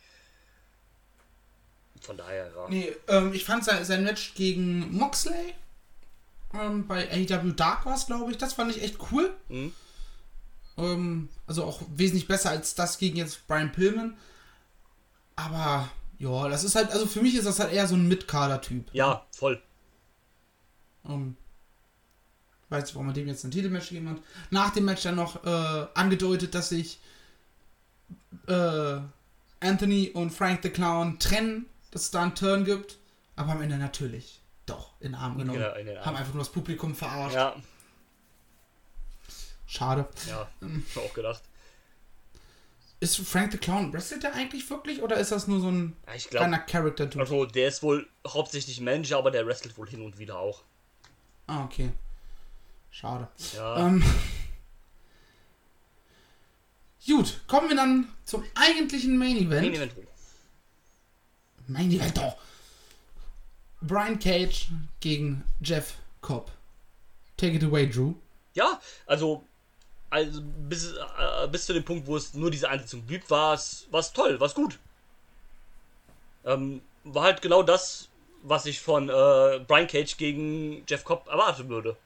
Von 2.01 2.17
daher, 2.17 2.51
ja. 2.55 2.69
Nee, 2.69 2.93
ähm, 3.09 3.33
ich 3.35 3.45
fand 3.45 3.65
sein, 3.65 3.85
sein 3.85 4.05
Match 4.05 4.35
gegen 4.35 4.97
Moxley 4.97 5.55
ähm, 6.53 6.87
bei 6.87 7.09
AEW 7.11 7.53
Dark 7.53 7.87
war 7.87 7.95
es, 7.95 8.07
glaube 8.07 8.31
ich. 8.31 8.39
Das 8.39 8.55
fand 8.55 8.75
ich 8.75 8.83
echt 8.83 8.99
cool. 9.13 9.35
Mhm. 9.49 9.73
Ähm, 10.77 11.29
also 11.47 11.65
auch 11.65 11.83
wesentlich 11.95 12.27
besser 12.27 12.51
als 12.51 12.75
das 12.75 12.99
gegen 12.99 13.17
jetzt 13.17 13.47
Brian 13.47 13.73
Pillman. 13.73 14.17
Aber 15.37 15.89
ja, 16.19 16.49
das 16.49 16.65
ist 16.65 16.75
halt, 16.75 16.91
also 16.91 17.07
für 17.07 17.23
mich 17.23 17.35
ist 17.35 17.47
das 17.47 17.61
halt 17.61 17.73
eher 17.73 17.87
so 17.87 17.95
ein 17.95 18.09
Mitkader-Typ. 18.09 18.89
Ja, 18.93 19.25
voll. 19.33 19.63
Ähm, 21.09 21.37
weiß 22.71 22.85
nicht, 22.85 22.95
warum 22.95 23.07
man 23.07 23.15
dem 23.15 23.29
jetzt 23.29 23.45
ein 23.45 23.51
Titelmatch 23.51 23.89
gegeben 23.89 24.11
hat. 24.11 24.19
Nach 24.51 24.71
dem 24.71 24.85
Match 24.85 25.03
dann 25.03 25.17
noch 25.17 25.45
äh, 25.45 25.87
angedeutet, 25.95 26.55
dass 26.55 26.71
sich 26.71 27.01
äh, 28.47 28.99
Anthony 29.61 30.11
und 30.15 30.31
Frank 30.31 30.61
the 30.63 30.71
Clown 30.71 31.19
trennen, 31.19 31.67
dass 31.91 32.03
es 32.03 32.11
da 32.11 32.23
einen 32.23 32.35
Turn 32.35 32.65
gibt. 32.65 32.99
Aber 33.37 33.53
am 33.53 33.63
Ende 33.63 33.77
natürlich 33.79 34.41
doch 34.67 34.93
in 35.01 35.13
den 35.13 35.15
Arm 35.17 35.37
genommen. 35.39 35.59
Genau, 35.59 35.75
in 35.75 35.87
den 35.87 35.97
Arm. 35.97 36.07
Haben 36.07 36.17
einfach 36.17 36.35
nur 36.35 36.43
das 36.43 36.53
Publikum 36.53 36.95
verarscht. 36.95 37.35
Ja, 37.35 37.57
Schade. 39.67 40.09
ja, 40.29 40.49
auch 40.97 41.15
gedacht. 41.15 41.43
Ist 42.99 43.17
Frank 43.17 43.53
the 43.53 43.59
Clown, 43.59 43.93
wrestelt 43.93 44.25
der 44.25 44.35
eigentlich 44.35 44.69
wirklich 44.69 45.01
oder 45.01 45.17
ist 45.17 45.33
das 45.33 45.47
nur 45.47 45.61
so 45.61 45.71
ein 45.71 45.97
Ja, 46.07 46.15
ich 46.15 46.29
glaube, 46.29 46.47
kleiner 46.49 46.59
Character-Typ? 46.59 47.21
also 47.21 47.47
der 47.47 47.69
ist 47.69 47.83
wohl 47.83 48.07
hauptsächlich 48.27 48.81
Manager, 48.81 49.17
aber 49.19 49.31
der 49.31 49.47
wrestelt 49.47 49.79
wohl 49.79 49.89
hin 49.89 50.03
und 50.03 50.19
wieder 50.19 50.39
auch. 50.39 50.63
Ah, 51.47 51.65
okay. 51.65 51.93
Schade. 52.91 53.29
Ja, 53.55 53.87
Ähm, 53.87 54.05
gut, 57.07 57.41
kommen 57.47 57.69
wir 57.69 57.77
dann 57.77 58.09
zum 58.25 58.45
eigentlichen 58.55 59.17
Main 59.17 59.37
Event. 59.37 59.63
Main 59.63 59.75
Event. 59.75 59.93
Main 61.67 61.91
Event 61.91 62.17
doch. 62.17 62.37
Brian 63.81 64.19
Cage 64.19 64.69
gegen 65.01 65.45
Jeff 65.63 65.95
Cobb. 66.21 66.51
Take 67.37 67.55
it 67.55 67.65
away, 67.65 67.89
Drew. 67.89 68.15
Ja, 68.55 68.81
also, 69.07 69.45
also 70.11 70.43
bis, 70.43 70.93
äh, 70.93 71.49
bis 71.49 71.65
zu 71.67 71.73
dem 71.73 71.85
Punkt, 71.85 72.07
wo 72.07 72.17
es 72.17 72.35
nur 72.35 72.51
diese 72.51 72.69
Einsetzung 72.69 73.03
blieb, 73.03 73.31
war 73.31 73.55
es 73.55 73.87
toll, 74.13 74.39
war 74.39 74.47
es 74.49 74.55
gut. 74.55 74.79
Ähm, 76.45 76.83
war 77.05 77.25
halt 77.25 77.41
genau 77.41 77.63
das, 77.63 78.09
was 78.43 78.67
ich 78.67 78.81
von 78.81 79.09
äh, 79.09 79.61
Brian 79.67 79.87
Cage 79.87 80.17
gegen 80.17 80.85
Jeff 80.87 81.05
Cobb 81.05 81.29
erwarten 81.29 81.69
würde. 81.69 81.97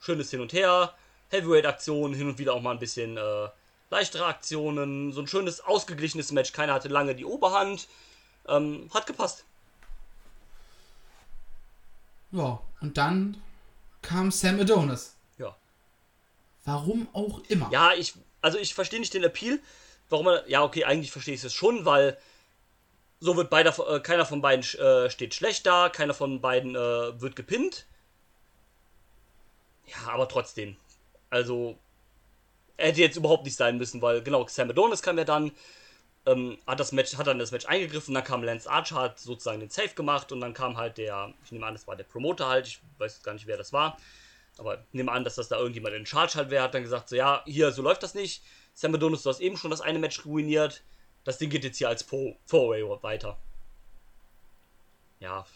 Schönes 0.00 0.30
Hin 0.30 0.40
und 0.40 0.52
Her, 0.52 0.94
Heavyweight-Aktionen, 1.30 2.14
hin 2.14 2.28
und 2.28 2.38
wieder 2.38 2.54
auch 2.54 2.62
mal 2.62 2.72
ein 2.72 2.78
bisschen 2.78 3.16
äh, 3.16 3.48
leichtere 3.90 4.26
Aktionen, 4.26 5.12
so 5.12 5.20
ein 5.20 5.26
schönes, 5.26 5.60
ausgeglichenes 5.60 6.32
Match. 6.32 6.52
Keiner 6.52 6.74
hatte 6.74 6.88
lange 6.88 7.14
die 7.14 7.24
Oberhand. 7.24 7.88
Ähm, 8.48 8.88
hat 8.94 9.06
gepasst. 9.06 9.44
Ja, 12.32 12.60
und 12.80 12.96
dann 12.96 13.42
kam 14.02 14.30
Sam 14.30 14.60
Adonis. 14.60 15.16
Ja. 15.38 15.56
Warum 16.64 17.08
auch 17.12 17.40
immer. 17.48 17.68
Ja, 17.72 17.92
ich, 17.94 18.14
also 18.40 18.58
ich 18.58 18.74
verstehe 18.74 19.00
nicht 19.00 19.14
den 19.14 19.24
Appeal. 19.24 19.58
Warum 20.08 20.26
man, 20.26 20.40
ja, 20.46 20.62
okay, 20.62 20.84
eigentlich 20.84 21.10
verstehe 21.10 21.34
ich 21.34 21.42
es 21.42 21.52
schon, 21.52 21.84
weil 21.84 22.16
so 23.18 23.36
wird 23.36 23.50
beider, 23.50 23.74
äh, 23.88 24.00
keiner 24.00 24.26
von 24.26 24.40
beiden 24.40 24.64
äh, 24.78 25.10
steht 25.10 25.34
schlecht 25.34 25.66
da, 25.66 25.88
keiner 25.88 26.14
von 26.14 26.40
beiden 26.40 26.76
äh, 26.76 27.20
wird 27.20 27.34
gepinnt. 27.34 27.86
Ja, 29.86 30.12
aber 30.12 30.28
trotzdem. 30.28 30.76
Also, 31.30 31.78
er 32.76 32.88
hätte 32.88 33.00
jetzt 33.00 33.16
überhaupt 33.16 33.44
nicht 33.44 33.56
sein 33.56 33.78
müssen, 33.78 34.02
weil 34.02 34.22
genau, 34.22 34.46
Sam 34.48 34.70
Adonis 34.70 35.02
kam 35.02 35.18
ja 35.18 35.24
dann, 35.24 35.52
ähm, 36.26 36.58
hat 36.66 36.80
das 36.80 36.92
Match, 36.92 37.16
hat 37.16 37.26
dann 37.28 37.38
das 37.38 37.52
Match 37.52 37.66
eingegriffen, 37.66 38.14
dann 38.14 38.24
kam 38.24 38.42
Lance 38.44 38.70
Archer, 38.70 38.96
hat 38.96 39.20
sozusagen 39.20 39.60
den 39.60 39.70
Safe 39.70 39.94
gemacht 39.94 40.32
und 40.32 40.40
dann 40.40 40.54
kam 40.54 40.76
halt 40.76 40.98
der, 40.98 41.34
ich 41.44 41.52
nehme 41.52 41.66
an, 41.66 41.74
das 41.74 41.86
war 41.86 41.96
der 41.96 42.04
Promoter 42.04 42.48
halt, 42.48 42.66
ich 42.68 42.80
weiß 42.98 43.22
gar 43.22 43.34
nicht, 43.34 43.46
wer 43.46 43.56
das 43.58 43.72
war. 43.72 43.98
Aber 44.58 44.84
nehme 44.92 45.12
an, 45.12 45.24
dass 45.24 45.36
das 45.36 45.48
da 45.48 45.58
irgendjemand 45.58 45.94
in 45.94 46.06
Charge 46.06 46.34
halt 46.36 46.50
wäre, 46.50 46.64
hat 46.64 46.74
dann 46.74 46.82
gesagt, 46.82 47.08
so 47.10 47.16
ja, 47.16 47.42
hier, 47.46 47.72
so 47.72 47.82
läuft 47.82 48.02
das 48.02 48.14
nicht. 48.14 48.42
Sam 48.74 48.94
Adonis, 48.94 49.22
du 49.22 49.30
hast 49.30 49.40
eben 49.40 49.56
schon 49.56 49.70
das 49.70 49.80
eine 49.82 49.98
Match 49.98 50.24
ruiniert. 50.26 50.82
Das 51.24 51.38
Ding 51.38 51.50
geht 51.50 51.64
jetzt 51.64 51.78
hier 51.78 51.88
als 51.88 52.02
Four- 52.02 52.36
Four-Way 52.46 52.84
weiter. 53.02 53.38
Ja. 55.20 55.46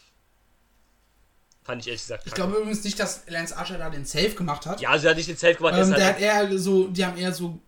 Fand 1.70 1.82
ich 1.82 1.86
ehrlich 1.86 2.02
gesagt 2.02 2.26
Ich 2.26 2.34
glaube 2.34 2.56
übrigens 2.56 2.82
nicht, 2.82 2.98
dass 2.98 3.22
Lance 3.28 3.56
Archer 3.56 3.78
da 3.78 3.90
den 3.90 4.04
Save 4.04 4.30
gemacht 4.30 4.66
hat. 4.66 4.80
Ja, 4.80 4.90
also 4.90 5.06
er 5.06 5.10
hat 5.10 5.16
nicht 5.16 5.28
den 5.28 5.36
Safe 5.36 5.54
gemacht. 5.54 5.74
ähm, 5.76 5.90
der 5.90 6.04
halt, 6.04 6.14
hat 6.16 6.20
eher 6.20 6.58
so, 6.58 6.88
die 6.88 7.04
haben 7.04 7.16
eher 7.16 7.32
so 7.32 7.60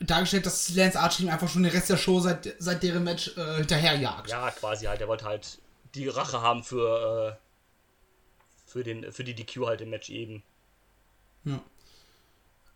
dargestellt, 0.00 0.46
dass 0.46 0.74
Lance 0.74 0.98
Archer 0.98 1.24
ihm 1.24 1.28
einfach 1.28 1.50
schon 1.50 1.62
den 1.62 1.72
Rest 1.72 1.90
der 1.90 1.98
Show 1.98 2.20
seit, 2.20 2.54
seit 2.58 2.82
deren 2.82 3.04
Match 3.04 3.36
äh, 3.36 3.56
hinterherjagt. 3.56 4.30
ja, 4.30 4.50
quasi 4.50 4.86
halt. 4.86 5.02
Er 5.02 5.08
wollte 5.08 5.26
halt 5.26 5.58
die 5.94 6.08
Rache 6.08 6.40
haben 6.40 6.64
für, 6.64 7.36
äh, 7.36 8.70
für, 8.70 8.82
den, 8.82 9.12
für 9.12 9.24
die 9.24 9.34
DQ 9.34 9.66
halt 9.66 9.82
im 9.82 9.90
Match 9.90 10.08
eben. 10.08 10.42
Ja. 11.44 11.60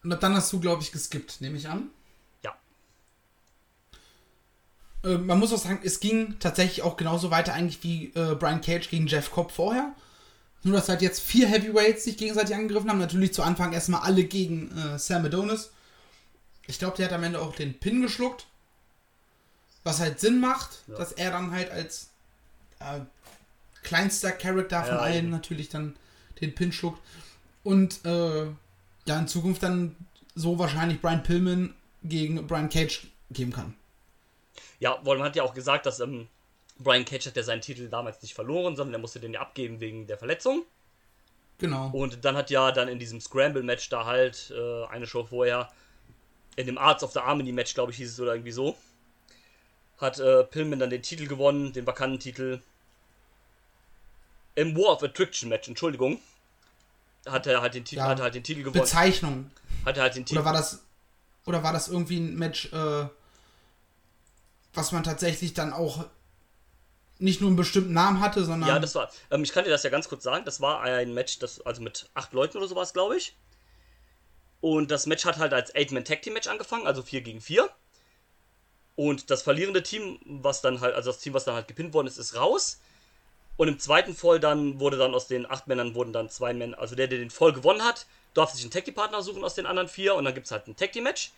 Und 0.04 0.12
ab 0.12 0.20
dann 0.20 0.34
hast 0.34 0.52
du, 0.52 0.60
glaube 0.60 0.82
ich, 0.82 0.92
geskippt, 0.92 1.40
nehme 1.40 1.56
ich 1.56 1.66
an. 1.66 1.88
Ja. 2.44 2.54
Äh, 5.02 5.16
man 5.16 5.38
muss 5.38 5.50
auch 5.54 5.58
sagen, 5.58 5.80
es 5.82 5.98
ging 5.98 6.38
tatsächlich 6.40 6.82
auch 6.82 6.98
genauso 6.98 7.30
weiter 7.30 7.54
eigentlich 7.54 7.82
wie 7.82 8.12
äh, 8.14 8.34
Brian 8.34 8.60
Cage 8.60 8.90
gegen 8.90 9.06
Jeff 9.06 9.30
Cobb 9.30 9.50
vorher. 9.50 9.94
Nur, 10.62 10.74
dass 10.76 10.88
halt 10.88 11.00
jetzt 11.02 11.20
vier 11.20 11.48
Heavyweights 11.48 12.04
sich 12.04 12.16
gegenseitig 12.18 12.54
angegriffen 12.54 12.90
haben. 12.90 12.98
Natürlich 12.98 13.32
zu 13.32 13.42
Anfang 13.42 13.72
erstmal 13.72 14.02
alle 14.02 14.24
gegen 14.24 14.76
äh, 14.76 14.98
Sam 14.98 15.24
Adonis. 15.24 15.70
Ich 16.66 16.78
glaube, 16.78 16.96
der 16.98 17.06
hat 17.06 17.12
am 17.14 17.22
Ende 17.22 17.40
auch 17.40 17.54
den 17.54 17.78
Pin 17.78 18.02
geschluckt. 18.02 18.46
Was 19.84 20.00
halt 20.00 20.20
Sinn 20.20 20.40
macht, 20.40 20.80
Ja. 20.88 20.98
dass 20.98 21.12
er 21.12 21.30
dann 21.30 21.50
halt 21.52 21.70
als 21.70 22.10
äh, 22.80 23.00
kleinster 23.82 24.32
Charakter 24.32 24.84
von 24.84 24.94
Ja, 24.96 25.00
allen 25.00 25.16
eben. 25.26 25.30
natürlich 25.30 25.70
dann 25.70 25.96
den 26.40 26.54
Pin 26.54 26.72
schluckt. 26.72 27.00
Und 27.64 28.04
äh, 28.04 28.44
ja, 29.06 29.18
in 29.18 29.28
Zukunft 29.28 29.62
dann 29.62 29.96
so 30.34 30.58
wahrscheinlich 30.58 31.00
Brian 31.00 31.22
Pillman 31.22 31.74
gegen 32.02 32.46
Brian 32.46 32.68
Cage 32.68 33.06
geben 33.30 33.52
kann. 33.52 33.74
Ja, 34.78 34.98
weil 35.04 35.16
man 35.18 35.26
hat 35.28 35.36
ja 35.36 35.42
auch 35.42 35.54
gesagt, 35.54 35.86
dass 35.86 36.00
ähm, 36.00 36.28
Brian 36.80 37.04
Cage 37.04 37.26
hat 37.26 37.36
ja 37.36 37.42
seinen 37.42 37.60
Titel 37.60 37.88
damals 37.88 38.20
nicht 38.22 38.34
verloren, 38.34 38.74
sondern 38.76 38.94
er 38.94 39.00
musste 39.00 39.20
den 39.20 39.32
ja 39.34 39.40
abgeben 39.40 39.80
wegen 39.80 40.06
der 40.06 40.18
Verletzung. 40.18 40.64
Genau. 41.58 41.90
Und 41.90 42.24
dann 42.24 42.36
hat 42.36 42.50
ja 42.50 42.72
dann 42.72 42.88
in 42.88 42.98
diesem 42.98 43.20
Scramble-Match 43.20 43.88
da 43.90 44.06
halt 44.06 44.52
äh, 44.56 44.84
eine 44.86 45.06
Show 45.06 45.24
vorher, 45.24 45.70
in 46.56 46.66
dem 46.66 46.78
Arts 46.78 47.04
of 47.04 47.12
the 47.12 47.20
Harmony-Match, 47.20 47.74
glaube 47.74 47.92
ich, 47.92 47.98
hieß 47.98 48.12
es 48.12 48.20
oder 48.20 48.34
irgendwie 48.34 48.52
so, 48.52 48.76
hat 49.98 50.18
äh, 50.18 50.42
Pillman 50.44 50.78
dann 50.78 50.90
den 50.90 51.02
Titel 51.02 51.26
gewonnen, 51.26 51.72
den 51.72 51.86
vakanten 51.86 52.18
Titel. 52.18 52.60
Im 54.54 54.76
War 54.76 54.94
of 54.94 55.02
Attraction-Match, 55.02 55.68
Entschuldigung. 55.68 56.18
Hat 57.26 57.46
er 57.46 57.60
halt 57.60 57.74
den 57.74 57.84
Titel, 57.84 58.00
Ja. 58.00 58.08
hat 58.08 58.18
er 58.18 58.24
halt 58.24 58.34
den 58.34 58.42
Titel 58.42 58.62
gewonnen. 58.62 58.80
Bezeichnung. 58.80 59.50
Hat 59.84 59.96
er 59.98 60.04
halt 60.04 60.16
den 60.16 60.24
Titel. 60.24 60.38
Oder 60.40 60.46
war 60.46 60.54
das 60.54 60.82
oder 61.46 61.62
war 61.62 61.72
das 61.72 61.88
irgendwie 61.88 62.18
ein 62.18 62.36
Match, 62.36 62.72
äh, 62.72 63.06
was 64.74 64.92
man 64.92 65.02
tatsächlich 65.02 65.54
dann 65.54 65.72
auch 65.72 66.06
nicht 67.20 67.40
nur 67.40 67.48
einen 67.48 67.56
bestimmten 67.56 67.92
Namen 67.92 68.20
hatte, 68.20 68.44
sondern 68.44 68.68
Ja, 68.68 68.78
das 68.78 68.94
war. 68.94 69.10
Ähm, 69.30 69.42
ich 69.42 69.52
kann 69.52 69.64
dir 69.64 69.70
das 69.70 69.82
ja 69.82 69.90
ganz 69.90 70.08
kurz 70.08 70.22
sagen. 70.22 70.44
Das 70.44 70.60
war 70.60 70.80
ein 70.80 71.14
Match, 71.14 71.38
das 71.38 71.60
also 71.60 71.82
mit 71.82 72.08
acht 72.14 72.32
Leuten 72.32 72.58
oder 72.58 72.68
sowas, 72.68 72.92
glaube 72.92 73.16
ich. 73.16 73.36
Und 74.60 74.90
das 74.90 75.06
Match 75.06 75.24
hat 75.24 75.38
halt 75.38 75.52
als 75.52 75.74
Eight-Man-Tag-Team-Match 75.74 76.48
angefangen, 76.48 76.86
also 76.86 77.02
4 77.02 77.22
gegen 77.22 77.40
4. 77.40 77.68
Und 78.96 79.30
das 79.30 79.42
verlierende 79.42 79.82
Team, 79.82 80.18
was 80.24 80.60
dann 80.60 80.80
halt, 80.80 80.94
also 80.94 81.10
das 81.10 81.20
Team, 81.20 81.32
was 81.32 81.44
dann 81.44 81.54
halt 81.54 81.68
gepinnt 81.68 81.94
worden 81.94 82.06
ist, 82.06 82.18
ist 82.18 82.36
raus. 82.36 82.80
Und 83.56 83.68
im 83.68 83.78
zweiten 83.78 84.14
Fall 84.14 84.40
dann 84.40 84.80
wurde 84.80 84.96
dann 84.96 85.14
aus 85.14 85.26
den 85.26 85.50
acht 85.50 85.66
Männern 85.66 85.94
wurden 85.94 86.12
dann 86.12 86.30
zwei 86.30 86.52
Männer, 86.54 86.78
also 86.78 86.94
der, 86.94 87.08
der 87.08 87.18
den 87.18 87.30
Voll 87.30 87.52
gewonnen 87.52 87.82
hat, 87.82 88.06
darf 88.34 88.52
sich 88.52 88.62
einen 88.62 88.70
Tag 88.70 88.84
Team 88.84 88.94
Partner 88.94 89.22
suchen 89.22 89.44
aus 89.44 89.54
den 89.54 89.66
anderen 89.66 89.88
vier 89.88 90.14
und 90.14 90.24
dann 90.24 90.34
gibt 90.34 90.46
es 90.46 90.52
halt 90.52 90.66
ein 90.66 90.76
Tag 90.76 90.92
Team 90.92 91.04
Match. 91.04 91.32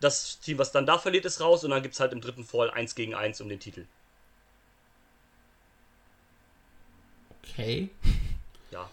Das 0.00 0.40
Team, 0.40 0.58
was 0.58 0.72
dann 0.72 0.86
da 0.86 0.98
verliert, 0.98 1.24
ist 1.24 1.40
raus 1.40 1.64
und 1.64 1.70
dann 1.70 1.82
gibt 1.82 1.94
es 1.94 2.00
halt 2.00 2.12
im 2.12 2.20
dritten 2.20 2.44
Fall 2.44 2.70
1 2.70 2.94
gegen 2.94 3.14
1 3.14 3.40
um 3.40 3.48
den 3.48 3.60
Titel. 3.60 3.86
Okay. 7.44 7.90
Ja. 8.70 8.88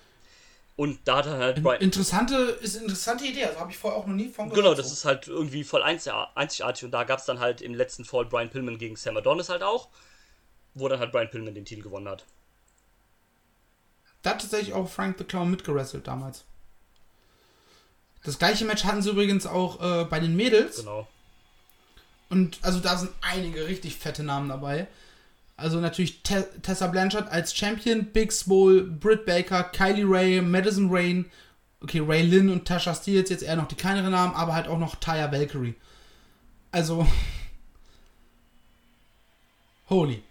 Und 0.76 1.00
da 1.06 1.18
hat 1.18 1.28
er 1.28 1.38
halt 1.38 1.64
Brian, 1.64 1.82
Interessante 1.82 2.36
ist 2.36 2.76
eine 2.76 2.86
interessante 2.86 3.26
Idee, 3.26 3.46
also 3.46 3.60
habe 3.60 3.72
ich 3.72 3.78
vorher 3.78 4.00
auch 4.00 4.08
noch 4.08 4.16
nie 4.16 4.30
von 4.30 4.50
gehört. 4.50 4.64
Genau, 4.64 4.76
das 4.76 4.92
ist 4.92 5.06
halt 5.06 5.28
irgendwie 5.28 5.64
voll 5.64 5.84
einzigartig 5.84 6.86
und 6.86 6.92
da 6.92 7.04
gab 7.04 7.20
es 7.20 7.26
dann 7.26 7.40
halt 7.40 7.62
im 7.62 7.74
letzten 7.74 8.06
Fall 8.06 8.26
Brian 8.26 8.50
Pillman 8.50 8.78
gegen 8.78 8.96
Sam 8.96 9.18
Adonis 9.18 9.50
halt 9.50 9.64
auch, 9.64 9.90
wo 10.74 10.88
dann 10.88 11.00
halt 11.00 11.12
Brian 11.12 11.30
Pillman 11.30 11.54
den 11.54 11.66
Titel 11.66 11.82
gewonnen 11.82 12.08
hat. 12.08 12.26
Da 14.22 14.32
hat 14.32 14.42
tatsächlich 14.42 14.74
auch 14.74 14.90
Frank 14.90 15.18
the 15.18 15.24
Clown 15.24 15.50
mitgerasselt 15.50 16.08
damals. 16.08 16.46
Das 18.24 18.38
gleiche 18.38 18.66
Match 18.66 18.84
hatten 18.84 19.02
sie 19.02 19.10
übrigens 19.10 19.48
auch 19.48 19.82
äh, 19.82 20.06
bei 20.06 20.20
den 20.20 20.36
Mädels. 20.36 20.78
Genau. 20.78 21.08
Und 22.30 22.60
also 22.62 22.80
da 22.80 22.98
sind 22.98 23.12
einige 23.22 23.68
richtig 23.68 23.98
fette 23.98 24.24
Namen 24.24 24.48
dabei. 24.48 24.88
Also 25.62 25.80
natürlich 25.80 26.24
Te 26.24 26.48
Tessa 26.62 26.88
Blanchard 26.88 27.30
als 27.32 27.56
Champion, 27.56 28.06
Big 28.12 28.32
Swole, 28.32 28.82
Britt 28.84 29.26
Baker, 29.26 29.64
Kylie 29.64 30.06
Ray, 30.06 30.42
Madison 30.42 30.90
Rain, 30.92 31.30
okay, 31.82 32.00
Ray 32.00 32.24
Lynn 32.24 32.50
und 32.50 32.66
Tasha 32.68 32.94
Steele 32.96 33.24
jetzt 33.28 33.44
eher 33.44 33.56
noch 33.56 33.68
die 33.68 33.76
kleineren 33.76 34.12
Namen, 34.12 34.34
aber 34.36 34.54
halt 34.54 34.68
auch 34.68 34.80
noch 34.80 34.96
Taya 34.96 35.32
Valkyrie. 35.32 35.76
Also 36.72 37.08
holy. 39.90 40.24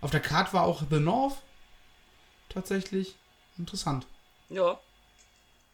Auf 0.00 0.10
der 0.10 0.20
Card 0.20 0.52
war 0.54 0.64
auch 0.64 0.82
The 0.90 0.98
North 1.00 1.36
tatsächlich 2.48 3.14
interessant. 3.58 4.06
Ja. 4.48 4.78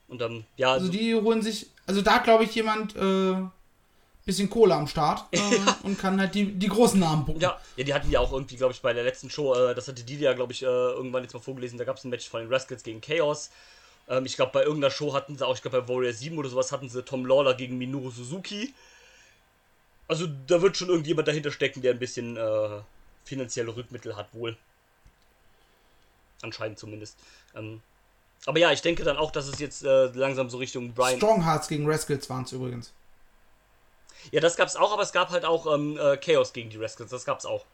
Und 0.09 0.21
dann, 0.21 0.45
ja, 0.57 0.73
Also 0.73 0.87
so- 0.87 0.93
die 0.93 1.15
holen 1.15 1.43
sich, 1.43 1.71
also 1.87 2.03
da 2.03 2.19
glaube 2.19 2.45
ich 2.45 2.55
jemand 2.55 2.97
äh, 2.97 3.35
bisschen 4.25 4.49
Kohle 4.49 4.75
am 4.75 4.87
Start 4.87 5.25
äh, 5.33 5.39
und 5.83 5.99
kann 5.99 6.21
halt 6.21 6.35
die, 6.35 6.53
die 6.53 6.69
großen 6.69 6.99
Namen 6.99 7.25
buchen. 7.25 7.41
ja, 7.41 7.61
ja, 7.77 7.85
die 7.85 7.95
hatten 7.95 8.11
ja 8.11 8.21
auch 8.21 8.33
irgendwie, 8.33 8.57
glaube 8.57 8.73
ich, 8.73 8.81
bei 8.81 8.93
der 8.93 9.05
letzten 9.05 9.31
Show, 9.31 9.55
äh, 9.55 9.75
das 9.75 9.89
hatte 9.89 10.05
die 10.05 10.19
ja, 10.19 10.33
glaube 10.33 10.53
ich, 10.53 10.63
äh, 10.63 10.67
irgendwann 10.67 11.23
jetzt 11.23 11.35
mal 11.35 11.41
vorgelesen, 11.41 11.79
da 11.79 11.85
gab 11.85 11.97
es 11.97 12.05
ein 12.05 12.11
Match 12.11 12.29
von 12.29 12.41
den 12.41 12.53
Rascals 12.53 12.83
gegen 12.83 13.01
Chaos. 13.01 13.51
Ähm, 14.09 14.25
ich 14.25 14.37
glaube, 14.37 14.53
bei 14.53 14.63
irgendeiner 14.63 14.91
Show 14.91 15.15
hatten 15.15 15.37
sie 15.37 15.47
auch, 15.47 15.55
ich 15.55 15.63
glaube, 15.63 15.83
bei 15.83 15.89
Warrior 15.89 16.13
7 16.13 16.39
oder 16.39 16.49
sowas 16.49 16.73
hatten 16.73 16.89
sie 16.89 17.03
Tom 17.03 17.27
Lawler 17.27 17.55
gegen 17.55 17.79
Minoru 17.79 18.11
Suzuki. 18.11 18.73
Also 20.09 20.29
da 20.47 20.61
wird 20.61 20.77
schon 20.77 20.89
irgendjemand 20.89 21.27
dahinter 21.29 21.51
stecken, 21.51 21.83
der 21.83 21.93
ein 21.93 21.99
bisschen 21.99 22.37
äh, 22.37 22.81
finanzielle 23.25 23.75
Rückmittel 23.75 24.17
hat, 24.17 24.29
wohl. 24.33 24.57
Anscheinend 26.43 26.79
zumindest. 26.79 27.17
Ähm, 27.55 27.81
aber 28.47 28.59
ja, 28.59 28.73
ich 28.73 28.83
denke 28.83 29.05
dann 29.05 29.17
auch, 29.17 29.31
dass 29.31 29.47
es 29.47 29.59
jetzt 29.61 29.85
äh, 29.85 30.07
langsam 30.07 30.51
so 30.51 30.59
Richtung 30.59 30.93
Brian. 30.93 31.19
Strong 31.19 31.45
Hearts 31.45 31.69
gegen 31.69 31.89
Rascals 31.89 32.29
waren 32.29 32.45
es 32.45 32.53
übrigens. 32.53 32.93
Ja, 34.31 34.41
das 34.41 34.57
gab's 34.57 34.77
auch, 34.77 34.93
aber 34.93 35.03
es 35.03 35.13
gab 35.13 35.31
halt 35.31 35.45
auch 35.45 35.73
ähm, 35.75 35.99
äh, 35.99 36.17
Chaos 36.17 36.53
gegen 36.53 36.71
die 36.71 36.77
Rascals. 36.77 37.11
Das 37.11 37.25
gab's 37.25 37.45
auch. 37.45 37.65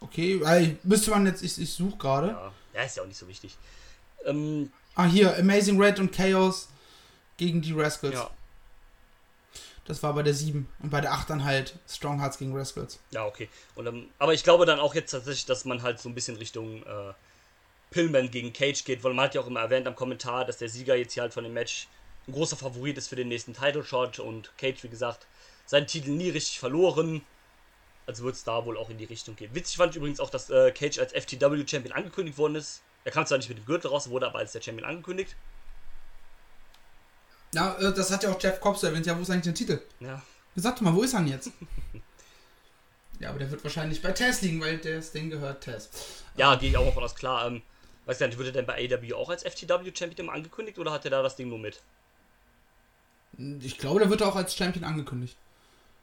Okay, 0.00 0.40
weil 0.40 0.78
müsste 0.84 1.10
man 1.10 1.26
jetzt, 1.26 1.42
ich, 1.42 1.60
ich 1.60 1.72
suche 1.72 1.96
gerade. 1.98 2.28
Ja. 2.28 2.52
ja, 2.74 2.82
ist 2.82 2.96
ja 2.96 3.02
auch 3.02 3.06
nicht 3.06 3.18
so 3.18 3.28
wichtig. 3.28 3.56
Ähm, 4.24 4.72
Ah, 4.94 5.04
hier, 5.04 5.36
Amazing 5.38 5.80
Red 5.80 6.00
und 6.00 6.12
Chaos 6.12 6.68
gegen 7.36 7.62
die 7.62 7.72
Rascals. 7.72 8.14
ja. 8.14 8.30
Das 9.84 10.02
war 10.02 10.12
bei 10.12 10.22
der 10.22 10.34
7. 10.34 10.68
Und 10.80 10.90
bei 10.90 11.00
der 11.00 11.12
8 11.12 11.30
dann 11.30 11.44
halt 11.44 11.76
Strong 11.88 12.20
Hearts 12.20 12.36
gegen 12.36 12.54
Rascals. 12.54 12.98
ja, 13.10 13.24
okay. 13.24 13.48
Und, 13.74 13.86
ähm, 13.86 14.10
aber 14.18 14.34
ich 14.34 14.42
glaube 14.44 14.66
dann 14.66 14.80
auch 14.80 14.94
jetzt 14.94 15.12
tatsächlich, 15.12 15.46
dass 15.46 15.64
man 15.64 15.82
halt 15.82 15.98
so 16.00 16.08
ein 16.08 16.14
bisschen 16.14 16.36
Richtung 16.36 16.82
äh, 16.82 17.12
Pillman 17.90 18.30
gegen 18.30 18.52
Cage 18.52 18.84
geht, 18.84 19.02
weil 19.04 19.14
man 19.14 19.26
hat 19.26 19.34
ja 19.34 19.40
auch 19.40 19.46
immer 19.46 19.60
erwähnt 19.60 19.86
am 19.86 19.94
Kommentar, 19.94 20.44
dass 20.44 20.58
der 20.58 20.68
Sieger 20.68 20.94
jetzt 20.96 21.14
hier 21.14 21.22
halt 21.22 21.32
von 21.32 21.44
dem 21.44 21.54
Match 21.54 21.86
ein 22.28 22.32
großer 22.32 22.56
Favorit 22.56 22.98
ist 22.98 23.08
für 23.08 23.16
den 23.16 23.28
nächsten 23.28 23.54
Title 23.54 23.82
Shot 23.82 24.18
und 24.18 24.56
Cage, 24.58 24.84
wie 24.84 24.88
gesagt, 24.88 25.26
seinen 25.66 25.86
Titel 25.86 26.10
nie 26.10 26.30
richtig 26.30 26.60
verloren. 26.60 27.22
Also 28.06 28.24
wird 28.24 28.36
es 28.36 28.44
da 28.44 28.64
wohl 28.64 28.76
auch 28.76 28.90
in 28.90 28.98
die 28.98 29.04
Richtung 29.04 29.36
gehen. 29.36 29.54
Witzig 29.54 29.76
fand 29.76 29.90
ich 29.90 29.96
übrigens 29.96 30.20
auch, 30.20 30.30
dass 30.30 30.48
äh, 30.48 30.70
Cage 30.70 30.98
als 30.98 31.12
FTW 31.12 31.66
Champion 31.66 31.94
angekündigt 31.94 32.38
worden 32.38 32.54
ist. 32.54 32.82
Er 33.04 33.12
kam 33.12 33.26
zwar 33.26 33.38
nicht 33.38 33.48
mit 33.48 33.58
dem 33.58 33.66
Gürtel 33.66 33.90
raus, 33.90 34.08
wurde 34.08 34.26
aber 34.26 34.38
als 34.38 34.52
der 34.52 34.62
Champion 34.62 34.88
angekündigt. 34.88 35.36
Ja, 37.52 37.76
äh, 37.78 37.92
das 37.92 38.10
hat 38.10 38.22
ja 38.22 38.30
auch 38.30 38.40
Jeff 38.40 38.60
Cobb 38.60 38.82
erwähnt. 38.82 39.06
Ja, 39.06 39.16
wo 39.16 39.22
ist 39.22 39.30
eigentlich 39.30 39.44
der 39.44 39.54
Titel? 39.54 39.82
Ja, 40.00 40.22
Sag 40.60 40.76
doch 40.76 40.82
mal, 40.82 40.94
wo 40.94 41.02
ist 41.02 41.12
er 41.14 41.20
denn 41.20 41.28
jetzt? 41.28 41.52
ja, 43.20 43.30
aber 43.30 43.38
der 43.38 43.50
wird 43.50 43.62
wahrscheinlich 43.62 44.02
bei 44.02 44.12
Tess 44.12 44.42
liegen, 44.42 44.60
weil 44.60 44.78
das 44.78 45.12
Ding 45.12 45.30
gehört 45.30 45.62
Tess. 45.62 45.88
Ja, 46.36 46.56
gehe 46.56 46.70
ich 46.70 46.76
auch 46.76 46.84
mal 46.84 46.92
von 46.92 47.04
aus. 47.04 47.14
Klar, 47.14 47.46
ähm, 47.46 47.62
weiß 48.06 48.18
gar 48.18 48.26
nicht, 48.26 48.38
wird 48.38 48.48
er 48.48 48.52
denn 48.52 48.66
bei 48.66 48.74
AW 48.74 49.14
auch 49.14 49.30
als 49.30 49.44
FTW-Champion 49.44 50.28
angekündigt 50.28 50.78
oder 50.78 50.90
hat 50.90 51.04
er 51.04 51.12
da 51.12 51.22
das 51.22 51.36
Ding 51.36 51.48
nur 51.48 51.58
mit? 51.58 51.80
Ich 53.60 53.78
glaube, 53.78 54.00
der 54.00 54.10
wird 54.10 54.22
auch 54.22 54.36
als 54.36 54.56
Champion 54.56 54.84
angekündigt. 54.84 55.36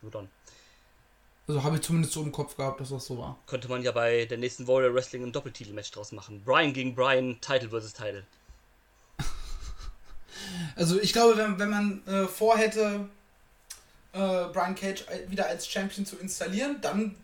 Nur 0.01 0.11
dann. 0.11 0.29
Also 1.47 1.63
habe 1.63 1.75
ich 1.75 1.81
zumindest 1.83 2.13
so 2.13 2.23
im 2.23 2.31
Kopf 2.31 2.55
gehabt, 2.55 2.79
dass 2.79 2.89
das 2.89 3.05
so 3.05 3.19
war. 3.19 3.37
Könnte 3.45 3.67
man 3.67 3.83
ja 3.83 3.91
bei 3.91 4.25
der 4.25 4.37
nächsten 4.37 4.67
Warrior 4.67 4.93
Wrestling 4.95 5.23
ein 5.23 5.31
Doppeltitelmatch 5.31 5.91
draus 5.91 6.11
machen. 6.11 6.41
Brian 6.43 6.73
gegen 6.73 6.95
Brian, 6.95 7.39
Title 7.41 7.69
versus 7.69 7.93
Title. 7.93 8.23
Also 10.75 10.99
ich 10.99 11.11
glaube, 11.11 11.37
wenn, 11.37 11.57
wenn 11.57 11.69
man 11.69 12.07
äh, 12.07 12.27
vorhätte, 12.27 13.09
äh, 14.13 14.45
Brian 14.53 14.75
Cage 14.75 15.05
wieder 15.27 15.47
als 15.47 15.67
Champion 15.67 16.05
zu 16.05 16.17
installieren, 16.17 16.77
dann 16.81 17.15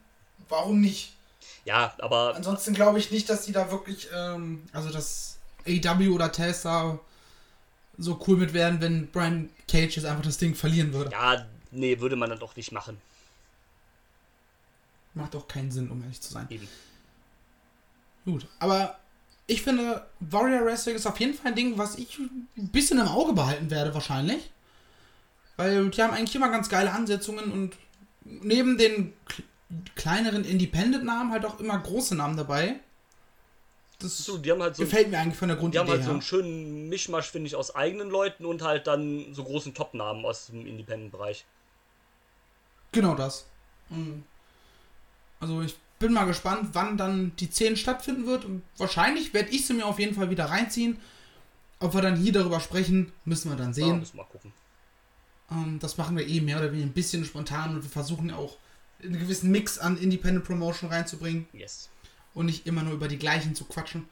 warum 0.50 0.82
nicht? 0.82 1.14
Ja, 1.66 1.94
aber 2.00 2.36
Ansonsten 2.36 2.74
glaube 2.74 3.00
ich 3.00 3.12
nicht, 3.12 3.30
dass 3.30 3.46
die 3.46 3.52
da 3.52 3.70
wirklich, 3.72 4.10
ähm, 4.14 4.64
also 4.74 4.90
dass 4.90 5.38
AW 5.68 6.10
oder 6.10 6.32
Tess 6.32 6.64
da 6.64 7.00
so 7.98 8.20
cool 8.28 8.38
mit 8.38 8.54
werden, 8.54 8.82
wenn 8.82 9.08
Brian 9.08 9.50
Cage 9.68 9.96
jetzt 9.98 10.06
einfach 10.06 10.24
das 10.24 10.38
Ding 10.38 10.56
verlieren 10.56 10.94
würde. 10.94 11.12
ja, 11.12 11.46
nee, 11.72 12.00
würde 12.00 12.16
man 12.16 12.30
dann 12.30 12.40
doch 12.40 12.56
nicht 12.56 12.72
machen. 12.72 12.98
Macht 15.14 15.34
doch 15.34 15.48
keinen 15.48 15.72
Sinn, 15.72 15.90
um 15.92 16.02
ehrlich 16.02 16.22
zu 16.22 16.32
sein. 16.32 16.48
Eben. 16.50 16.68
Gut, 18.26 18.48
aber 18.60 18.98
ich 19.48 19.62
finde, 19.62 20.06
Warrior 20.20 20.66
Wrestling 20.66 20.96
ist 20.96 21.06
auf 21.06 21.20
jeden 21.20 21.34
Fall 21.34 21.52
ein 21.52 21.56
Ding, 21.56 21.78
was 21.78 21.96
ich 21.96 22.18
ein 22.20 22.48
bisschen 22.56 23.00
im 23.00 23.08
Auge 23.08 23.34
behalten 23.34 23.70
werde, 23.70 23.94
wahrscheinlich. 23.94 24.52
Weil 25.58 25.90
die 25.90 26.02
haben 26.02 26.14
eigentlich 26.14 26.36
immer 26.36 26.50
ganz 26.50 26.70
geile 26.70 26.92
Ansetzungen 26.94 27.52
und 27.52 27.76
neben 28.24 28.78
den 28.78 29.14
kl- 29.28 29.44
kleineren 29.96 30.46
Independent-Namen 30.46 31.32
halt 31.32 31.46
auch 31.46 31.60
immer 31.60 31.78
große 31.78 32.16
Namen 32.16 32.38
dabei. 32.38 32.80
Das 34.02 34.18
So, 34.18 34.38
die 34.38 34.52
haben 34.52 34.62
halt 34.62 34.76
so, 34.76 34.84
gefällt 34.84 35.10
mir 35.12 35.20
eigentlich 35.20 35.38
von 35.38 35.48
der 35.48 35.56
die 35.58 35.62
Grundidee 35.62 35.80
haben 35.80 35.90
halt 35.90 36.02
so 36.02 36.06
her. 36.08 36.14
einen 36.14 36.22
schönen 36.22 36.90
Mischmasch, 36.90 37.30
finde 37.30 37.48
ich, 37.48 37.56
aus 37.56 37.76
eigenen 37.76 38.10
Leuten 38.10 38.46
und 38.46 38.62
halt 38.62 38.88
dann 38.88 39.34
so 39.34 39.44
großen 39.44 39.74
Top-Namen 39.74 40.26
aus 40.26 40.48
dem 40.48 40.66
Independent-Bereich. 40.66 41.46
Genau 42.92 43.16
das. 43.16 43.46
Mhm. 43.90 44.24
Also 45.40 45.62
ich 45.62 45.76
bin 46.00 46.14
mal 46.14 46.26
gespannt, 46.26 46.70
wann 46.74 46.98
dann 46.98 47.34
die 47.38 47.50
10 47.50 47.78
stattfinden 47.78 48.26
wird. 48.26 48.46
Und 48.46 48.64
wahrscheinlich 48.78 49.34
werde 49.34 49.50
ich 49.50 49.66
sie 49.66 49.74
mir 49.74 49.86
auf 49.86 50.00
jeden 50.00 50.16
Fall 50.16 50.30
wieder 50.30 50.46
reinziehen. 50.46 50.98
Ob 51.80 51.94
wir 51.94 52.02
dann 52.02 52.16
hier 52.16 52.32
darüber 52.34 52.60
sprechen, 52.60 53.12
müssen 53.26 53.50
wir 53.50 53.56
dann 53.58 53.70
Ja, 53.70 53.74
sehen. 53.74 54.00
müssen 54.00 54.14
wir 54.18 54.24
mal 54.24 54.30
gucken. 54.30 54.54
Ähm, 55.52 55.80
das 55.80 55.98
machen 55.98 56.16
wir 56.18 56.28
eh 56.28 56.42
mehr 56.42 56.58
oder 56.60 56.72
weniger 56.72 56.88
ein 56.88 56.94
bisschen 56.94 57.26
spontan 57.26 57.76
und 57.76 57.84
wir 57.84 57.90
versuchen 57.90 58.30
ja 58.30 58.36
auch 58.36 58.58
einen 59.04 59.18
gewissen 59.20 59.50
Mix 59.52 59.80
an 59.80 59.98
Independent 59.98 60.46
Promotion 60.46 60.90
reinzubringen 60.92 61.48
Yes. 61.54 61.90
Und 62.34 62.46
nicht 62.46 62.66
immer 62.68 62.84
nur 62.84 62.94
über 62.94 63.08
die 63.08 63.18
gleichen 63.20 63.56
zu 63.56 63.66
quatschen. 63.66 64.08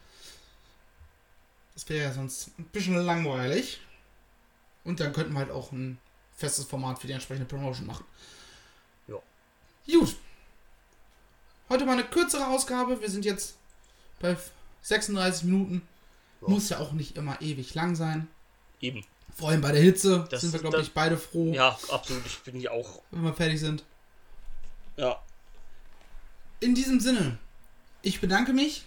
Das 1.74 1.88
wäre 1.88 2.04
ja 2.06 2.14
sonst 2.14 2.50
ein 2.60 2.66
bisschen 2.66 2.96
langweilig. 2.96 3.80
Und 4.84 5.00
dann 5.00 5.14
könnten 5.14 5.34
wir 5.34 5.40
halt 5.40 5.52
auch 5.52 5.72
ein 5.72 5.98
festes 6.36 6.66
Format 6.66 7.00
für 7.00 7.08
die 7.08 7.14
entsprechende 7.14 7.46
Promotion 7.48 7.88
machen. 7.88 8.06
Ja. 9.08 9.18
Gut. 9.88 10.16
Heute 11.70 11.86
mal 11.86 11.94
eine 11.94 12.06
kürzere 12.06 12.48
Ausgabe. 12.48 13.00
Wir 13.02 13.10
sind 13.10 13.26
jetzt 13.26 13.56
bei 14.20 14.36
36 14.82 15.44
Minuten. 15.44 15.82
Ja. 16.42 16.48
Muss 16.50 16.70
ja 16.70 16.80
auch 16.80 16.94
nicht 16.94 17.18
immer 17.18 17.42
ewig 17.42 17.74
lang 17.76 17.96
sein. 17.96 18.28
Eben. 18.82 19.06
Vor 19.36 19.50
allem 19.50 19.62
bei 19.62 19.72
der 19.72 19.82
Hitze 19.82 20.28
Das 20.32 20.42
sind 20.42 20.52
wir, 20.54 20.60
glaube 20.60 20.82
ich, 20.82 20.94
beide 20.94 21.18
froh, 21.18 21.54
Ja, 21.54 21.78
absolut. 21.92 22.26
Ich 22.26 22.40
bin 22.40 22.56
hier 22.56 22.72
auch. 22.74 23.02
wenn 23.12 23.24
wir 23.24 23.34
fertig 23.34 23.60
sind. 23.60 23.84
Ja. 24.98 25.22
In 26.60 26.76
diesem 26.76 27.00
Sinne, 27.00 27.38
ich 28.02 28.22
bedanke 28.22 28.54
mich 28.54 28.86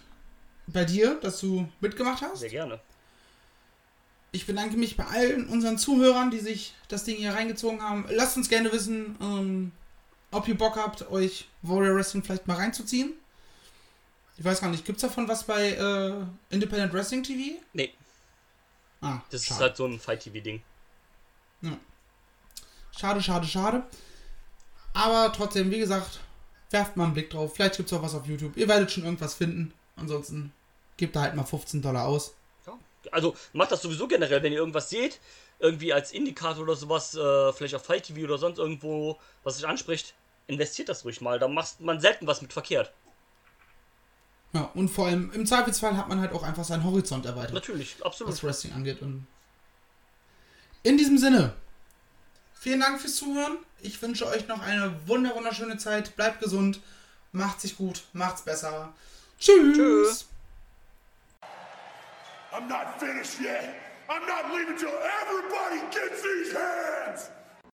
bei 0.67 0.85
dir, 0.85 1.17
dass 1.21 1.41
du 1.41 1.69
mitgemacht 1.81 2.23
hast. 2.23 2.41
Sehr 2.41 2.49
gerne. 2.51 2.81
Ich 4.35 4.47
bedanke 4.47 4.77
mich 4.77 4.97
bei 4.97 5.05
allen 5.05 5.49
unseren 5.49 5.77
Zuhörern, 5.77 6.31
die 6.31 6.39
sich 6.39 6.75
das 6.89 7.05
Ding 7.05 7.17
hier 7.17 7.35
reingezogen 7.35 7.83
haben. 7.83 8.07
Lasst 8.09 8.37
uns 8.37 8.49
gerne 8.49 8.73
wissen, 8.73 9.17
ähm, 9.21 9.73
ob 10.31 10.49
ihr 10.49 10.57
Bock 10.57 10.77
habt, 10.77 11.11
euch 11.11 11.49
Warrior 11.61 11.97
Wrestling 11.97 12.23
vielleicht 12.23 12.47
mal 12.47 12.57
reinzuziehen. 12.57 13.13
Ich 14.39 14.45
weiß 14.45 14.63
gar 14.63 14.71
nicht, 14.71 14.87
gibt's 14.87 15.03
davon 15.03 15.29
was 15.29 15.45
bei 15.45 15.73
äh, 15.73 16.25
Independent 16.55 16.93
Wrestling 16.95 17.23
TV? 17.23 17.61
Nee, 17.75 17.93
Ah, 19.03 19.21
das 19.31 19.45
schade. 19.45 19.55
ist 19.57 19.61
halt 19.61 19.77
so 19.77 19.85
ein 19.87 19.99
Fight-TV-Ding. 20.01 20.63
Schade, 22.97 23.23
schade, 23.23 23.47
schade. 23.47 23.83
Aber 24.95 25.33
trotzdem, 25.33 25.71
wie 25.71 25.79
gesagt, 25.79 26.21
werft 26.73 26.97
mal 26.97 27.05
einen 27.05 27.14
Blick 27.14 27.31
drauf. 27.31 27.55
Vielleicht 27.55 27.77
gibt 27.77 27.91
es 27.91 27.97
auch 27.97 28.03
was 28.03 28.14
auf 28.14 28.27
YouTube. 28.27 28.57
Ihr 28.57 28.68
werdet 28.68 28.91
schon 28.91 29.05
irgendwas 29.05 29.35
finden. 29.35 29.73
Ansonsten 29.97 30.53
gebt 30.97 31.16
da 31.16 31.23
halt 31.23 31.35
mal 31.35 31.45
15 31.45 31.83
Dollar 31.83 32.07
aus. 32.07 32.35
Ja. 32.66 32.79
Also 33.11 33.35
macht 33.53 33.73
das 33.73 33.83
sowieso 33.83 34.09
generell, 34.09 34.43
wenn 34.43 34.53
ihr 34.53 34.59
irgendwas 34.59 34.91
seht, 34.91 35.20
irgendwie 35.59 35.93
als 35.93 36.12
Indikator 36.12 36.62
oder 36.62 36.77
sowas, 36.77 37.14
äh, 37.14 37.53
vielleicht 37.53 37.75
auf 37.75 37.85
Fight 37.85 38.05
TV 38.05 38.23
oder 38.25 38.39
sonst 38.39 38.59
irgendwo, 38.59 39.18
was 39.45 39.57
sich 39.57 39.66
anspricht, 39.66 40.14
investiert 40.47 40.89
das 40.89 41.05
ruhig 41.05 41.20
mal. 41.20 41.39
Da 41.39 41.49
macht 41.49 41.81
man 41.81 42.01
selten 42.01 42.27
was 42.27 42.43
mit 42.43 42.53
verkehrt. 42.53 42.93
Ja, 44.53 44.70
und 44.75 44.89
vor 44.89 45.07
allem 45.07 45.31
im 45.33 45.47
Zweifelsfall 45.47 45.97
hat 45.97 46.09
man 46.09 46.20
halt 46.20 46.33
auch 46.33 46.43
einfach 46.43 46.64
seinen 46.64 46.85
Horizont 46.85 47.25
erweitert, 47.25 47.55
Natürlich, 47.55 47.97
absolut. 48.05 48.33
was 48.33 48.45
Wrestling 48.45 48.75
angeht. 48.75 49.01
Und 49.01 49.27
in 50.83 50.99
diesem 50.99 51.16
Sinne, 51.16 51.55
vielen 52.53 52.81
Dank 52.81 53.01
fürs 53.01 53.16
Zuhören. 53.16 53.59
Ich 53.85 54.01
wünsche 54.01 54.26
euch 54.28 54.47
noch 54.47 54.62
eine 54.62 54.95
wunder 55.07 55.35
wunderschöne 55.35 55.76
Zeit. 55.76 56.14
Bleibt 56.14 56.41
gesund, 56.41 56.80
macht 57.33 57.61
sich 57.61 57.76
gut, 57.76 58.05
macht's 58.12 58.43
besser. 58.43 58.95
Tschüss. 59.41 59.76
Tschüss. 59.76 60.26
I'm 62.53 62.68
not 62.68 63.01
finished 63.01 63.41
yet. 63.41 63.74
I'm 64.09 64.24
not 64.26 64.55
leaving 64.55 64.76
till 64.76 64.89
everybody 64.89 65.80
gets 65.91 66.22
these 66.22 66.55
hands. 66.55 67.30